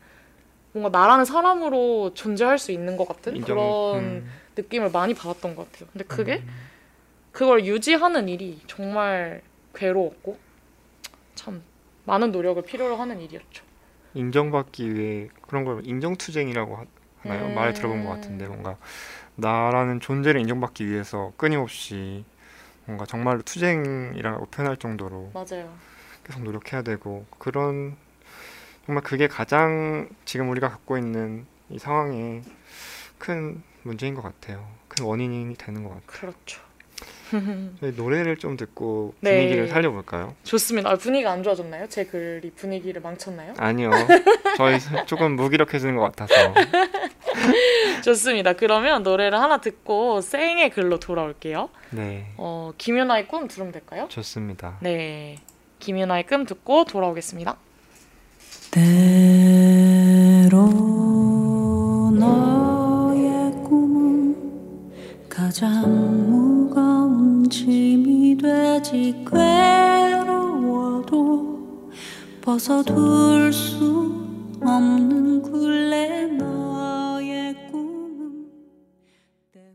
뭔가 0.71 0.95
나라는 0.95 1.25
사람으로 1.25 2.13
존재할 2.13 2.59
수 2.59 2.71
있는 2.71 2.95
것 2.95 3.07
같은 3.07 3.35
인정. 3.37 3.55
그런 3.55 4.03
음. 4.03 4.31
느낌을 4.62 4.91
많이 4.91 5.14
받았던 5.14 5.55
것 5.55 5.72
같아요. 5.72 5.89
근데 5.91 6.05
그게 6.05 6.38
음. 6.38 6.47
그걸 7.32 7.66
유지하는 7.66 8.28
일이 8.28 8.62
정말 8.68 9.41
괴로웠고 9.74 10.38
참 11.36 11.62
많은 12.05 12.32
노력을 12.32 12.62
필요로 12.64 12.95
하는 12.97 13.22
일이었죠. 13.22 13.64
인정받기 14.14 14.93
위해 14.93 15.30
그런 15.41 15.64
걸 15.64 15.86
인정투쟁이라고 15.86 16.76
하- 16.76 16.86
하나요? 17.22 17.45
음. 17.45 17.55
말을 17.55 17.74
들어본 17.74 18.03
것 18.05 18.12
같은데 18.12 18.47
뭔가 18.47 18.78
나라는 19.36 19.99
존재를 19.99 20.41
인정받기 20.41 20.88
위해서 20.89 21.32
끊임없이 21.38 22.26
뭔가 22.86 23.05
정말로 23.05 23.41
투쟁이라고 23.43 24.47
표현할 24.47 24.78
정도로 24.78 25.32
맞아요. 25.34 25.72
계속 26.26 26.43
노력해야 26.43 26.82
되고 26.82 27.26
그런 27.38 27.95
정말 28.86 29.03
그게 29.03 29.28
가장 29.28 30.10
지금 30.26 30.49
우리가 30.49 30.70
갖고 30.70 30.97
있는 30.97 31.45
이 31.70 31.78
상황에 31.78 32.41
큰 33.20 33.62
문제인 33.89 34.13
것 34.13 34.21
같아요. 34.21 34.67
큰 34.87 35.03
원인이 35.05 35.55
되는 35.55 35.83
것 35.83 35.89
같아요. 35.89 36.05
그렇죠. 36.05 36.61
저희 37.79 37.91
노래를 37.95 38.37
좀 38.37 38.55
듣고 38.55 39.15
네. 39.19 39.35
분위기를 39.37 39.67
살려볼까요? 39.67 40.35
좋습니다. 40.43 40.91
아, 40.91 40.95
분위기가 40.95 41.31
안 41.31 41.41
좋아졌나요? 41.41 41.87
제 41.89 42.05
글이 42.05 42.51
분위기를 42.51 43.01
망쳤나요? 43.01 43.53
아니요. 43.57 43.89
저희 44.57 44.77
조금 45.07 45.35
무기력해지는 45.35 45.95
것 45.95 46.01
같아서. 46.03 46.33
좋습니다. 48.03 48.53
그러면 48.53 49.01
노래를 49.01 49.39
하나 49.39 49.59
듣고 49.59 50.21
쌩의 50.21 50.69
글로 50.69 50.99
돌아올게요. 50.99 51.69
네, 51.91 52.31
어, 52.37 52.71
김윤아의 52.77 53.27
꿈 53.27 53.47
들으면 53.47 53.71
될까요? 53.71 54.05
좋습니다. 54.09 54.77
네. 54.81 55.37
김윤아의 55.79 56.27
꿈 56.27 56.45
듣고 56.45 56.85
돌아오겠습니다. 56.85 57.55
때 58.71 58.81
되지 68.80 69.25
괴로워도 70.09 70.69
벗어둘 72.41 73.51
수 73.51 74.57
없는 74.61 75.41
굴레 75.41 76.27
너의 76.27 77.55
꿈은 77.71 78.49
때로 79.51 79.65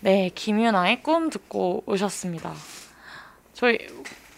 네, 0.00 0.30
김윤아의 0.34 1.04
꿈 1.04 1.30
듣고 1.30 1.84
오셨습니다. 1.86 2.52
저희 3.54 3.78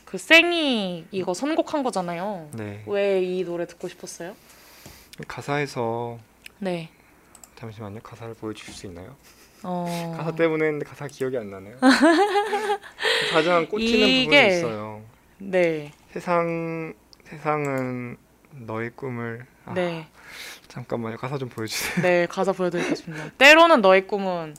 그 0.04 0.18
쌩이 0.18 1.06
이거 1.12 1.32
선곡한 1.32 1.82
거잖아요. 1.82 2.50
네, 2.52 2.84
왜 2.86 3.22
이 3.22 3.42
노래 3.44 3.66
듣고 3.66 3.88
싶었어요? 3.88 4.36
가사에서 5.26 6.18
네. 6.58 6.90
잠시만요. 7.56 8.00
가사를 8.02 8.34
보여주실 8.34 8.74
수 8.74 8.86
있나요? 8.86 9.16
어... 9.64 10.14
가사 10.16 10.30
때문에 10.32 10.66
했는데 10.66 10.84
가사 10.84 11.06
기억이 11.08 11.36
안 11.38 11.50
나네요. 11.50 11.76
가장 13.32 13.66
꽂히는 13.66 14.08
이게- 14.08 14.24
부분이 14.24 14.46
있어요. 14.58 15.02
네. 15.38 15.92
세상 16.12 16.92
세상은 17.24 18.16
너의 18.52 18.90
꿈을 18.94 19.46
아, 19.64 19.72
네. 19.74 20.06
잠깐만요. 20.68 21.16
가사 21.16 21.38
좀 21.38 21.48
보여주세요. 21.48 22.02
네, 22.02 22.26
가사 22.26 22.52
보여드리겠습니다. 22.52 23.30
때로는 23.38 23.80
너의 23.80 24.06
꿈은 24.06 24.54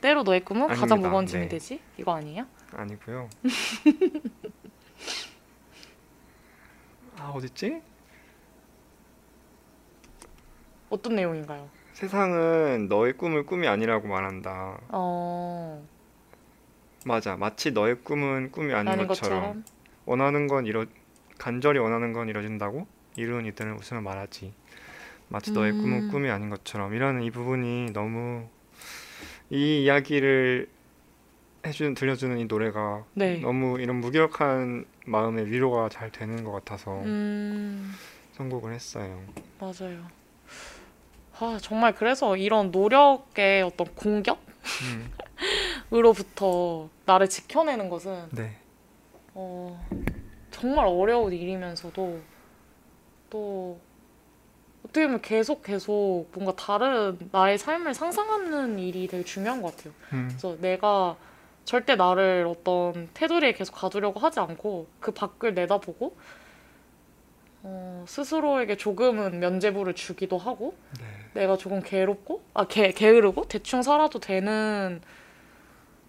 때로 0.00 0.22
너의 0.24 0.40
꿈은 0.44 0.66
가장 0.68 0.82
아닙니다. 0.82 1.08
무거운 1.08 1.26
짐이 1.26 1.42
네. 1.42 1.48
되지? 1.48 1.80
이거 1.98 2.14
아니에요? 2.14 2.46
아니고요. 2.72 3.28
아 7.18 7.28
어딨지? 7.34 7.82
어떤 10.88 11.14
내용인가요? 11.16 11.68
세상은 12.00 12.88
너의 12.88 13.12
꿈을 13.12 13.44
꿈이 13.44 13.68
아니라고 13.68 14.08
말한다. 14.08 14.80
어, 14.88 15.86
맞아. 17.04 17.36
마치 17.36 17.72
너의 17.72 17.96
꿈은 18.02 18.52
꿈이 18.52 18.72
아닌 18.72 19.06
것처럼. 19.06 19.40
것처럼. 19.40 19.64
원하는 20.06 20.46
건 20.46 20.64
이뤄 20.64 20.86
간절히 21.38 21.78
원하는 21.78 22.14
건 22.14 22.30
이뤄진다고 22.30 22.86
이루는 23.16 23.44
이들은 23.46 23.74
웃으며 23.74 24.00
말하지. 24.00 24.54
마치 25.28 25.52
너의 25.52 25.72
음. 25.72 25.82
꿈은 25.82 26.08
꿈이 26.08 26.30
아닌 26.30 26.48
것처럼 26.48 26.94
이라는 26.94 27.22
이 27.22 27.30
부분이 27.30 27.92
너무 27.92 28.48
이 29.50 29.82
이야기를 29.84 30.70
해주는 31.66 31.92
들려주는 31.92 32.38
이 32.38 32.46
노래가 32.46 33.04
네. 33.12 33.40
너무 33.40 33.78
이런 33.78 33.96
무기력한 33.96 34.86
마음의 35.04 35.50
위로가 35.50 35.90
잘 35.90 36.10
되는 36.10 36.44
것 36.44 36.52
같아서 36.52 37.02
음, 37.02 37.92
선곡을 38.32 38.72
했어요. 38.72 39.22
맞아요. 39.60 40.19
아, 41.40 41.58
정말 41.60 41.94
그래서 41.94 42.36
이런 42.36 42.70
노력의 42.70 43.62
어떤 43.62 43.86
공격으로부터 45.88 46.84
음, 46.84 46.90
나를 47.06 47.28
지켜내는 47.30 47.88
것은 47.88 48.28
네, 48.32 48.56
어, 49.32 49.82
정말 50.50 50.86
어려운 50.86 51.32
일이면서도 51.32 52.20
또 53.30 53.80
어떻게 54.84 55.06
보면 55.06 55.22
계속 55.22 55.62
계속 55.62 56.26
뭔가 56.32 56.54
다른 56.56 57.18
나의 57.32 57.56
삶을 57.56 57.94
상상하는 57.94 58.78
일이 58.78 59.06
되게 59.06 59.24
중요한 59.24 59.62
것 59.62 59.74
같아요. 59.76 59.94
음, 60.12 60.28
그래서 60.28 60.56
내가 60.60 61.16
절대 61.64 61.96
나를 61.96 62.46
어떤 62.48 63.08
테두리에 63.14 63.52
계속 63.52 63.74
가두려고 63.74 64.20
하지 64.20 64.40
않고 64.40 64.88
그 65.00 65.12
밖을 65.12 65.54
내다보고 65.54 66.16
어, 67.62 68.04
스스로에게 68.08 68.76
조금은 68.76 69.38
면죄부를 69.40 69.94
주기도 69.94 70.38
하고 70.38 70.74
네, 70.98 71.40
내가 71.40 71.56
조금 71.56 71.80
괴롭고 71.80 72.42
아 72.54 72.64
게, 72.64 72.92
게으르고 72.92 73.48
대충 73.48 73.82
살아도 73.82 74.18
되는 74.18 75.00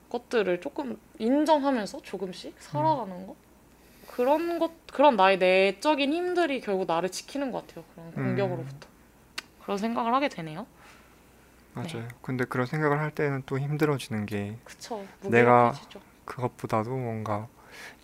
것들을 0.09 0.61
조금 0.61 0.97
인정하면서 1.19 2.01
조금씩 2.01 2.55
살아가는 2.59 3.27
것 3.27 3.35
그런 4.07 4.59
것 4.59 4.71
그런 4.91 5.15
나의 5.15 5.37
내적인 5.37 6.11
힘들이 6.11 6.59
결국 6.59 6.85
나를 6.87 7.09
지키는 7.09 7.51
것 7.51 7.65
같아요 7.67 7.85
그런 7.93 8.07
음. 8.07 8.13
공격으로부터. 8.35 8.87
그런 9.63 9.77
생각을 9.77 10.13
하게 10.13 10.27
되네요. 10.27 10.65
맞아요. 11.73 12.07
근데 12.21 12.43
그런 12.43 12.65
생각을 12.65 12.99
할 12.99 13.11
때는 13.11 13.43
또 13.45 13.57
힘들어지는 13.57 14.25
게 14.25 14.57
그쵸. 14.65 15.05
내가 15.23 15.73
그것보다도 16.25 16.89
뭔가 16.89 17.47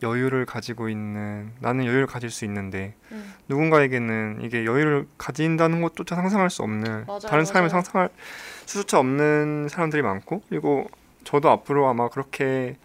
여유를 0.03 0.45
가지고 0.45 0.89
있는 0.89 1.51
나는 1.59 1.85
여유를 1.85 2.07
가질 2.07 2.29
수 2.29 2.45
있는데 2.45 2.93
음. 3.11 3.33
누군가에게는 3.47 4.39
이게 4.41 4.65
여유를 4.65 5.07
가진다는 5.17 5.81
것조차 5.81 6.15
상상할 6.15 6.49
수 6.49 6.63
없는 6.63 7.05
맞아요, 7.05 7.19
다른 7.19 7.45
맞아요. 7.51 7.69
상상할 7.69 8.09
수조차 8.65 8.99
없는 8.99 9.67
사람들이 9.69 10.01
많고 10.01 10.43
그리고 10.49 10.87
저도 11.23 11.49
앞으로 11.49 11.87
아마 11.87 12.09
그렇게 12.09 12.77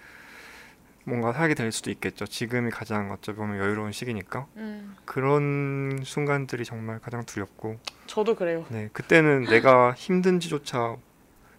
뭔가 1.05 1.32
살게 1.32 1.55
될 1.55 1.72
수도 1.72 1.90
있겠죠. 1.90 2.26
지금이 2.26 2.70
가장 2.70 3.11
어찌 3.11 3.32
보면 3.32 3.59
여유로운 3.59 3.93
시기니까 3.93 4.47
음, 4.57 4.95
그런 5.05 6.01
순간들이 6.05 6.64
정말 6.64 7.01
가장 7.01 7.24
두렵고 7.24 7.78
저도 8.07 8.36
그래요 8.36 8.64
네 8.68 8.88
그때는 8.93 9.45
내가 9.45 9.93
힘든지조차 9.95 10.97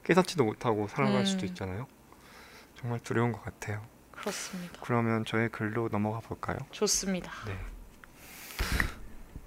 깨닫지도 0.03 0.45
못하고 0.45 0.88
살아갈 0.88 1.25
수도 1.25 1.45
음. 1.45 1.47
있잖아요. 1.47 1.88
정말 2.75 2.99
두려운 2.99 3.31
것 3.31 3.43
같아요. 3.43 3.81
그렇습니다 4.24 4.80
그러면 4.82 5.26
저의 5.26 5.49
글로 5.49 5.89
넘어가 5.91 6.21
볼까요? 6.21 6.57
좋습니다 6.71 7.32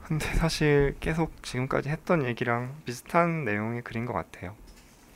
근데 0.04 0.26
사실 0.34 0.94
계속 1.00 1.42
지금까지 1.42 1.88
했던 1.88 2.24
얘기랑 2.26 2.76
비슷한 2.84 3.44
내용의 3.44 3.82
글인 3.82 4.06
것 4.06 4.12
같아요. 4.12 4.54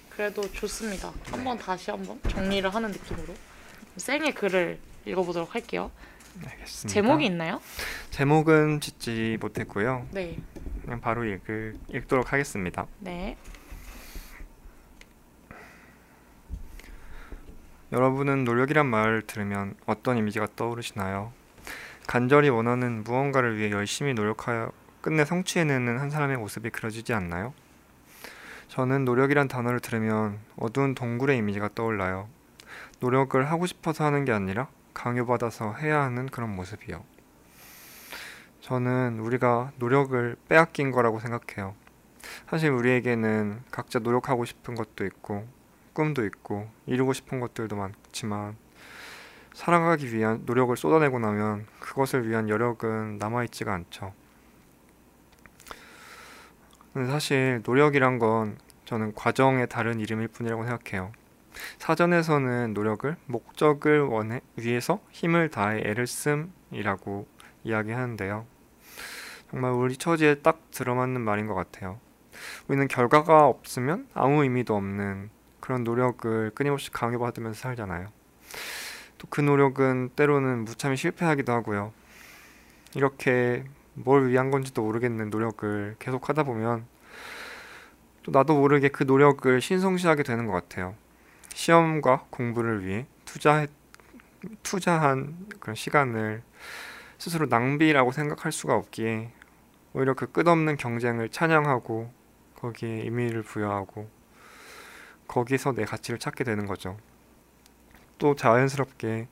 그래도 0.08 0.42
좋습니다 0.50 1.12
한번 1.30 1.56
다시 1.58 1.92
한번 1.92 2.20
정리를 2.28 2.74
하는 2.74 2.90
느낌으로 2.90 3.34
생의 3.96 4.34
글을 4.34 4.80
읽어보도록 5.04 5.54
할게요 5.54 5.92
알겠습니다. 6.44 6.92
제목이 6.92 7.26
있나요? 7.26 7.60
제목은 8.10 8.80
짓지 8.80 9.38
못했고요. 9.40 10.08
네 10.10 10.38
그냥 10.82 11.00
바로 11.00 11.24
읽을, 11.24 11.76
읽도록 11.94 12.32
하겠습니다. 12.32 12.86
네. 12.98 13.36
여러분은 17.92 18.44
노력이란 18.44 18.86
말을 18.86 19.22
들으면 19.22 19.74
어떤 19.84 20.16
이미지가 20.16 20.46
떠오르시나요? 20.54 21.32
간절히 22.06 22.48
원하는 22.48 23.02
무언가를 23.02 23.56
위해 23.58 23.72
열심히 23.72 24.14
노력하여 24.14 24.70
끝내 25.00 25.24
성취해내는 25.24 25.98
한 25.98 26.08
사람의 26.08 26.36
모습이 26.36 26.70
그려지지 26.70 27.12
않나요? 27.12 27.52
저는 28.68 29.04
노력이란 29.04 29.48
단어를 29.48 29.80
들으면 29.80 30.38
어두운 30.56 30.94
동굴의 30.94 31.38
이미지가 31.38 31.70
떠올라요. 31.74 32.28
노력을 33.00 33.50
하고 33.50 33.66
싶어서 33.66 34.04
하는 34.04 34.24
게 34.24 34.30
아니라 34.30 34.68
강요받아서 34.94 35.74
해야 35.74 36.02
하는 36.02 36.26
그런 36.26 36.54
모습이요. 36.54 37.02
저는 38.60 39.18
우리가 39.18 39.72
노력을 39.78 40.36
빼앗긴 40.48 40.92
거라고 40.92 41.18
생각해요. 41.18 41.74
사실 42.48 42.70
우리에게는 42.70 43.62
각자 43.72 43.98
노력하고 43.98 44.44
싶은 44.44 44.76
것도 44.76 45.04
있고 45.06 45.48
꿈도 45.92 46.24
있고 46.24 46.68
이루고 46.86 47.12
싶은 47.12 47.40
것들도 47.40 47.76
많지만 47.76 48.56
살아가기 49.52 50.14
위한 50.14 50.42
노력을 50.46 50.74
쏟아내고 50.76 51.18
나면 51.18 51.66
그것을 51.80 52.28
위한 52.28 52.48
여력은 52.48 53.18
남아있지가 53.18 53.72
않죠. 53.72 54.12
사실 56.94 57.62
노력이란 57.64 58.18
건 58.18 58.58
저는 58.84 59.14
과정의 59.14 59.68
다른 59.68 60.00
이름일 60.00 60.28
뿐이라고 60.28 60.64
생각해요. 60.64 61.12
사전에서는 61.78 62.74
노력을 62.74 63.16
목적을 63.26 64.02
원해 64.02 64.40
위해서 64.56 65.00
힘을 65.10 65.50
다해 65.50 65.82
애를 65.84 66.06
씀이라고 66.06 67.26
이야기하는데요. 67.64 68.46
정말 69.50 69.72
우리 69.72 69.96
처지에 69.96 70.36
딱 70.36 70.70
들어맞는 70.70 71.20
말인 71.20 71.46
것 71.46 71.54
같아요. 71.54 71.98
우리는 72.68 72.88
결과가 72.88 73.46
없으면 73.46 74.08
아무 74.14 74.42
의미도 74.42 74.74
없는 74.74 75.30
그런 75.70 75.84
노력을 75.84 76.50
끊임없이 76.50 76.90
강요받으면서 76.90 77.60
살잖아요. 77.60 78.08
또 79.18 79.28
그 79.30 79.40
노력은 79.40 80.10
때로는 80.16 80.64
무참히 80.64 80.96
실패하기도 80.96 81.52
하고요. 81.52 81.92
이렇게 82.96 83.62
뭘 83.94 84.26
위한 84.28 84.50
건지도 84.50 84.82
모르겠는 84.82 85.30
노력을 85.30 85.94
계속 86.00 86.28
하다 86.28 86.42
보면 86.42 86.86
또 88.24 88.32
나도 88.32 88.58
모르게 88.58 88.88
그 88.88 89.04
노력을 89.04 89.60
신성시하게 89.60 90.24
되는 90.24 90.46
것 90.46 90.52
같아요. 90.54 90.96
시험과 91.54 92.26
공부를 92.30 92.84
위해 92.84 93.06
투자 93.24 93.68
투자한 94.64 95.50
그런 95.60 95.76
시간을 95.76 96.42
스스로 97.16 97.46
낭비라고 97.46 98.10
생각할 98.10 98.50
수가 98.50 98.74
없기에 98.74 99.30
오히려 99.92 100.14
그 100.14 100.32
끝없는 100.32 100.78
경쟁을 100.78 101.28
찬양하고 101.28 102.12
거기에 102.56 103.02
의미를 103.02 103.42
부여하고 103.44 104.19
거기서 105.30 105.74
내 105.74 105.84
가치를 105.84 106.18
찾게 106.18 106.42
되는 106.42 106.66
거죠. 106.66 106.96
또 108.18 108.34
자연스럽게 108.34 109.28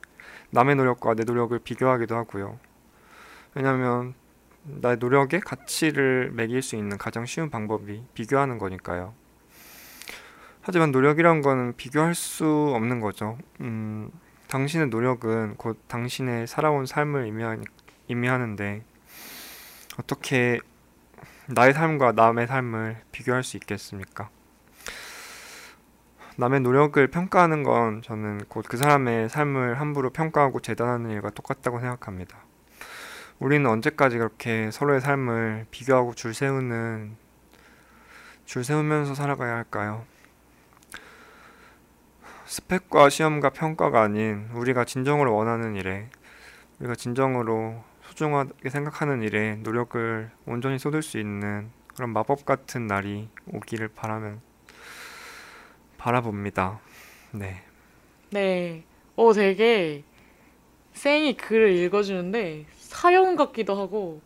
남의 0.49 0.77
노력과 0.77 1.13
내 1.13 1.25
노력을 1.25 1.57
비교하기도 1.59 2.15
하고요. 2.15 2.57
왜냐하면 3.53 4.13
나의 4.63 4.97
노력에 4.97 5.39
가치를 5.39 6.31
매길 6.33 6.61
수 6.61 6.77
있는 6.77 6.97
가장 6.97 7.25
쉬운 7.25 7.49
방법이 7.49 8.01
비교하는 8.13 8.57
거니까요. 8.57 9.13
하지만 10.61 10.91
노력이란 10.91 11.41
거는 11.41 11.75
비교할 11.75 12.15
수 12.15 12.45
없는 12.45 13.01
거죠. 13.01 13.37
음, 13.59 14.09
당신의 14.47 14.87
노력은 14.87 15.55
곧 15.57 15.79
당신의 15.87 16.47
살아온 16.47 16.85
삶을 16.85 17.25
의미하니, 17.25 17.65
의미하는데 18.07 18.83
어떻게 19.99 20.59
나의 21.47 21.73
삶과 21.73 22.13
남의 22.13 22.47
삶을 22.47 23.01
비교할 23.11 23.43
수 23.43 23.57
있겠습니까? 23.57 24.29
남의 26.39 26.61
노력을 26.61 27.05
평가하는 27.05 27.63
건 27.63 28.01
저는 28.01 28.45
곧 28.47 28.65
그 28.65 28.77
사람의 28.77 29.27
삶을 29.27 29.77
함부로 29.77 30.09
평가하고 30.09 30.61
재단하는 30.61 31.09
일과 31.09 31.29
똑같다고 31.29 31.81
생각합니다. 31.81 32.37
우리는 33.39 33.69
언제까지 33.69 34.17
그렇게 34.17 34.71
서로의 34.71 35.01
삶을 35.01 35.65
비교하고 35.69 36.13
줄 36.13 36.33
세우는 36.33 37.17
줄 38.45 38.63
세우면서 38.63 39.15
살아가야 39.15 39.53
할까요? 39.53 40.05
스펙과 42.45 43.09
시험과 43.09 43.49
평가가 43.49 44.01
아닌 44.01 44.47
우리가 44.53 44.85
진정으로 44.85 45.35
원하는 45.35 45.75
일에 45.75 46.07
우리가 46.79 46.95
진정으로 46.95 47.83
소중하게 48.03 48.69
생각하는 48.69 49.23
일에 49.23 49.57
노력을 49.57 50.31
온전히 50.45 50.79
쏟을 50.79 51.01
수 51.01 51.19
있는 51.19 51.69
그런 51.93 52.11
마법 52.11 52.45
같은 52.45 52.87
날이 52.87 53.27
오기를 53.51 53.89
바라면 53.89 54.39
바라봅니다. 55.99 56.79
네. 57.31 57.61
네. 58.31 58.83
어, 59.15 59.31
되게 59.33 60.03
생이 60.93 61.37
글을 61.37 61.75
읽어주는데 61.75 62.65
사연 62.77 63.35
같기도 63.35 63.79
하고 63.79 64.21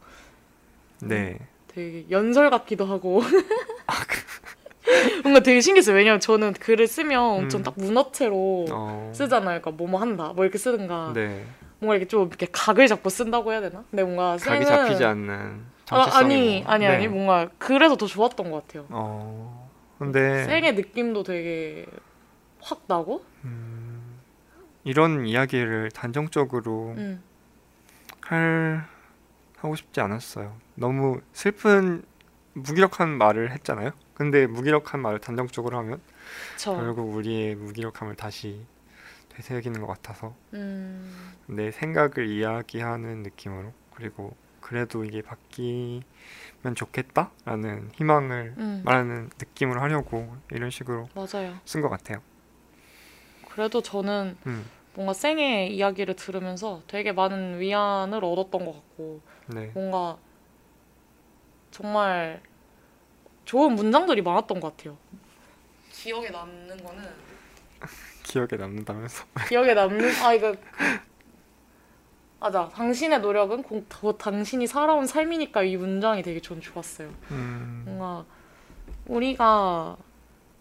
네. 1.01 1.37
되게 1.67 2.05
연설 2.09 2.49
같기도 2.49 2.85
하고 2.85 3.21
뭔가 5.23 5.39
되게 5.41 5.59
신기했어요. 5.59 5.95
왜냐면 5.95 6.19
저는 6.19 6.53
글을 6.53 6.87
쓰면 6.87 7.19
엄청 7.19 7.61
음. 7.61 7.63
딱 7.63 7.73
문어체로 7.77 8.65
어. 8.71 9.11
쓰잖아요. 9.13 9.61
그러니까 9.61 9.71
뭐뭐 9.71 9.99
한다, 9.99 10.31
뭐 10.35 10.45
이렇게 10.45 10.57
쓰든가 10.57 11.11
네. 11.15 11.43
뭔가 11.79 11.95
이렇게 11.95 12.07
좀 12.07 12.27
이렇게 12.27 12.47
각을 12.51 12.87
잡고 12.87 13.09
쓴다고 13.09 13.51
해야 13.51 13.61
되나? 13.61 13.83
근데 13.89 14.03
뭔가 14.03 14.37
각이 14.37 14.63
쌤은 14.63 14.65
잡히지 14.65 15.03
않는 15.03 15.65
아, 15.89 16.03
정체성이 16.05 16.23
아니 16.23 16.61
뭐- 16.63 16.71
아니 16.71 16.85
네. 16.85 16.95
아니 16.95 17.07
뭔가 17.07 17.49
그래서 17.57 17.95
더 17.97 18.05
좋았던 18.05 18.51
것 18.51 18.67
같아요. 18.67 18.85
어 18.89 19.62
근데 20.05 20.43
생의 20.45 20.75
느낌도 20.75 21.23
되게 21.23 21.85
확 22.59 22.83
나고. 22.87 23.23
음, 23.45 24.19
이런 24.83 25.25
이야기를 25.25 25.91
단정적으로 25.91 26.93
음. 26.97 27.23
할 28.21 28.85
하고 29.57 29.75
싶지 29.75 30.01
않았어요. 30.01 30.55
너무 30.75 31.21
슬픈 31.31 32.03
무기력한 32.53 33.09
말을 33.17 33.51
했잖아요. 33.51 33.91
근데 34.13 34.45
무기력한 34.45 35.01
말을 35.01 35.19
단정적으로 35.19 35.77
하면 35.79 36.01
저. 36.57 36.75
결국 36.75 37.13
우리의 37.15 37.55
무기력함을 37.55 38.15
다시 38.15 38.65
되새기는 39.29 39.81
것 39.81 39.87
같아서 39.87 40.35
음. 40.53 41.33
내 41.47 41.71
생각을 41.71 42.27
이야기하는 42.27 43.23
느낌으로 43.23 43.73
그리고 43.95 44.35
그래도 44.61 45.03
이게 45.03 45.21
바뀌 45.21 46.01
면 46.63 46.75
좋겠다라는 46.75 47.91
희망을 47.93 48.53
음. 48.57 48.81
말하는 48.85 49.29
느낌으로 49.37 49.81
하려고 49.81 50.35
이런 50.49 50.69
식으로. 50.69 51.09
쓴 51.65 51.81
것 51.81 51.89
같아요. 51.89 52.21
그래도 53.49 53.81
저는 53.81 54.37
음, 54.47 54.65
뭔가 54.95 55.13
생의 55.13 55.75
이야기를 55.75 56.15
들으면서 56.15 56.81
되게 56.87 57.11
많은 57.11 57.59
위안을 57.59 58.23
얻었던 58.23 58.65
것 58.65 58.73
같고 58.73 59.21
네, 59.47 59.71
뭔가 59.73 60.17
정말 61.69 62.41
좋은 63.45 63.75
문장들이 63.75 64.21
많았던 64.21 64.59
것 64.59 64.75
같아요. 64.77 64.97
기억에 65.91 66.29
남는 66.29 66.83
거는 66.83 67.03
기억에 68.23 68.47
남는다면서. 68.57 69.25
기억에 69.49 69.73
남는 69.73 70.15
아 70.23 70.33
이거 70.33 70.55
맞아 72.43 72.67
당신의 72.67 73.21
노력은 73.21 73.63
공, 73.63 73.85
더 73.87 74.11
당신이 74.11 74.67
살아온 74.67 75.07
삶이니까 75.07 75.63
이 75.63 75.77
문장이 75.77 76.21
되게 76.23 76.41
전 76.41 76.59
좋았어요. 76.59 77.09
음, 77.31 77.83
뭔가 77.85 78.25
우리가 79.05 79.95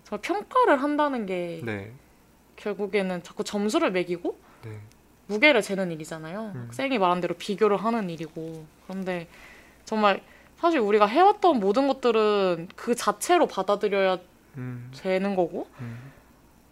정말 0.04 0.22
평가를 0.22 0.80
한다는 0.80 1.26
게 1.26 1.60
네, 1.64 1.90
결국에는 2.54 3.24
자꾸 3.24 3.42
점수를 3.42 3.90
매기고 3.90 4.38
네, 4.64 4.78
무게를 5.26 5.60
재는 5.60 5.90
일이잖아요. 5.90 6.52
음. 6.54 6.68
쌩이 6.70 6.98
말한 6.98 7.20
대로 7.20 7.34
비교를 7.34 7.78
하는 7.78 8.10
일이고 8.10 8.64
그런데 8.86 9.26
정말 9.84 10.22
사실 10.58 10.78
우리가 10.78 11.06
해왔던 11.06 11.58
모든 11.58 11.88
것들은 11.88 12.68
그 12.76 12.94
자체로 12.94 13.48
받아들여야 13.48 14.20
음, 14.56 14.92
되는 14.96 15.34
거고 15.34 15.66
음, 15.80 16.11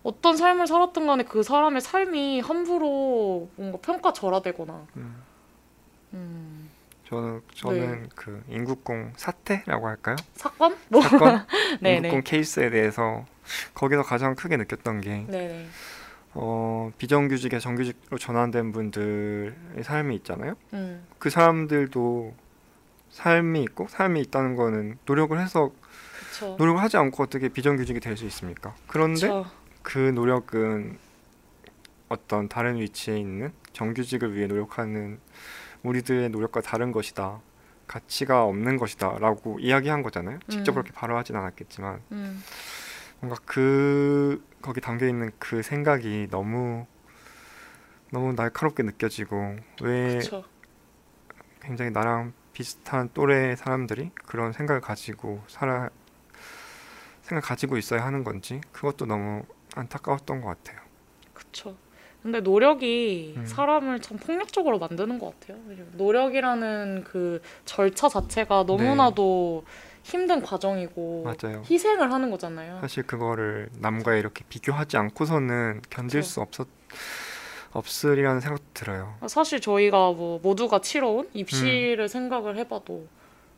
어떤 0.03 0.37
삶을 0.37 0.67
살았든 0.67 1.07
간에 1.07 1.25
그 1.25 1.43
사람의 1.43 1.81
삶이 1.83 2.41
함부로 2.41 3.49
뭔가 3.57 3.79
평가절하되거나 3.79 4.87
음. 4.97 5.23
음, 6.15 6.71
저는 7.09 7.43
저는 7.55 8.09
그 8.15 8.43
인국공 8.49 9.13
사태라고 9.17 9.87
할까요? 9.89 10.17
사건? 10.35 10.77
뭐 10.89 11.03
사건 11.03 11.45
네네 11.81 11.97
인국공 12.09 12.23
케이스에 12.25 12.71
대해서 12.71 13.25
거기서 13.75 14.03
가장 14.03 14.35
크게 14.35 14.57
느꼈던 14.57 15.01
게 15.03 15.27
네네 15.29 15.67
어, 16.33 16.93
비정규직에 16.97 17.59
정규직으로 17.59 18.17
전환된 18.17 18.71
분들의 18.73 19.53
삶이 19.83 20.15
있잖아요. 20.17 20.55
음, 20.73 21.05
그 21.19 21.29
사람들도 21.29 22.33
삶이 23.11 23.63
있고 23.65 23.89
삶이 23.89 24.21
있다는 24.21 24.55
거는 24.55 24.99
노력을 25.07 25.39
해서 25.41 25.71
그쵸 26.31 26.55
노력을 26.57 26.81
하지 26.81 26.97
않고 26.97 27.25
어떻게 27.25 27.49
비정규직이 27.49 27.99
될 28.01 28.17
수 28.17 28.25
있습니까? 28.27 28.75
그런데 28.87 29.21
그쵸 29.27 29.45
그 29.83 29.99
노력은 29.99 30.99
어떤 32.09 32.49
다른 32.49 32.76
위치에 32.78 33.18
있는 33.18 33.53
정규직을 33.72 34.35
위해 34.35 34.47
노력하는 34.47 35.20
우리들의 35.83 36.28
노력과 36.31 36.61
다른 36.61 36.93
것이다. 36.93 37.41
가치가 37.87 38.45
없는 38.45 38.76
것이다 38.76 39.18
라고 39.18 39.59
이야기한 39.59 40.03
거잖아요. 40.03 40.39
직접 40.49 40.72
음. 40.72 40.74
그렇게 40.74 40.93
바로 40.93 41.16
하진 41.16 41.35
않았겠지만 41.35 42.01
음, 42.12 42.43
뭔가 43.18 43.41
그 43.45 44.45
거기 44.62 44.81
담겨 44.81 45.09
있는 45.09 45.33
그 45.41 45.62
생각이 45.62 46.28
너무 46.31 46.87
너무 48.12 48.33
날카롭게 48.33 48.85
느껴지고 48.85 49.57
왜 49.83 50.18
그쵸 50.18 50.45
굉장히 51.61 51.91
나랑 51.91 52.33
비슷한 52.53 53.11
또래 53.12 53.57
사람들이 53.57 54.11
그런 54.26 54.53
생각을 54.53 54.81
가지고 54.81 55.43
살아 55.49 55.91
생각 57.22 57.45
가지고 57.45 57.76
있어야 57.76 58.05
하는 58.05 58.22
건지 58.22 58.61
그것도 58.70 59.07
너무 59.07 59.45
안타까웠던 59.75 60.41
것 60.41 60.49
같아요. 60.49 60.81
그쵸. 61.33 61.77
근데 62.23 62.41
노력이 62.41 63.35
음. 63.37 63.47
사람을 63.47 64.01
참 64.01 64.18
폭력적으로 64.18 64.79
만드는 64.79 65.18
것 65.18 65.39
같아요. 65.41 65.59
노력이라는 65.93 67.05
그 67.05 67.41
절차 67.64 68.09
자체가 68.09 68.64
너무나도 68.66 69.64
힘든 70.03 70.43
과정이고 70.43 71.25
네. 71.27 71.49
맞아요. 71.49 71.62
희생을 71.71 72.12
하는 72.12 72.31
거잖아요. 72.31 72.79
사실 72.81 73.05
그거를 73.05 73.71
남과 73.79 74.14
이렇게 74.16 74.45
비교하지 74.49 74.97
않고서는 74.99 75.83
견딜 75.89 76.21
그쵸. 76.21 76.31
수 76.31 76.41
없었 76.41 76.68
없으리라는 77.73 78.41
생각도 78.41 78.64
들어요. 78.75 79.14
사실 79.29 79.61
저희가 79.61 80.11
뭐 80.12 80.41
모두가 80.43 80.81
치러온 80.81 81.27
음. 81.27 81.31
입시를 81.33 82.09
생각을 82.09 82.57
해봐도 82.59 83.07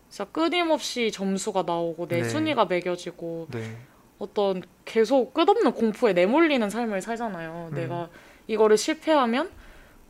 진짜 0.09 0.27
끊임없이 0.31 1.11
점수가 1.11 1.63
나오고 1.63 2.07
내 2.09 2.21
네. 2.23 2.29
순위가 2.29 2.67
매겨지고 2.67 3.49
네, 3.51 3.77
어떤 4.23 4.63
계속 4.85 5.35
끝없는 5.35 5.73
공포에 5.73 6.13
내몰리는 6.13 6.69
삶을 6.71 7.03
살잖아요. 7.03 7.71
음. 7.71 7.75
내가 7.75 8.09
이거를 8.47 8.77
실패하면 8.77 9.51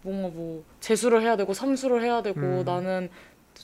뭔가 0.02 0.28
뭐 0.28 0.64
재수를 0.80 1.22
해야 1.22 1.36
되고 1.36 1.54
삼수를 1.54 2.02
해야 2.02 2.22
되고 2.22 2.40
음. 2.40 2.62
나는 2.64 3.08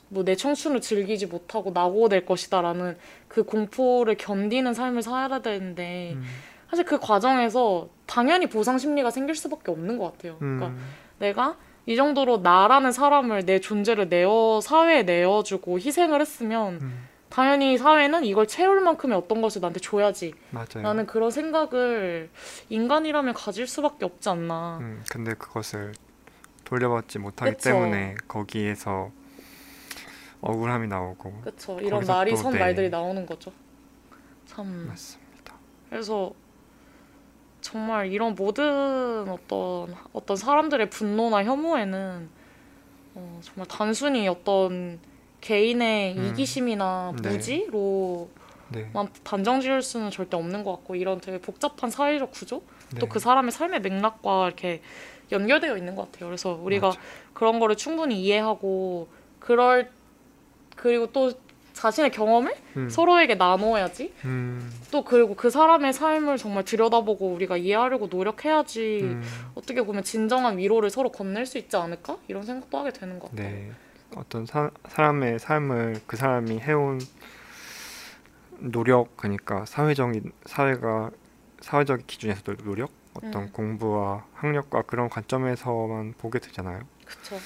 뭐 0.09 0.23
내 0.23 0.35
청춘을 0.35 0.81
즐기지 0.81 1.27
못하고 1.27 1.71
낙오될 1.71 2.25
것이다라는 2.25 2.97
그 3.27 3.43
공포를 3.43 4.15
견디는 4.17 4.73
삶을 4.73 5.01
살아야 5.01 5.39
되는데 5.41 6.13
음, 6.15 6.23
사실 6.69 6.85
그 6.85 6.99
과정에서 6.99 7.89
당연히 8.05 8.47
보상 8.47 8.77
심리가 8.77 9.11
생길 9.11 9.35
수밖에 9.35 9.71
없는 9.71 9.97
것 9.97 10.13
같아요. 10.13 10.37
그러니까 10.39 10.67
음, 10.67 10.79
내가 11.19 11.57
이 11.85 11.95
정도로 11.95 12.37
나라는 12.37 12.91
사람을 12.91 13.45
내 13.45 13.59
존재를 13.59 14.09
내어 14.09 14.59
사회에 14.61 15.03
내어주고 15.03 15.79
희생을 15.79 16.21
했으면 16.21 16.79
음, 16.81 17.07
당연히 17.39 17.77
사회는 17.77 18.25
이걸 18.25 18.47
채울 18.47 18.81
만큼의 18.81 19.17
어떤 19.17 19.41
것을 19.41 19.61
나한테 19.61 19.79
줘야지 19.79 20.33
맞아요. 20.49 20.81
나는 20.83 21.05
그런 21.05 21.31
생각을 21.31 22.29
인간이라면 22.67 23.33
가질 23.33 23.65
수밖에 23.65 24.03
없지 24.03 24.27
않나. 24.27 24.79
음, 24.81 25.01
근데 25.09 25.33
그것을 25.35 25.93
돌려받지 26.65 27.17
못하기 27.17 27.53
그쵸. 27.53 27.69
때문에 27.69 28.15
거기에서 28.27 29.11
억울함이 30.41 30.89
나오고 30.89 31.41
그쵸. 31.41 31.79
이런 31.79 32.05
말이 32.05 32.31
또선 32.31 32.51
네. 32.51 32.59
말들이 32.59 32.89
나오는 32.89 33.25
거죠. 33.25 33.53
참. 34.45 34.87
맞습니다. 34.89 35.53
그래서 35.89 36.33
정말 37.61 38.11
이런 38.11 38.35
모든 38.35 39.29
어떤 39.29 39.95
어떤 40.11 40.35
사람들의 40.35 40.89
분노나 40.89 41.45
혐오에는 41.45 42.29
어, 43.15 43.39
정말 43.41 43.65
단순히 43.69 44.27
어떤 44.27 44.99
개인의 45.41 46.15
음. 46.17 46.25
이기심이나 46.25 47.13
네. 47.21 47.29
무지로만 47.29 48.27
네, 48.69 48.91
단정 49.23 49.61
지을 49.61 49.81
수는 49.81 50.11
절대 50.11 50.37
없는 50.37 50.63
것 50.63 50.71
같고 50.77 50.95
이런 50.95 51.21
되게 51.21 51.39
복잡한 51.39 51.89
사회적 51.89 52.31
구조 52.31 52.61
네. 52.93 52.99
또그 52.99 53.19
사람의 53.19 53.51
삶의 53.51 53.81
맥락과 53.81 54.47
이렇게 54.47 54.81
연결되어 55.31 55.77
있는 55.77 55.95
것 55.95 56.11
같아요. 56.11 56.27
그래서 56.29 56.59
우리가 56.61 56.87
맞아요. 56.87 56.99
그런 57.33 57.59
거를 57.59 57.75
충분히 57.75 58.21
이해하고 58.21 59.07
그럴 59.39 59.91
그리고 60.75 61.11
또 61.11 61.31
자신의 61.73 62.11
경험을 62.11 62.53
음, 62.75 62.89
서로에게 62.89 63.35
나눠야지. 63.35 64.13
음, 64.25 64.69
또 64.91 65.03
그리고 65.03 65.35
그 65.35 65.49
사람의 65.49 65.93
삶을 65.93 66.37
정말 66.37 66.65
들여다보고 66.65 67.27
우리가 67.27 67.55
이해하려고 67.55 68.07
노력해야지. 68.07 68.99
음, 69.03 69.23
어떻게 69.55 69.81
보면 69.81 70.03
진정한 70.03 70.57
위로를 70.57 70.89
서로 70.89 71.09
건넬 71.09 71.45
수 71.45 71.57
있지 71.57 71.77
않을까? 71.77 72.17
이런 72.27 72.43
생각도 72.43 72.77
하게 72.77 72.91
되는 72.91 73.17
것 73.17 73.31
같아요. 73.31 73.49
네, 73.49 73.71
어떤 74.15 74.45
사, 74.45 74.71
사람의 74.87 75.39
삶을 75.39 76.01
그 76.07 76.17
사람이 76.17 76.59
해온 76.59 76.99
노력, 78.59 79.15
그러니까 79.17 79.65
사회적인 79.65 80.31
사회가 80.45 81.11
사회적 81.61 82.07
기준에서도 82.07 82.57
노력, 82.63 82.91
어떤 83.13 83.43
음. 83.43 83.49
공부와 83.51 84.25
학력과 84.33 84.83
그런 84.83 85.09
관점에서만 85.09 86.13
보게 86.17 86.39
되잖아요. 86.39 86.81
그쵸. 87.05 87.37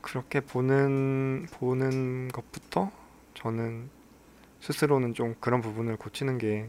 그렇게 0.00 0.40
보는 0.40 1.46
보는 1.52 2.28
것부터 2.28 2.90
저는 3.34 3.90
스스로는 4.60 5.14
좀 5.14 5.34
그런 5.40 5.60
부분을 5.60 5.96
고치는 5.96 6.38
게 6.38 6.68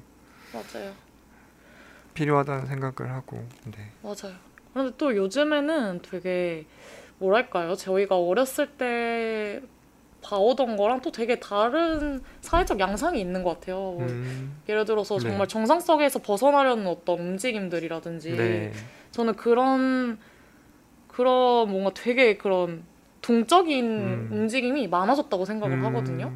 맞아요. 0.53 0.93
필요하다는 2.13 2.65
생각을 2.67 3.13
하고, 3.13 3.47
네, 3.65 3.91
맞아요. 4.01 4.35
그런데 4.73 4.95
또 4.97 5.15
요즘에는 5.15 6.01
되게 6.01 6.65
뭐랄까요? 7.19 7.75
저희가 7.75 8.17
어렸을 8.17 8.67
때 8.67 9.61
봐오던 10.21 10.75
거랑 10.75 11.01
또 11.01 11.11
되게 11.11 11.39
다른 11.39 12.21
사회적 12.41 12.79
양상이 12.79 13.21
있는 13.21 13.43
것 13.43 13.59
같아요. 13.59 13.77
뭐 13.77 14.01
음, 14.01 14.61
예를 14.67 14.85
들어서 14.85 15.17
네. 15.17 15.29
정말 15.29 15.47
정상석에서 15.47 16.19
벗어나려는 16.19 16.87
어떤 16.87 17.19
움직임들이라든지 17.19 18.35
네, 18.35 18.73
저는 19.11 19.35
그런 19.35 20.17
그런 21.07 21.69
뭔가 21.69 21.91
되게 21.93 22.37
그런 22.37 22.83
동적인 23.21 23.85
음. 23.85 24.29
움직임이 24.31 24.87
많아졌다고 24.87 25.45
생각을 25.45 25.77
음, 25.77 25.85
하거든요. 25.85 26.33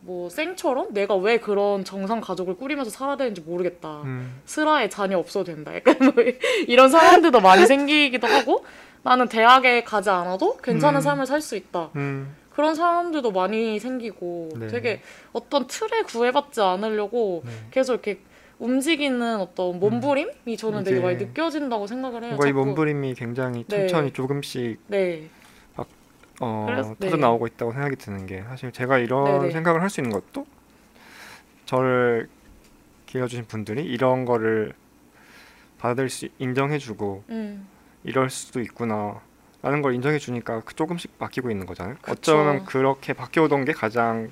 뭐 0.00 0.30
쌩처럼 0.30 0.94
내가 0.94 1.16
왜 1.16 1.38
그런 1.38 1.84
정상 1.84 2.20
가족을 2.20 2.56
꾸리면서 2.56 2.90
살아야 2.90 3.16
되는지 3.16 3.42
모르겠다. 3.42 4.02
음, 4.02 4.40
슬아에 4.46 4.88
자녀 4.88 5.18
없어도 5.18 5.44
된다. 5.52 5.74
약간 5.74 5.96
뭐 6.00 6.14
이런 6.66 6.88
사람들도 6.88 7.40
많이 7.40 7.66
생기기도 7.66 8.26
하고 8.26 8.64
나는 9.02 9.28
대학에 9.28 9.84
가지 9.84 10.10
않아도 10.10 10.56
괜찮은 10.58 10.98
음. 10.98 11.00
삶을 11.00 11.26
살 11.26 11.40
수 11.40 11.56
있다. 11.56 11.90
음, 11.96 12.34
그런 12.50 12.74
사람들도 12.74 13.30
많이 13.30 13.78
생기고 13.78 14.50
네. 14.56 14.66
되게 14.68 15.00
어떤 15.32 15.66
틀에 15.66 16.02
구애받지 16.02 16.60
않으려고 16.60 17.42
네. 17.44 17.52
계속 17.70 17.92
이렇게 17.94 18.20
움직이는 18.58 19.36
어떤 19.40 19.78
몸부림이 19.78 20.56
저는 20.56 20.82
되게 20.82 20.98
많이 21.00 21.16
느껴진다고 21.16 21.86
생각을 21.86 22.22
해요. 22.24 22.30
뭔가 22.30 22.48
이. 22.48 22.52
몸부림이 22.52 23.14
굉장히 23.14 23.64
네. 23.64 23.86
천천히 23.86 24.12
조금씩 24.12 24.80
네, 24.88 25.28
어, 26.40 26.66
그래서- 26.68 26.94
네. 26.98 27.08
터져 27.08 27.16
나오고 27.16 27.46
있다고 27.46 27.72
생각이 27.72 27.96
드는 27.96 28.26
게 28.26 28.42
사실 28.42 28.72
제가 28.72 28.98
이런 28.98 29.40
네네. 29.40 29.50
생각을 29.52 29.80
할 29.82 29.88
수 29.90 30.00
있는 30.00 30.12
것도 30.12 30.44
저를 31.66 32.28
길러주신 33.06 33.46
분들이 33.46 33.84
이런 33.84 34.24
거를 34.24 34.72
받아들일 35.78 36.08
수 36.10 36.28
인정해주고 36.38 37.24
음, 37.30 37.66
이럴 38.08 38.30
수도 38.30 38.60
있구나 38.60 39.20
라는 39.62 39.82
걸 39.82 39.94
인정해 39.94 40.18
주니까 40.18 40.62
그 40.64 40.74
조금씩 40.74 41.18
바뀌고 41.18 41.50
있는 41.50 41.66
거잖아요. 41.66 41.96
그쵸. 42.00 42.12
어쩌면 42.12 42.64
그렇게 42.64 43.12
바뀌어오던 43.12 43.64
게 43.64 43.72
가장 43.72 44.30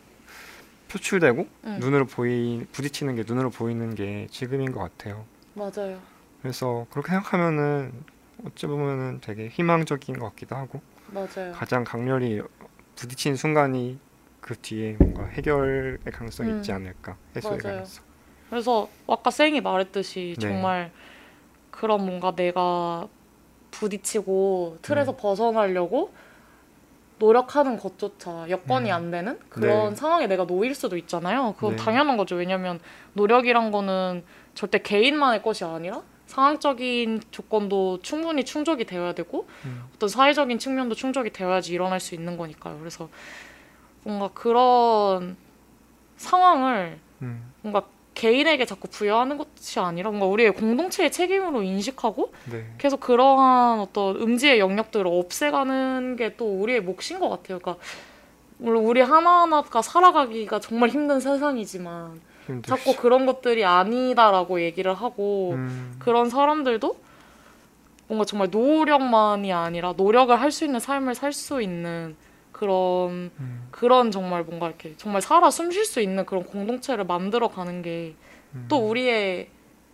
표출되고 0.89 1.47
음. 1.65 1.77
눈으로 1.81 2.07
보이 2.07 2.65
부딪히는 2.73 3.16
게 3.16 3.24
눈으로 3.27 3.51
보이는 3.51 3.94
게 3.94 4.28
지금인 4.31 4.73
것 4.73 4.81
같아요. 4.81 5.27
맞아요. 5.55 6.01
그래서 6.40 6.86
그렇게 6.90 7.11
생각하면은 7.11 7.93
어찌 8.47 8.66
보면은 8.66 9.20
되게 9.20 9.48
희망적인 9.48 10.19
것 10.19 10.31
같기도 10.31 10.57
하고 10.57 10.81
맞아요. 11.09 11.53
가장 11.53 11.85
강렬히 11.85 12.40
부딪힌 12.94 13.36
순간이 13.36 13.98
그 14.40 14.55
뒤에 14.57 14.97
뭔가 15.01 15.27
해결의 15.27 15.98
가능성이 16.12 16.51
음. 16.53 16.59
있지 16.59 16.70
않을까 16.73 17.16
해소의 17.35 17.59
맞아요. 17.62 17.74
가능성. 17.74 18.05
그래서 18.48 18.89
아까 19.09 19.31
쌩이 19.31 19.61
말했듯이 19.61 20.36
네. 20.39 20.48
정말 20.48 20.93
그런 21.73 22.07
뭔가 22.07 22.35
내가 22.35 23.09
부딪히고 23.71 24.79
틀에서 24.83 25.13
음. 25.13 25.17
벗어나려고 25.17 26.13
노력하는 27.19 27.79
것조차 27.79 28.47
여건이 28.51 28.91
음. 28.91 28.95
안 28.95 29.11
되는 29.11 29.39
그런 29.49 29.91
네. 29.91 29.97
상황에 29.97 30.27
내가 30.27 30.45
놓일 30.45 30.75
수도 30.75 30.97
있잖아요. 30.97 31.55
그건 31.55 31.77
네. 31.77 31.83
당연한 31.83 32.17
거죠. 32.17 32.37
왜냐면 32.37 32.79
노력이란 33.15 33.71
거는 33.71 34.25
절대 34.55 34.79
개인만의 34.79 35.43
것이 35.43 35.65
아니라 35.65 36.03
상황적인 36.27 37.23
조건도 37.31 38.01
충분히 38.03 38.45
충족이 38.45 38.85
되어야 38.85 39.15
되고 39.15 39.47
음. 39.65 39.85
어떤 39.95 40.09
사회적인 40.09 40.59
측면도 40.59 40.95
충족이 40.95 41.31
되어야지 41.31 41.73
일어날 41.73 42.01
수 42.01 42.15
있는 42.15 42.37
거니까요. 42.37 42.79
그래서 42.79 43.09
뭔가 44.03 44.29
그런 44.35 45.37
상황을 46.17 46.99
음. 47.23 47.53
뭔가 47.63 47.87
개인에게 48.17 48.65
자꾸 48.65 48.89
부여하는 48.89 49.39
것이 49.39 49.79
아니라 49.79 50.11
뭔가 50.11 50.27
우리의 50.27 50.53
공동체의 50.53 51.13
책임으로 51.13 51.63
인식하고 51.63 52.33
네. 52.51 52.65
계속 52.79 52.99
그러한 53.01 53.79
어떤 53.81 54.17
음지의 54.17 54.59
영역들을 54.59 55.07
없애가는 55.07 56.17
게 56.17 56.37
또 56.37 56.45
우리의 56.61 56.81
몫인 56.81 57.21
것 57.21 57.29
같아요. 57.29 57.59
그러니까 57.61 57.77
물론 58.59 58.85
우리 58.85 59.01
하나하나가 59.01 59.81
살아가기가 59.83 60.61
정말 60.61 60.89
힘든 60.89 61.21
세상이지만 61.21 62.21
힘들죠. 62.47 62.75
자꾸 62.77 62.97
그런 62.97 63.27
것들이 63.27 63.65
아니다라고 63.65 64.61
얘기를 64.63 64.93
하고 64.95 65.53
음. 65.55 65.97
그런 65.99 66.29
사람들도 66.31 66.97
뭔가 68.09 68.25
정말 68.25 68.49
노력만이 68.51 69.53
아니라 69.53 69.95
노력을 69.97 70.35
할 70.41 70.51
수 70.51 70.65
있는 70.65 70.81
삶을 70.81 71.15
살 71.15 71.33
수 71.33 71.61
있는 71.63 72.17
그런 72.57 73.31
음. 73.39 73.69
그런 73.70 74.11
정말 74.11 74.43
뭔가 74.43 74.69
이렇게 74.69 74.95
정말 74.97 75.20
살아 75.20 75.51
숨 75.51 75.70
쉴 75.70 75.85
수 75.85 76.01
있는 76.01 76.24
그런 76.24 76.45
공동체를 76.45 77.05
만들어 77.05 77.49
가는 77.49 77.83
게또 77.83 78.85
음. 78.85 78.91
우리의 78.91 79.49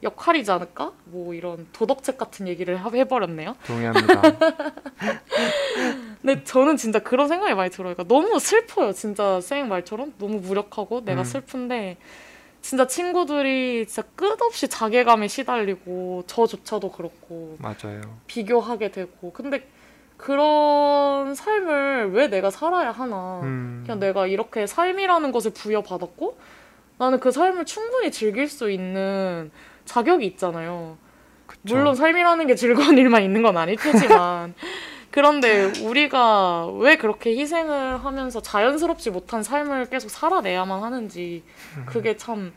역할이지 0.05 0.51
않을까? 0.51 0.93
뭐 1.07 1.35
이런 1.35 1.67
도덕책 1.73 2.19
같은 2.19 2.47
얘기를 2.47 2.77
하- 2.77 2.91
해버렸네요. 2.91 3.57
동의합니다. 3.67 4.23
근데 6.23 6.45
저는 6.45 6.77
진짜 6.77 7.01
그런 7.01 7.27
생각이 7.29 7.55
많이 7.55 7.71
들어요. 7.71 7.95
그러니까 7.95 8.05
너무 8.15 8.39
슬퍼요. 8.39 8.93
진짜 8.93 9.41
쌩 9.41 9.69
말처럼 9.69 10.15
너무 10.19 10.39
무력하고 10.39 11.05
내가 11.05 11.23
음. 11.23 11.25
슬픈데 11.25 11.97
진짜 12.61 12.87
친구들이 12.87 13.87
진짜 13.87 14.03
끝없이 14.15 14.69
자괴감에 14.69 15.27
시달리고 15.27 16.25
저조차도 16.29 16.93
그렇고 16.93 17.57
맞아요. 17.59 18.03
비교하게 18.29 18.93
되고 18.93 19.33
근데 19.33 19.67
그런 20.23 21.35
삶을 21.35 22.13
왜 22.13 22.29
내가 22.29 22.51
살아야 22.51 22.93
하나? 22.93 23.41
음. 23.43 23.83
그냥 23.85 23.99
내가 23.99 24.29
이렇게 24.29 24.69
삶이라는 24.69 25.33
것을 25.33 25.51
부여받았고 25.53 26.39
나는 26.99 27.19
그 27.19 27.33
삶을 27.33 27.65
충분히 27.65 28.13
즐길 28.13 28.49
수 28.49 28.71
있는 28.71 29.51
자격이 29.85 30.25
있잖아요. 30.27 30.97
그쵸. 31.47 31.75
물론 31.75 31.97
삶이라는 31.97 32.47
게 32.47 32.55
즐거운 32.55 32.97
일만 32.99 33.25
있는 33.25 33.43
건 33.43 33.57
아닐 33.57 33.77
테지만 33.77 34.55
그런데 35.11 35.73
우리가 35.83 36.69
왜 36.69 36.97
그렇게 36.97 37.37
희생을 37.37 38.05
하면서 38.05 38.41
자연스럽지 38.41 39.11
못한 39.11 39.43
삶을 39.43 39.87
계속 39.87 40.09
살아내야만 40.09 40.85
하는지 40.85 41.43
음. 41.79 41.85
그게 41.85 42.17
참 42.17 42.53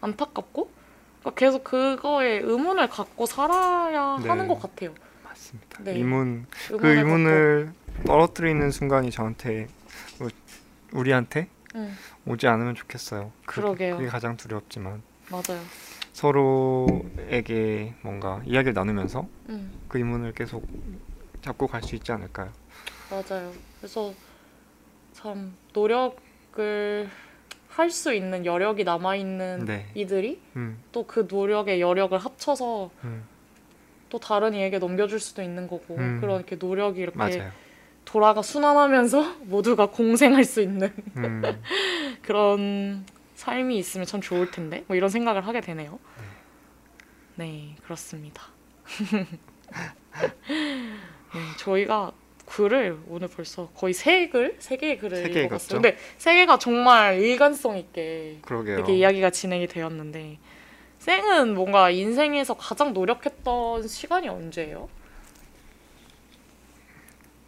안타깝고 0.00 0.70
그러니까 1.18 1.30
계속 1.38 1.64
그거에 1.64 2.38
의문을 2.44 2.88
갖고 2.88 3.26
살아야 3.26 4.18
네. 4.22 4.28
하는 4.28 4.46
것 4.46 4.62
같아요. 4.62 4.94
맞습니다. 5.48 5.82
네. 5.84 5.92
의문 5.92 6.46
그 6.68 6.74
의문을 6.74 6.96
의문을 6.96 7.72
떨어뜨리는 8.06 8.70
순간이 8.70 9.10
저한테 9.10 9.68
우- 10.20 10.28
우리한테. 10.92 11.48
응, 11.74 11.92
오지 12.26 12.46
않으면 12.46 12.74
좋겠어요. 12.74 13.30
그, 13.44 13.56
그러게요. 13.60 13.96
그게 13.98 14.08
가장 14.08 14.36
두렵지만 14.38 15.02
맞아요. 15.30 15.60
서로에게 16.14 17.94
뭔가 18.02 18.40
이야기를 18.46 18.72
나누면서 18.72 19.28
응. 19.50 19.70
그 19.88 19.98
의문을 19.98 20.32
계속 20.32 20.66
잡고 21.42 21.66
갈 21.66 21.82
수 21.82 21.94
있지 21.94 22.10
않을까요? 22.12 22.50
맞아요. 23.10 23.52
그래서 23.78 24.12
참 25.12 25.54
노력을 25.74 27.08
할 27.68 27.90
수 27.90 28.12
있는 28.14 28.44
여력이 28.46 28.82
남아 28.84 29.16
있는 29.16 29.64
네. 29.66 29.86
이들이 29.94 30.40
음, 30.56 30.78
또그 30.90 31.28
노력의 31.30 31.80
여력을 31.80 32.18
합쳐서 32.18 32.90
음, 33.04 33.22
또 34.08 34.18
다른 34.18 34.54
이에게 34.54 34.78
넘겨줄 34.78 35.20
수도 35.20 35.42
있는 35.42 35.68
거고 35.68 35.96
음. 35.96 36.18
그런 36.20 36.36
이렇게 36.36 36.56
노력이 36.56 37.00
이렇게 37.00 37.18
맞아요. 37.18 37.50
돌아가 38.04 38.42
순환하면서 38.42 39.36
모두가 39.44 39.86
공생할 39.90 40.44
수 40.44 40.62
있는 40.62 40.92
음, 41.16 41.42
그런 42.22 43.04
삶이 43.34 43.78
있으면 43.78 44.06
참 44.06 44.20
좋을 44.20 44.50
텐데 44.50 44.84
뭐 44.86 44.96
이런 44.96 45.10
생각을 45.10 45.46
하게 45.46 45.60
되네요. 45.60 45.98
네 47.36 47.76
그렇습니다. 47.84 48.42
네, 50.18 51.40
저희가 51.58 52.12
글을 52.46 52.98
오늘 53.08 53.28
벌써 53.28 53.68
거의 53.74 53.92
세 53.92 54.28
글, 54.28 54.56
세 54.58 54.78
개의 54.78 54.98
글을 54.98 55.18
읽어봤어요. 55.18 55.44
읽었죠? 55.44 55.74
근데 55.74 55.96
세 56.16 56.34
개가 56.34 56.58
정말 56.58 57.20
일관성 57.20 57.76
있게 57.76 58.38
그러게요. 58.40 58.78
이렇게 58.78 58.94
이야기가 58.96 59.30
진행이 59.30 59.66
되었는데 59.66 60.38
쌩은 61.12 61.54
뭔가 61.54 61.88
인생에서 61.88 62.52
가장 62.54 62.92
노력했던 62.92 63.88
시간이 63.88 64.28
언제예요? 64.28 64.90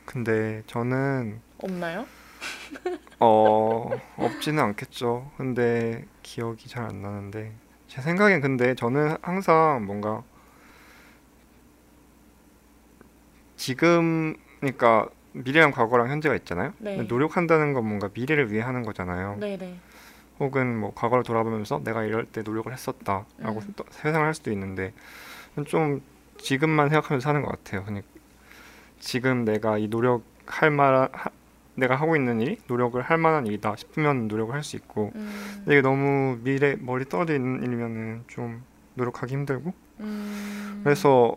근데 0.06 0.62
저는 0.66 1.42
없나요? 1.58 2.06
어 3.20 4.00
없지는 4.16 4.62
않겠죠. 4.62 5.30
근데 5.36 6.06
기억이 6.22 6.70
잘 6.70 6.84
안 6.86 7.02
나는데 7.02 7.52
제 7.86 8.00
생각엔 8.00 8.40
근데 8.40 8.74
저는 8.74 9.16
항상 9.20 9.84
뭔가 9.84 10.22
지금 13.56 14.36
그러니까 14.60 15.06
미래랑 15.32 15.70
과거랑 15.72 16.08
현재가 16.08 16.34
있잖아요. 16.36 16.72
네. 16.78 16.96
노력한다는 17.02 17.74
건 17.74 17.84
뭔가 17.86 18.08
미래를 18.14 18.50
위해 18.50 18.62
하는 18.62 18.84
거잖아요. 18.84 19.36
네네. 19.38 19.76
혹은 20.40 20.78
뭐 20.78 20.92
과거를 20.94 21.22
돌아보면서 21.22 21.80
내가 21.84 22.02
이럴 22.04 22.24
때 22.26 22.42
노력을 22.42 22.72
했었다라고 22.72 23.26
음. 23.60 23.74
또 23.76 23.84
회상을 24.04 24.26
할 24.26 24.34
수도 24.34 24.50
있는데 24.50 24.92
좀 25.66 26.00
지금만 26.38 26.88
생각하면서 26.88 27.22
사는 27.22 27.42
것 27.42 27.50
같아요. 27.50 27.84
그냥 27.84 28.02
지금 28.98 29.44
내가 29.44 29.78
이 29.78 29.88
노력할 29.88 30.70
만한 30.70 31.08
하- 31.12 31.30
내가 31.74 31.96
하고 31.96 32.16
있는 32.16 32.40
일이 32.40 32.58
노력을 32.66 33.00
할 33.00 33.16
만한 33.18 33.46
일이다 33.46 33.76
싶으면 33.76 34.28
노력을 34.28 34.54
할 34.54 34.62
수 34.62 34.76
있고 34.76 35.12
음, 35.14 35.62
이게 35.66 35.80
너무 35.80 36.38
미래 36.42 36.76
멀리 36.78 37.04
떨어져 37.06 37.34
있는 37.34 37.62
일이면은 37.62 38.24
좀 38.26 38.62
노력하기 38.94 39.32
힘들고 39.32 39.72
음, 40.00 40.80
그래서 40.84 41.36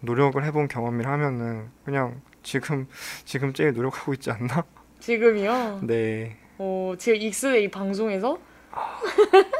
노력을 0.00 0.42
해본 0.44 0.68
경험이라 0.68 1.10
하면은 1.12 1.68
그냥 1.84 2.20
지금 2.42 2.86
지금 3.24 3.52
제일 3.52 3.72
노력하고 3.72 4.12
있지 4.14 4.30
않나? 4.30 4.64
지금이요? 5.00 5.80
네. 5.82 6.36
어, 6.58 6.94
지금 6.98 7.20
익스의 7.20 7.64
이 7.64 7.68
방송에서 7.68 8.38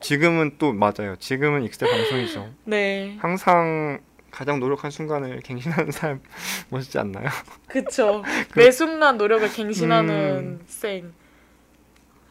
지금은 0.00 0.56
또 0.58 0.72
맞아요. 0.72 1.16
지금은 1.18 1.64
익스대 1.64 1.86
방송이죠. 1.90 2.48
네, 2.64 3.16
항상 3.20 3.98
가장 4.30 4.60
노력한 4.60 4.90
순간을 4.90 5.40
갱신하는 5.40 5.90
사람 5.90 6.20
멋있지 6.70 6.98
않나요? 6.98 7.28
그쵸. 7.66 8.22
매 8.54 8.70
순간 8.70 9.16
노력을 9.18 9.50
갱신하는 9.50 10.14
음. 10.14 10.60
쌩. 10.66 11.12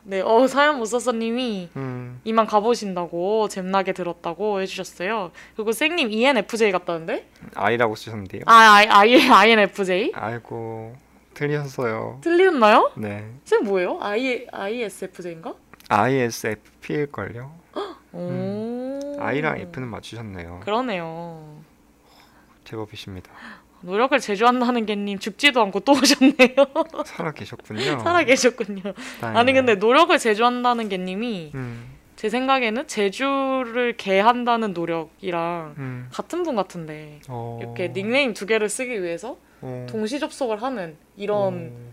네, 0.03 0.21
어 0.21 0.47
사연 0.47 0.77
못 0.77 0.85
썼어님이 0.85 1.67
음, 1.75 2.21
이만 2.23 2.45
가보신다고 2.45 3.49
잼나게 3.49 3.91
들었다고 3.91 4.61
해주셨어요. 4.61 5.31
그리고 5.57 5.73
쌩님 5.73 6.13
ENFJ 6.13 6.71
같다는데? 6.71 7.27
I라고 7.53 7.95
쓰셨는데요. 7.95 8.43
아, 8.45 8.53
I, 8.53 8.87
I, 8.87 9.29
INFJ? 9.29 10.13
아이고 10.15 10.95
틀리셨어요. 11.37 12.19
틀렸나요? 12.21 12.91
네, 12.95 13.31
쌤 13.45 13.63
뭐예요? 13.63 13.99
I, 14.01 14.47
ISFJ인가? 14.51 15.53
ISFP일 15.87 17.11
걸요. 17.11 17.51
오. 18.11 18.99
I랑 19.19 19.59
F는 19.59 19.87
맞추셨네요. 19.89 20.61
그러네요. 20.63 21.61
제법이십니다. 22.63 23.31
노력을 23.81 24.19
제조한다는 24.19 24.87
게님 24.87 25.19
죽지도 25.19 25.61
않고 25.61 25.81
또 25.81 25.91
오셨네요. 25.93 26.65
살아 27.05 27.31
계셨군요. 27.31 27.99
살아 27.99 28.23
계셨군요. 28.23 28.81
아니 29.21 29.53
근데 29.53 29.75
노력을 29.75 30.17
제조한다는 30.17 30.89
게님이 30.89 31.51
음, 31.53 31.96
제 32.17 32.29
생각에는 32.29 32.87
제주를 32.87 33.95
개한다는 33.95 34.73
노력이랑 34.73 35.75
음, 35.77 36.09
같은 36.11 36.41
분 36.41 36.55
같은데 36.55 37.19
어, 37.29 37.59
이렇게 37.61 37.93
닉네임 37.93 38.33
두 38.33 38.47
개를 38.47 38.69
쓰기 38.69 39.03
위해서 39.03 39.37
어, 39.61 39.85
동시 39.87 40.19
접속을 40.19 40.61
하는 40.63 40.97
이런 41.15 41.71
어, 41.71 41.91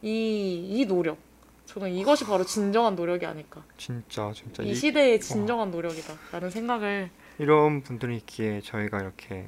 이, 0.00 0.66
이 0.70 0.86
노력 0.86 1.18
저는 1.66 1.90
이것이 1.90 2.24
바로 2.24 2.44
진정한 2.44 2.96
노력이 2.96 3.26
아닐까 3.26 3.62
진짜 3.76 4.32
진짜 4.34 4.62
이 4.62 4.70
이, 4.70 4.74
시대의 4.74 5.20
진정한 5.20 5.70
노력이다라는 5.70 6.48
생각을 6.50 7.10
이런 7.38 7.82
분들이 7.82 8.16
있기에 8.16 8.62
저희가 8.62 9.00
이렇게 9.00 9.44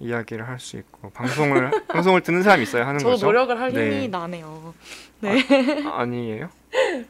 이야기를 0.00 0.48
할 0.48 0.58
수 0.58 0.78
있고 0.78 1.10
방송을 1.10 1.70
방송을 1.88 2.22
듣는 2.22 2.42
사람이 2.42 2.62
있어야 2.62 2.86
하는 2.86 3.02
거죠. 3.02 3.26
노력을 3.26 3.60
할 3.60 3.72
네. 3.74 3.90
힘이 3.90 4.08
나네요. 4.08 4.74
아, 5.22 6.00
아니에요? 6.00 6.48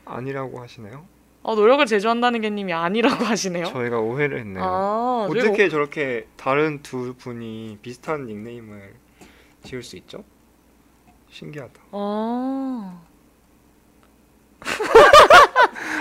아니라고 0.04 0.60
하시네요. 0.60 1.13
어, 1.44 1.54
노력을 1.54 1.84
제조한다는 1.84 2.40
게님이 2.40 2.72
아니라고 2.72 3.22
하시네요. 3.24 3.66
저희가 3.66 4.00
오해를 4.00 4.40
했네요. 4.40 4.64
아, 4.64 5.28
어떻게 5.30 5.68
저렇게 5.68 6.26
다른 6.36 6.82
두 6.82 7.14
분이 7.18 7.78
비슷한 7.82 8.24
닉네임을 8.26 8.94
지을 9.62 9.82
수 9.82 9.96
있죠? 9.96 10.24
신기하다. 11.30 11.80
아. 11.92 13.00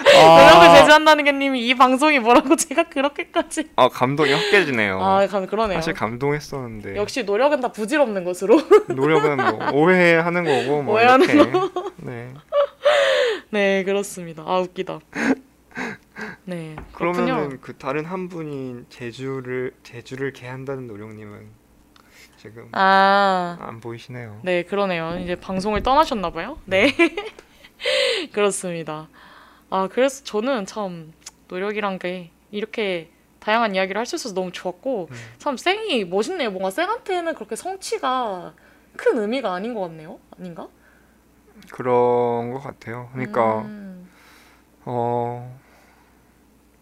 노력을 0.03 0.67
아, 0.69 0.75
제조한다는 0.75 1.23
게님이 1.23 1.67
이 1.67 1.73
방송이 1.75 2.19
뭐라고 2.19 2.55
제가 2.57 2.83
그렇게까지 2.89 3.69
아 3.75 3.89
감동이 3.89 4.31
확 4.31 4.51
깨지네요. 4.51 4.99
아 5.01 5.25
감- 5.27 5.45
그러네요. 5.47 5.77
사실 5.77 5.93
감동했었는데 5.93 6.95
역시 6.95 7.23
노력은 7.23 7.61
다 7.61 7.71
부질없는 7.71 8.23
것으로. 8.23 8.59
노력은 8.93 9.37
뭐 9.37 9.71
오해하는 9.71 10.43
거고 10.43 10.83
뭐 10.83 10.95
오해하는 10.95 11.29
이렇게 11.29 11.51
네네 13.51 13.83
그렇습니다. 13.83 14.43
아 14.45 14.59
웃기다. 14.59 14.99
네. 16.45 16.75
그러면은 16.93 17.59
그 17.61 17.75
다른 17.77 18.05
한 18.05 18.29
분인 18.29 18.85
제주를 18.89 19.71
제주를 19.83 20.33
개한다는 20.33 20.87
노령님은 20.87 21.47
지금 22.37 22.67
아 22.73 23.57
안 23.61 23.79
보이시네요. 23.79 24.41
네, 24.43 24.63
그러네요. 24.63 25.17
이제 25.23 25.35
방송을 25.35 25.81
떠나셨나 25.81 26.29
봐요. 26.31 26.57
네. 26.65 26.93
그렇습니다. 28.31 29.07
아, 29.73 29.87
그래서 29.91 30.23
저는 30.23 30.67
참 30.67 31.13
노력이란 31.47 31.97
게 31.97 32.29
이렇게 32.51 33.09
다양한 33.39 33.73
이야기를 33.73 33.97
할 33.97 34.05
수 34.05 34.15
있어서 34.15 34.35
너무 34.35 34.51
좋았고 34.51 35.07
음. 35.09 35.15
참 35.39 35.57
쌩이 35.57 36.05
멋있네요. 36.05 36.51
뭔가 36.51 36.69
쌩한테는 36.69 37.33
그렇게 37.33 37.55
성취가 37.55 38.53
큰 38.95 39.17
의미가 39.17 39.51
아닌 39.51 39.73
것 39.73 39.81
같네요. 39.81 40.19
아닌가? 40.37 40.67
그런 41.71 42.51
것 42.51 42.59
같아요. 42.59 43.09
그러니까 43.13 43.61
음, 43.61 44.07
어. 44.85 45.59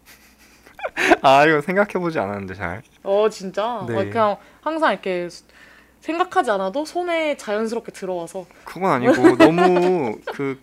아 1.22 1.46
이거 1.46 1.62
생각해 1.62 1.92
보지 1.94 2.18
않았는데 2.18 2.52
잘. 2.54 2.82
어 3.02 3.26
진짜 3.30 3.86
네. 3.88 3.94
어, 3.94 3.96
그냥 4.10 4.36
항상 4.60 4.92
이렇게 4.92 5.28
생각하지 6.00 6.50
않아도 6.50 6.84
손에 6.84 7.38
자연스럽게 7.38 7.92
들어와서 7.92 8.44
그건 8.64 8.90
아니고 8.90 9.36
너무 9.36 10.18
그 10.26 10.60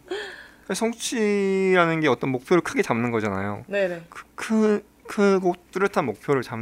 성취라는 0.75 2.01
게 2.01 2.07
어떤 2.07 2.29
목표를 2.29 2.61
크게 2.61 2.81
잡는 2.81 3.11
거잖아요. 3.11 3.65
네네 3.67 4.05
그, 4.09 4.23
크, 4.35 4.85
크고 5.07 5.55
뚜렷한 5.71 6.05
목표를 6.05 6.43
잡 6.43 6.57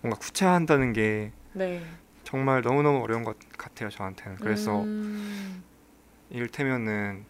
뭔가 0.00 0.18
구체화한다는 0.20 0.92
게 0.92 1.32
네. 1.52 1.82
정말 2.24 2.62
너무 2.62 2.82
너무 2.82 3.02
어려운 3.02 3.24
것 3.24 3.36
같아요 3.56 3.88
저한테는. 3.88 4.38
그래서 4.38 4.82
음, 4.82 5.62
이를테면은 6.30 7.24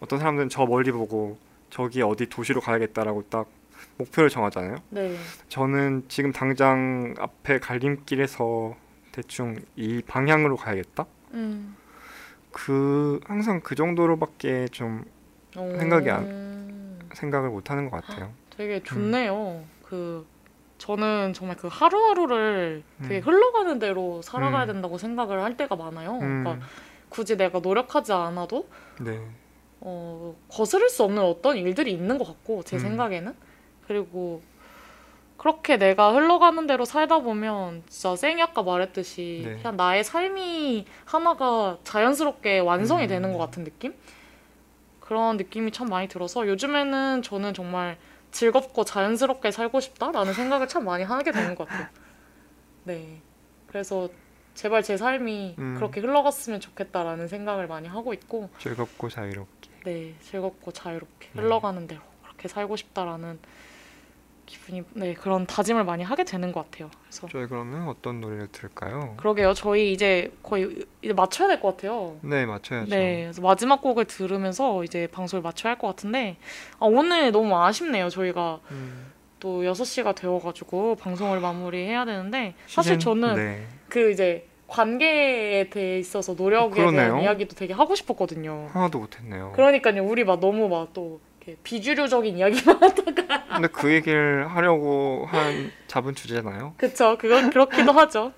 어떤 0.00 0.18
사람들은 0.18 0.48
저 0.48 0.64
멀리 0.66 0.92
보고 0.92 1.38
저기 1.70 2.02
어디 2.02 2.26
도시로 2.26 2.60
가야겠다라고 2.60 3.24
딱 3.30 3.48
목표를 3.96 4.30
정하잖아요. 4.30 4.76
네. 4.90 5.16
저는 5.48 6.04
지금 6.08 6.32
당장 6.32 7.14
앞에 7.18 7.58
갈림길에서 7.58 8.76
대충 9.12 9.56
이 9.76 10.02
방향으로 10.06 10.56
가야겠다. 10.56 11.06
음. 11.32 11.76
그 12.50 13.20
항상 13.26 13.60
그 13.60 13.74
정도로밖에 13.74 14.68
좀 14.68 15.04
어, 15.56 15.72
생각이 15.78 16.10
안- 16.10 16.98
생각을 17.12 17.50
못 17.50 17.70
하는 17.70 17.88
것 17.90 18.04
같아요. 18.04 18.32
되게 18.56 18.82
좋네요. 18.82 19.62
그 19.84 20.26
저는 20.78 21.32
정말 21.32 21.56
그 21.56 21.68
하루하루를 21.70 22.82
되게 23.02 23.18
음. 23.18 23.22
흘러가는 23.22 23.78
대로 23.78 24.20
살아가야 24.22 24.64
음. 24.64 24.66
된다고 24.66 24.98
생각을 24.98 25.42
할 25.42 25.56
때가 25.56 25.76
많아요. 25.76 26.14
음, 26.18 26.42
그러니까 26.44 26.66
굳이 27.08 27.36
내가 27.36 27.60
노력하지 27.60 28.12
않아도 28.12 28.68
네, 29.00 29.20
어, 29.80 30.34
거스를 30.48 30.88
수 30.88 31.04
없는 31.04 31.22
어떤 31.22 31.56
일들이 31.56 31.92
있는 31.92 32.18
것 32.18 32.26
같고 32.26 32.62
제 32.64 32.76
음. 32.76 32.80
생각에는 32.80 33.34
그리고 33.86 34.42
그렇게 35.36 35.76
내가 35.76 36.12
흘러가는 36.12 36.66
대로 36.66 36.84
살다 36.84 37.20
보면 37.20 37.82
진짜 37.88 38.16
쌩이 38.16 38.40
아까 38.42 38.62
말했듯이 38.62 39.42
네. 39.44 39.56
그냥 39.56 39.76
나의 39.76 40.02
삶이 40.02 40.86
하나가 41.04 41.78
자연스럽게 41.84 42.60
완성이 42.60 43.04
음. 43.04 43.08
되는 43.08 43.32
것 43.32 43.38
같은 43.38 43.62
느낌? 43.64 43.94
그런 45.04 45.36
느낌이 45.36 45.70
참 45.70 45.88
많이 45.88 46.08
들어서 46.08 46.48
요즘에는 46.48 47.20
저는 47.20 47.52
정말 47.52 47.98
즐겁고 48.30 48.84
자연스럽게 48.84 49.50
살고 49.50 49.80
싶다라는 49.80 50.32
생각을 50.32 50.66
참 50.66 50.86
많이 50.86 51.04
하게 51.04 51.30
되는 51.30 51.54
것 51.54 51.68
같아요. 51.68 51.88
네. 52.84 53.20
그래서 53.66 54.08
제발 54.54 54.82
제 54.82 54.96
삶이 54.96 55.56
음. 55.58 55.74
그렇게 55.74 56.00
흘러갔으면 56.00 56.58
좋겠다라는 56.58 57.28
생각을 57.28 57.66
많이 57.66 57.86
하고 57.86 58.14
있고 58.14 58.48
즐겁고 58.58 59.10
자유롭게. 59.10 59.70
네, 59.84 60.14
즐겁고 60.22 60.72
자유롭게 60.72 61.28
네. 61.34 61.42
흘러가는 61.42 61.86
대로 61.86 62.00
그렇게 62.22 62.48
살고 62.48 62.76
싶다라는 62.76 63.38
기분이 64.46 64.82
네 64.94 65.14
그런 65.14 65.46
다짐을 65.46 65.84
많이 65.84 66.02
하게 66.02 66.24
되는 66.24 66.52
것 66.52 66.70
같아요. 66.70 66.90
그래서 67.02 67.26
저희 67.30 67.46
그러면 67.46 67.88
어떤 67.88 68.20
노래를 68.20 68.48
들을까요? 68.48 69.14
그러게요. 69.16 69.54
저희 69.54 69.92
이제 69.92 70.32
거의 70.42 70.84
이제 71.02 71.12
맞춰야 71.12 71.48
될 71.48 71.60
것 71.60 71.76
같아요. 71.76 72.16
네, 72.22 72.44
맞춰야죠. 72.46 72.90
네, 72.90 73.22
그래서 73.24 73.40
마지막 73.42 73.80
곡을 73.82 74.04
들으면서 74.06 74.84
이제 74.84 75.06
방송을 75.08 75.42
맞춰야 75.42 75.72
할 75.72 75.78
것 75.78 75.88
같은데 75.88 76.36
아, 76.78 76.86
오늘 76.86 77.32
너무 77.32 77.56
아쉽네요. 77.58 78.08
저희가 78.10 78.60
음, 78.70 79.12
또 79.40 79.62
6시가 79.62 80.14
되어가지고 80.14 80.96
방송을 80.96 81.40
마무리해야 81.40 82.04
되는데 82.04 82.54
사실 82.66 82.98
저는 82.98 83.34
네. 83.36 83.66
그 83.88 84.10
이제 84.10 84.46
관계에 84.66 85.68
대해 85.70 85.98
있어서 85.98 86.34
노력에 86.34 86.74
그러네요. 86.76 87.00
대한 87.08 87.22
이야기도 87.22 87.54
되게 87.56 87.72
하고 87.72 87.94
싶었거든요. 87.94 88.68
하나도 88.72 88.98
못했네요. 88.98 89.52
그러니까요. 89.54 90.02
우리 90.04 90.24
막 90.24 90.40
너무 90.40 90.68
막 90.68 90.92
또 90.94 91.20
비주류적인 91.62 92.38
이야기만 92.38 92.76
하다가 92.82 93.44
근데 93.54 93.68
그 93.68 93.92
얘기를 93.92 94.48
하려고 94.48 95.26
한 95.28 95.70
잡은 95.86 96.14
주제잖아요. 96.14 96.74
그쵸. 96.76 97.16
그건 97.18 97.50
그렇기도 97.50 97.92
하죠. 97.92 98.32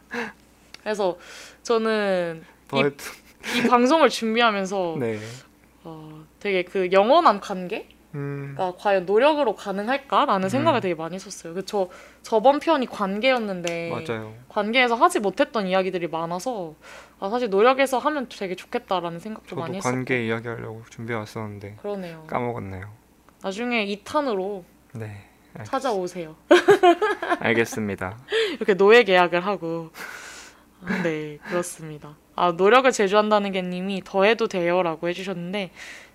그래서 0.83 1.17
저는 1.63 2.45
더이 2.69 2.91
방송을 3.69 4.09
준비하면서 4.09 4.97
네. 4.99 5.19
어, 5.85 6.25
되게 6.41 6.65
그 6.65 6.91
영원한 6.93 7.41
관계가 7.41 7.87
음, 8.15 8.57
과연 8.79 9.07
노력으로 9.07 9.55
가능할까라는 9.55 10.49
생각을 10.49 10.81
음. 10.81 10.83
되게 10.83 10.95
많이 10.95 11.15
했었어요. 11.15 11.55
그저 11.55 11.89
저번 12.23 12.59
편이 12.59 12.87
관계였는데 12.87 13.91
맞아요. 13.91 14.35
관계에서 14.49 14.95
하지 14.97 15.21
못했던 15.21 15.67
이야기들이 15.67 16.09
많아서 16.09 16.75
아, 17.19 17.31
사실 17.31 17.49
노력해서 17.49 17.99
하면 17.99 18.27
되게 18.29 18.55
좋겠다라는 18.55 19.19
생각도 19.19 19.49
저도 19.51 19.61
많이 19.63 19.79
했었고 19.79 19.95
관계 19.95 20.27
이야기하려고 20.27 20.83
준비해 20.91 21.19
왔었는데 21.19 21.77
그러네요. 21.81 22.25
까먹었네요. 22.27 22.91
나중에 23.43 23.87
2탄으로 23.87 24.65
네. 24.95 25.25
알- 25.55 25.65
찾아오세요. 25.65 26.37
알겠습니다. 27.41 28.19
이렇게 28.57 28.75
노예 28.75 29.03
계약을 29.05 29.41
하고 29.47 29.91
아, 30.85 31.03
네 31.03 31.39
그렇습니다. 31.49 32.17
아 32.35 32.53
노력을 32.53 32.91
제조한다는 32.93 33.53
게 33.53 33.63
님이 33.63 34.03
더해도 34.05 34.47
돼요라고 34.49 35.09
해주셨는데 35.09 35.71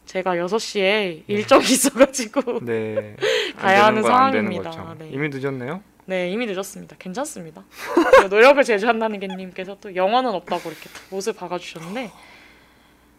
제가 0.05 0.35
6시에 0.35 1.23
일정이 1.27 1.63
있어가지고 1.63 2.59
네. 2.65 3.15
안 3.55 3.61
가야 3.61 3.85
하는 3.85 4.03
상황입니다. 4.03 4.95
네. 4.99 5.09
이미 5.11 5.29
늦었네요. 5.29 5.81
네 6.11 6.29
이미 6.29 6.45
늦었습니다. 6.45 6.97
괜찮습니다. 6.99 7.63
노력을 8.29 8.61
제조한다는 8.61 9.21
게님께서 9.21 9.77
또 9.79 9.95
영어는 9.95 10.31
없다고 10.31 10.69
이렇게 10.69 10.89
딱 10.89 11.03
못을 11.09 11.31
박아주셨는데 11.31 12.11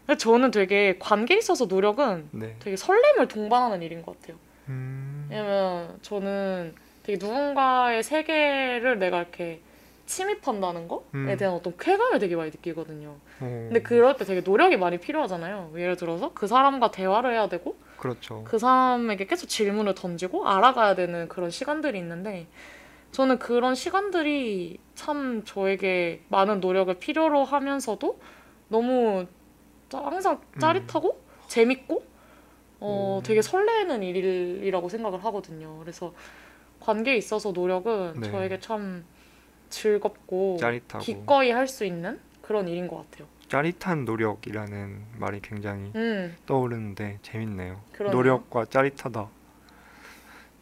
근데 0.05 0.17
저는 0.19 0.51
되게 0.51 0.99
관계에 0.99 1.39
있어서 1.39 1.65
노력은 1.65 2.29
네. 2.29 2.55
되게 2.59 2.75
설렘을 2.75 3.27
동반하는 3.27 3.81
일인 3.81 4.03
것 4.03 4.21
같아요. 4.21 4.37
음. 4.69 5.25
왜냐면 5.27 5.97
저는 6.03 6.75
되게 7.01 7.17
누군가의 7.17 8.03
세계를 8.03 8.99
내가 8.99 9.21
이렇게 9.21 9.59
침입한다는 10.05 10.87
거에 10.87 10.99
음. 11.15 11.35
대한 11.35 11.55
어떤 11.55 11.75
쾌감을 11.75 12.19
되게 12.19 12.35
많이 12.35 12.51
느끼거든요. 12.51 13.09
어, 13.09 13.19
근데 13.39 13.81
그럴 13.81 14.17
때 14.17 14.23
되게 14.23 14.41
노력이 14.41 14.77
많이 14.77 14.99
필요하잖아요. 14.99 15.71
예를 15.77 15.95
들어서 15.95 16.29
그 16.35 16.45
사람과 16.45 16.91
대화를 16.91 17.33
해야 17.33 17.49
되고 17.49 17.75
그렇죠. 17.97 18.43
그 18.43 18.59
사람에게 18.59 19.25
계속 19.25 19.47
질문을 19.47 19.95
던지고 19.95 20.47
알아가야 20.47 20.93
되는 20.93 21.27
그런 21.27 21.49
시간들이 21.49 21.97
있는데 21.97 22.47
저는 23.13 23.37
그런 23.37 23.75
시간들이 23.75 24.79
참 24.95 25.43
저에게 25.45 26.23
많은 26.29 26.59
노력을 26.59 26.91
필요로 26.95 27.43
하면서도 27.45 28.19
너무 28.69 29.27
짜- 29.87 29.99
항상 30.03 30.41
짜릿하고 30.59 31.21
재밌고 31.47 32.03
어, 32.79 33.19
음. 33.21 33.23
되게 33.23 33.41
설레는 33.43 34.01
일이라고 34.01 34.89
생각을 34.89 35.23
하거든요. 35.25 35.77
그래서 35.79 36.11
관계에 36.79 37.15
있어서 37.15 37.51
노력은 37.51 38.19
네. 38.19 38.31
저에게 38.31 38.59
참 38.59 39.05
즐겁고 39.69 40.57
짜릿하고 40.59 41.03
기꺼이 41.05 41.51
할 41.51 41.67
수 41.67 41.85
있는 41.85 42.19
그런 42.41 42.67
일인 42.67 42.87
것 42.87 42.97
같아요. 43.09 43.27
짜릿한 43.47 44.05
노력이라는 44.05 45.05
말이 45.19 45.39
굉장히 45.39 45.91
음, 45.95 46.35
떠오르는데 46.47 47.19
재밌네요. 47.21 47.79
그러네요. 47.93 48.15
노력과 48.17 48.65
짜릿하다. 48.65 49.29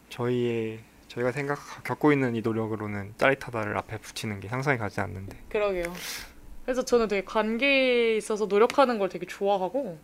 저희의 0.09 0.79
저희가 1.11 1.31
생각 1.33 1.59
겪고 1.83 2.13
있는 2.13 2.35
이 2.35 2.41
노력으로는 2.41 3.15
짜릿하다를 3.17 3.77
앞에 3.77 3.97
붙이는 3.97 4.39
게 4.39 4.47
상상이 4.47 4.77
가지 4.77 5.01
않는데. 5.01 5.37
그러게요. 5.49 5.83
그래서 6.63 6.83
저는 6.85 7.07
되게 7.09 7.25
관계에 7.25 8.15
있어서 8.15 8.45
노력하는 8.45 8.97
걸 8.97 9.09
되게 9.09 9.25
좋아하고 9.25 9.97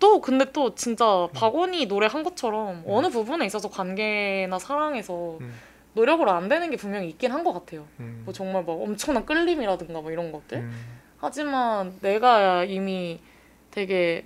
또 0.00 0.20
근데 0.20 0.50
또 0.52 0.74
진짜 0.74 1.28
박원이 1.34 1.86
노래 1.86 2.06
한 2.08 2.24
것처럼 2.24 2.82
어느 2.86 3.08
부분에 3.08 3.46
있어서 3.46 3.68
관계나 3.70 4.58
사랑에서 4.58 5.38
음. 5.40 5.54
노력을 5.92 6.28
안 6.28 6.48
되는 6.48 6.70
게 6.70 6.76
분명히 6.76 7.08
있긴 7.10 7.30
한 7.32 7.44
것 7.44 7.52
같아요. 7.52 7.86
음. 8.00 8.22
뭐 8.24 8.32
정말 8.34 8.64
막 8.64 8.72
엄청난 8.72 9.24
끌림이라든가 9.26 10.00
뭐 10.00 10.10
이런 10.10 10.32
것들. 10.32 10.58
음. 10.58 10.72
하지만 11.18 11.98
내가 12.00 12.64
이미 12.64 13.20
되게 13.70 14.24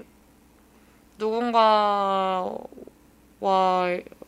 누군가와 1.18 2.58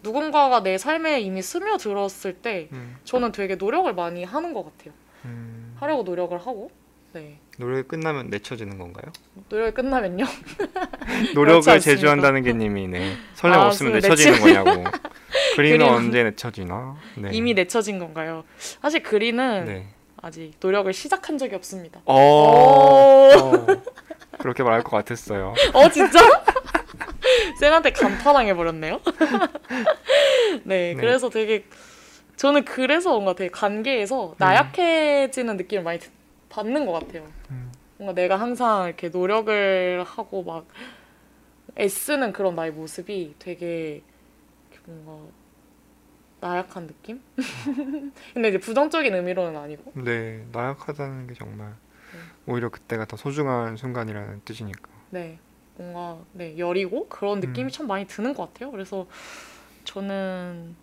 누군가가 0.06 0.62
내 0.62 0.78
삶에 0.78 1.20
이미 1.20 1.42
스며들었을 1.42 2.34
때 2.40 2.68
음. 2.72 2.96
저는 3.02 3.32
되게 3.32 3.56
노력을 3.56 3.92
많이 3.92 4.22
하는 4.22 4.52
것 4.54 4.64
같아요. 4.64 4.94
음. 5.24 5.76
하려고 5.80 6.04
노력을 6.04 6.38
하고 6.38 6.70
네 7.12 7.40
노래 7.58 7.82
끝나면 7.82 8.28
내쳐지는 8.30 8.78
건가요? 8.78 9.10
노력이 9.48 9.72
끝나면요 9.74 10.24
노력을. 11.34 11.80
제주한다는 11.80 12.42
게 12.44 12.52
님이네. 12.52 13.16
설렘 13.34 13.58
아, 13.58 13.66
없으면 13.66 13.94
내쳐지는 13.94 14.40
거냐고. 14.40 14.84
그림- 15.56 15.82
언제 15.82 16.22
내쳐지나? 16.22 16.96
네. 17.16 17.30
이미 17.32 17.52
내쳐진 17.54 17.98
건가요? 17.98 18.44
사실 18.58 19.02
그리는 19.02 19.64
네. 19.64 19.86
아직 20.22 20.52
노력을 20.60 20.90
시작한 20.92 21.36
적이 21.36 21.56
없습니다. 21.56 22.00
어. 22.04 22.14
오, 22.14 23.38
어. 23.38 23.66
그렇게 24.38 24.62
말할 24.62 24.82
것 24.84 24.90
같았어요. 24.90 25.54
어 25.72 25.88
진짜? 25.90 26.20
쌤한테 27.60 27.92
간판당해 27.92 28.54
버렸네요. 28.54 29.00
네, 30.64 30.92
네. 30.92 30.94
그래서 30.94 31.28
되게 31.28 31.64
저는 32.36 32.64
그래서 32.64 33.10
뭔가 33.10 33.34
되게 33.34 33.50
관계에서 33.50 34.34
나약해지는 34.38 35.56
느낌을 35.56 35.82
많이 35.82 35.98
드- 35.98 36.10
받는 36.48 36.86
것 36.86 36.92
같아요. 36.92 37.26
음. 37.50 37.72
뭔가 37.98 38.14
내가 38.14 38.36
항상 38.36 38.86
이렇게 38.86 39.08
노력을 39.08 40.04
하고 40.06 40.42
막 40.42 40.66
애쓰는 41.78 42.32
그런 42.32 42.54
나의 42.54 42.72
모습이 42.72 43.34
되게 43.38 44.02
뭔가 44.84 45.32
나약한 46.40 46.86
느낌? 46.86 47.20
근데 48.34 48.48
이제 48.50 48.58
부정적인 48.58 49.14
의미로는 49.14 49.58
아니고 49.58 49.92
네, 49.94 50.44
나약하다는 50.52 51.26
게 51.26 51.34
정말 51.34 51.68
네. 52.12 52.18
오히려 52.46 52.68
그때가 52.68 53.06
더 53.06 53.16
소중한 53.16 53.76
순간이라는 53.76 54.42
뜻이니까. 54.44 54.90
네 55.10 55.38
뭔가 55.76 56.18
네 56.32 56.58
여리고 56.58 57.08
그런 57.08 57.40
느낌이 57.40 57.64
음. 57.64 57.70
참 57.70 57.86
많이 57.86 58.06
드는 58.06 58.34
것 58.34 58.52
같아요. 58.52 58.70
그래서 58.70 59.06
저는 59.84 60.74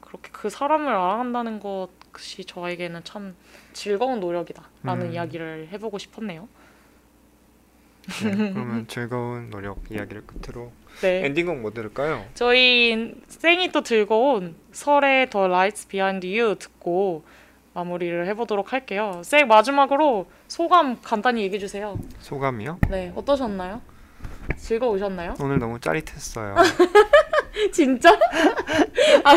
그렇게 0.00 0.30
그 0.32 0.50
사람을 0.50 0.88
알아간다는 0.88 1.60
것이 1.60 2.44
저에게는 2.44 3.04
참 3.04 3.36
즐거운 3.72 4.20
노력이다라는 4.20 5.06
음. 5.06 5.12
이야기를 5.12 5.68
해보고 5.72 5.98
싶었네요. 5.98 6.48
네, 8.24 8.52
그러면 8.52 8.86
즐거운 8.88 9.50
노력 9.50 9.78
이야기를 9.90 10.26
끝으로 10.26 10.72
네. 11.00 11.24
엔딩곡 11.26 11.60
뭐 11.60 11.70
들을까요? 11.70 12.24
저희 12.34 13.14
생이 13.28 13.70
또온 13.70 14.56
설의 14.72 15.30
The 15.30 15.46
Lights 15.46 15.88
Behind 15.88 16.26
You 16.26 16.56
듣고 16.56 17.24
마무리를 17.72 18.26
해보도록 18.26 18.72
할게요. 18.72 19.22
생 19.24 19.46
마지막으로 19.46 20.26
소감 20.48 21.00
간단히 21.00 21.42
얘기해 21.42 21.60
주세요. 21.60 21.98
소감이요? 22.18 22.80
네, 22.90 23.12
어떠셨나요? 23.14 23.80
즐거우셨나요? 24.56 25.34
오늘 25.40 25.58
너무 25.58 25.80
짜릿했어요. 25.80 26.54
진짜? 27.72 28.10
아, 29.24 29.36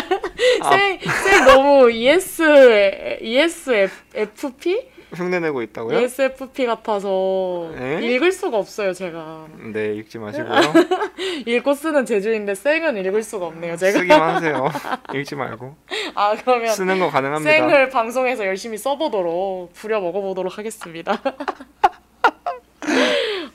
생, 0.69 0.99
생 0.99 1.45
너무 1.45 1.91
E 1.91 2.03
ES 2.06 3.19
ESFP? 3.22 4.94
흉내내고 5.15 5.61
있다고요? 5.61 5.99
ESFP 5.99 6.65
같아서 6.65 7.72
에? 7.77 7.99
읽을 8.03 8.31
수가 8.31 8.57
없어요, 8.57 8.94
제가. 8.94 9.48
네, 9.72 9.94
읽지 9.95 10.18
마시고요. 10.18 10.60
읽고 11.45 11.73
쓰는 11.76 12.06
제주인데 12.06 12.56
생은 12.56 12.98
읽을 12.98 13.22
수가 13.23 13.48
없네요, 13.48 13.77
제가. 13.77 13.99
쓰기만 13.99 14.22
하세요. 14.35 14.72
읽지 15.14 15.35
말고 15.35 15.76
아, 16.15 16.35
그러면 16.35 16.73
쓰는 16.73 16.99
거 16.99 17.10
가능합니다. 17.10 17.52
생을 17.52 17.90
방송에서 17.90 18.45
열심히 18.45 18.77
써보도록 18.77 19.73
부려 19.73 19.99
먹어보도록 20.02 20.57
하겠습니다. 20.57 21.22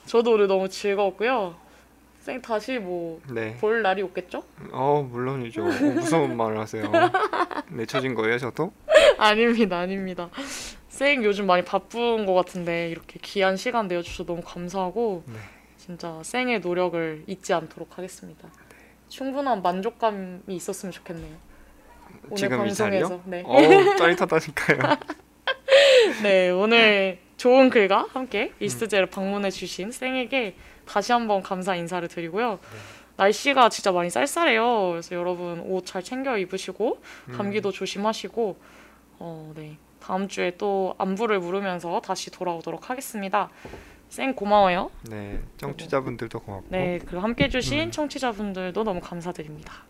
저도 0.08 0.32
오늘 0.32 0.46
너무 0.46 0.70
즐거웠고요. 0.70 1.54
생 2.20 2.40
다시 2.40 2.78
뭐볼 2.78 3.34
네. 3.34 3.56
날이 3.82 4.02
오겠죠? 4.02 4.42
어 4.72 5.06
물론이죠. 5.10 5.62
어, 5.62 5.66
무서운 5.66 6.34
말을 6.34 6.58
하세요. 6.58 6.90
내쳐진 7.68 8.14
거예요, 8.14 8.38
저도? 8.38 8.72
아닙니다, 9.18 9.78
아닙니다. 9.78 10.30
생 10.88 11.22
요즘 11.24 11.46
많이 11.46 11.62
바쁜 11.62 12.24
것 12.24 12.32
같은데 12.32 12.88
이렇게 12.88 13.18
귀한 13.22 13.58
시간 13.58 13.86
내어주셔서 13.86 14.24
너무 14.24 14.40
감사하고 14.42 15.24
네. 15.26 15.34
진짜 15.76 16.18
생의 16.22 16.60
노력을 16.60 17.24
잊지 17.26 17.52
않도록 17.52 17.98
하겠습니다. 17.98 18.48
충분한 19.08 19.60
만족감이 19.60 20.40
있었으면 20.48 20.90
좋겠네요. 20.90 21.36
오늘 22.24 22.36
지금 22.36 22.66
이 22.66 22.72
자리요? 22.72 23.08
방송에서 23.08 23.22
네. 23.26 23.42
어 23.46 23.96
짜릿하다니까요. 23.96 24.78
네, 26.22 26.48
오늘 26.50 27.18
좋은 27.38 27.70
글과 27.70 28.08
함께 28.12 28.52
이스제를 28.60 29.06
방문해 29.06 29.50
주신 29.50 29.90
쌩에게 29.90 30.56
다시 30.84 31.12
한번 31.12 31.42
감사 31.42 31.74
인사를 31.74 32.06
드리고요. 32.08 32.58
날씨가 33.16 33.68
진짜 33.70 33.90
많이 33.92 34.10
쌀쌀해요. 34.10 34.90
그래서 34.90 35.16
여러분 35.16 35.60
옷 35.60 35.86
잘 35.86 36.02
챙겨 36.02 36.36
입으시고 36.36 37.00
감기도 37.32 37.72
조심하시고 37.72 38.58
어, 39.20 39.52
네. 39.56 39.78
다음 40.00 40.28
주에 40.28 40.52
또 40.58 40.94
안부를 40.98 41.38
물으면서 41.40 42.00
다시 42.00 42.30
돌아오도록 42.30 42.90
하겠습니다. 42.90 43.50
쌩 44.08 44.34
고마워요. 44.34 44.90
네, 45.10 45.40
청취자분들도 45.58 46.40
고맙고. 46.40 46.66
네, 46.70 46.98
그리고 47.04 47.20
함께 47.20 47.44
해주신 47.44 47.80
음. 47.80 47.90
청취자분들도 47.90 48.84
너무 48.84 49.00
감사드립니다. 49.00 49.84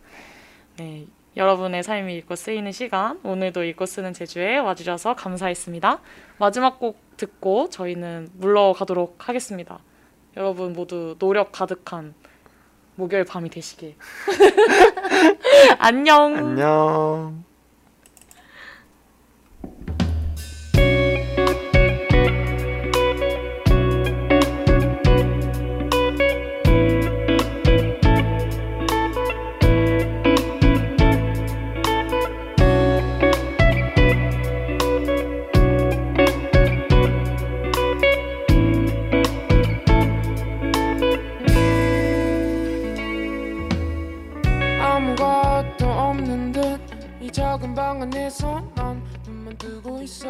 네, 0.78 1.06
여러분의 1.36 1.82
삶이 1.82 2.16
읽고 2.16 2.34
쓰이는 2.34 2.72
시간, 2.72 3.20
오늘도 3.22 3.62
읽고 3.64 3.86
쓰는 3.86 4.12
제주에 4.12 4.58
와주셔서 4.58 5.14
감사했습니다. 5.14 6.00
마지막 6.38 6.80
곡 6.80 7.07
듣고 7.18 7.68
저희는 7.68 8.30
물러가도록 8.32 9.28
하겠습니다. 9.28 9.80
여러분 10.38 10.72
모두 10.72 11.16
노력 11.18 11.52
가득한 11.52 12.14
목요일 12.94 13.24
밤이 13.24 13.50
되시길. 13.50 13.94
안녕. 15.78 16.34
안녕. 16.36 17.47
안에서 47.62 48.60
난 48.76 49.02
눈만 49.26 49.58
뜨고 49.58 50.00
있어 50.02 50.28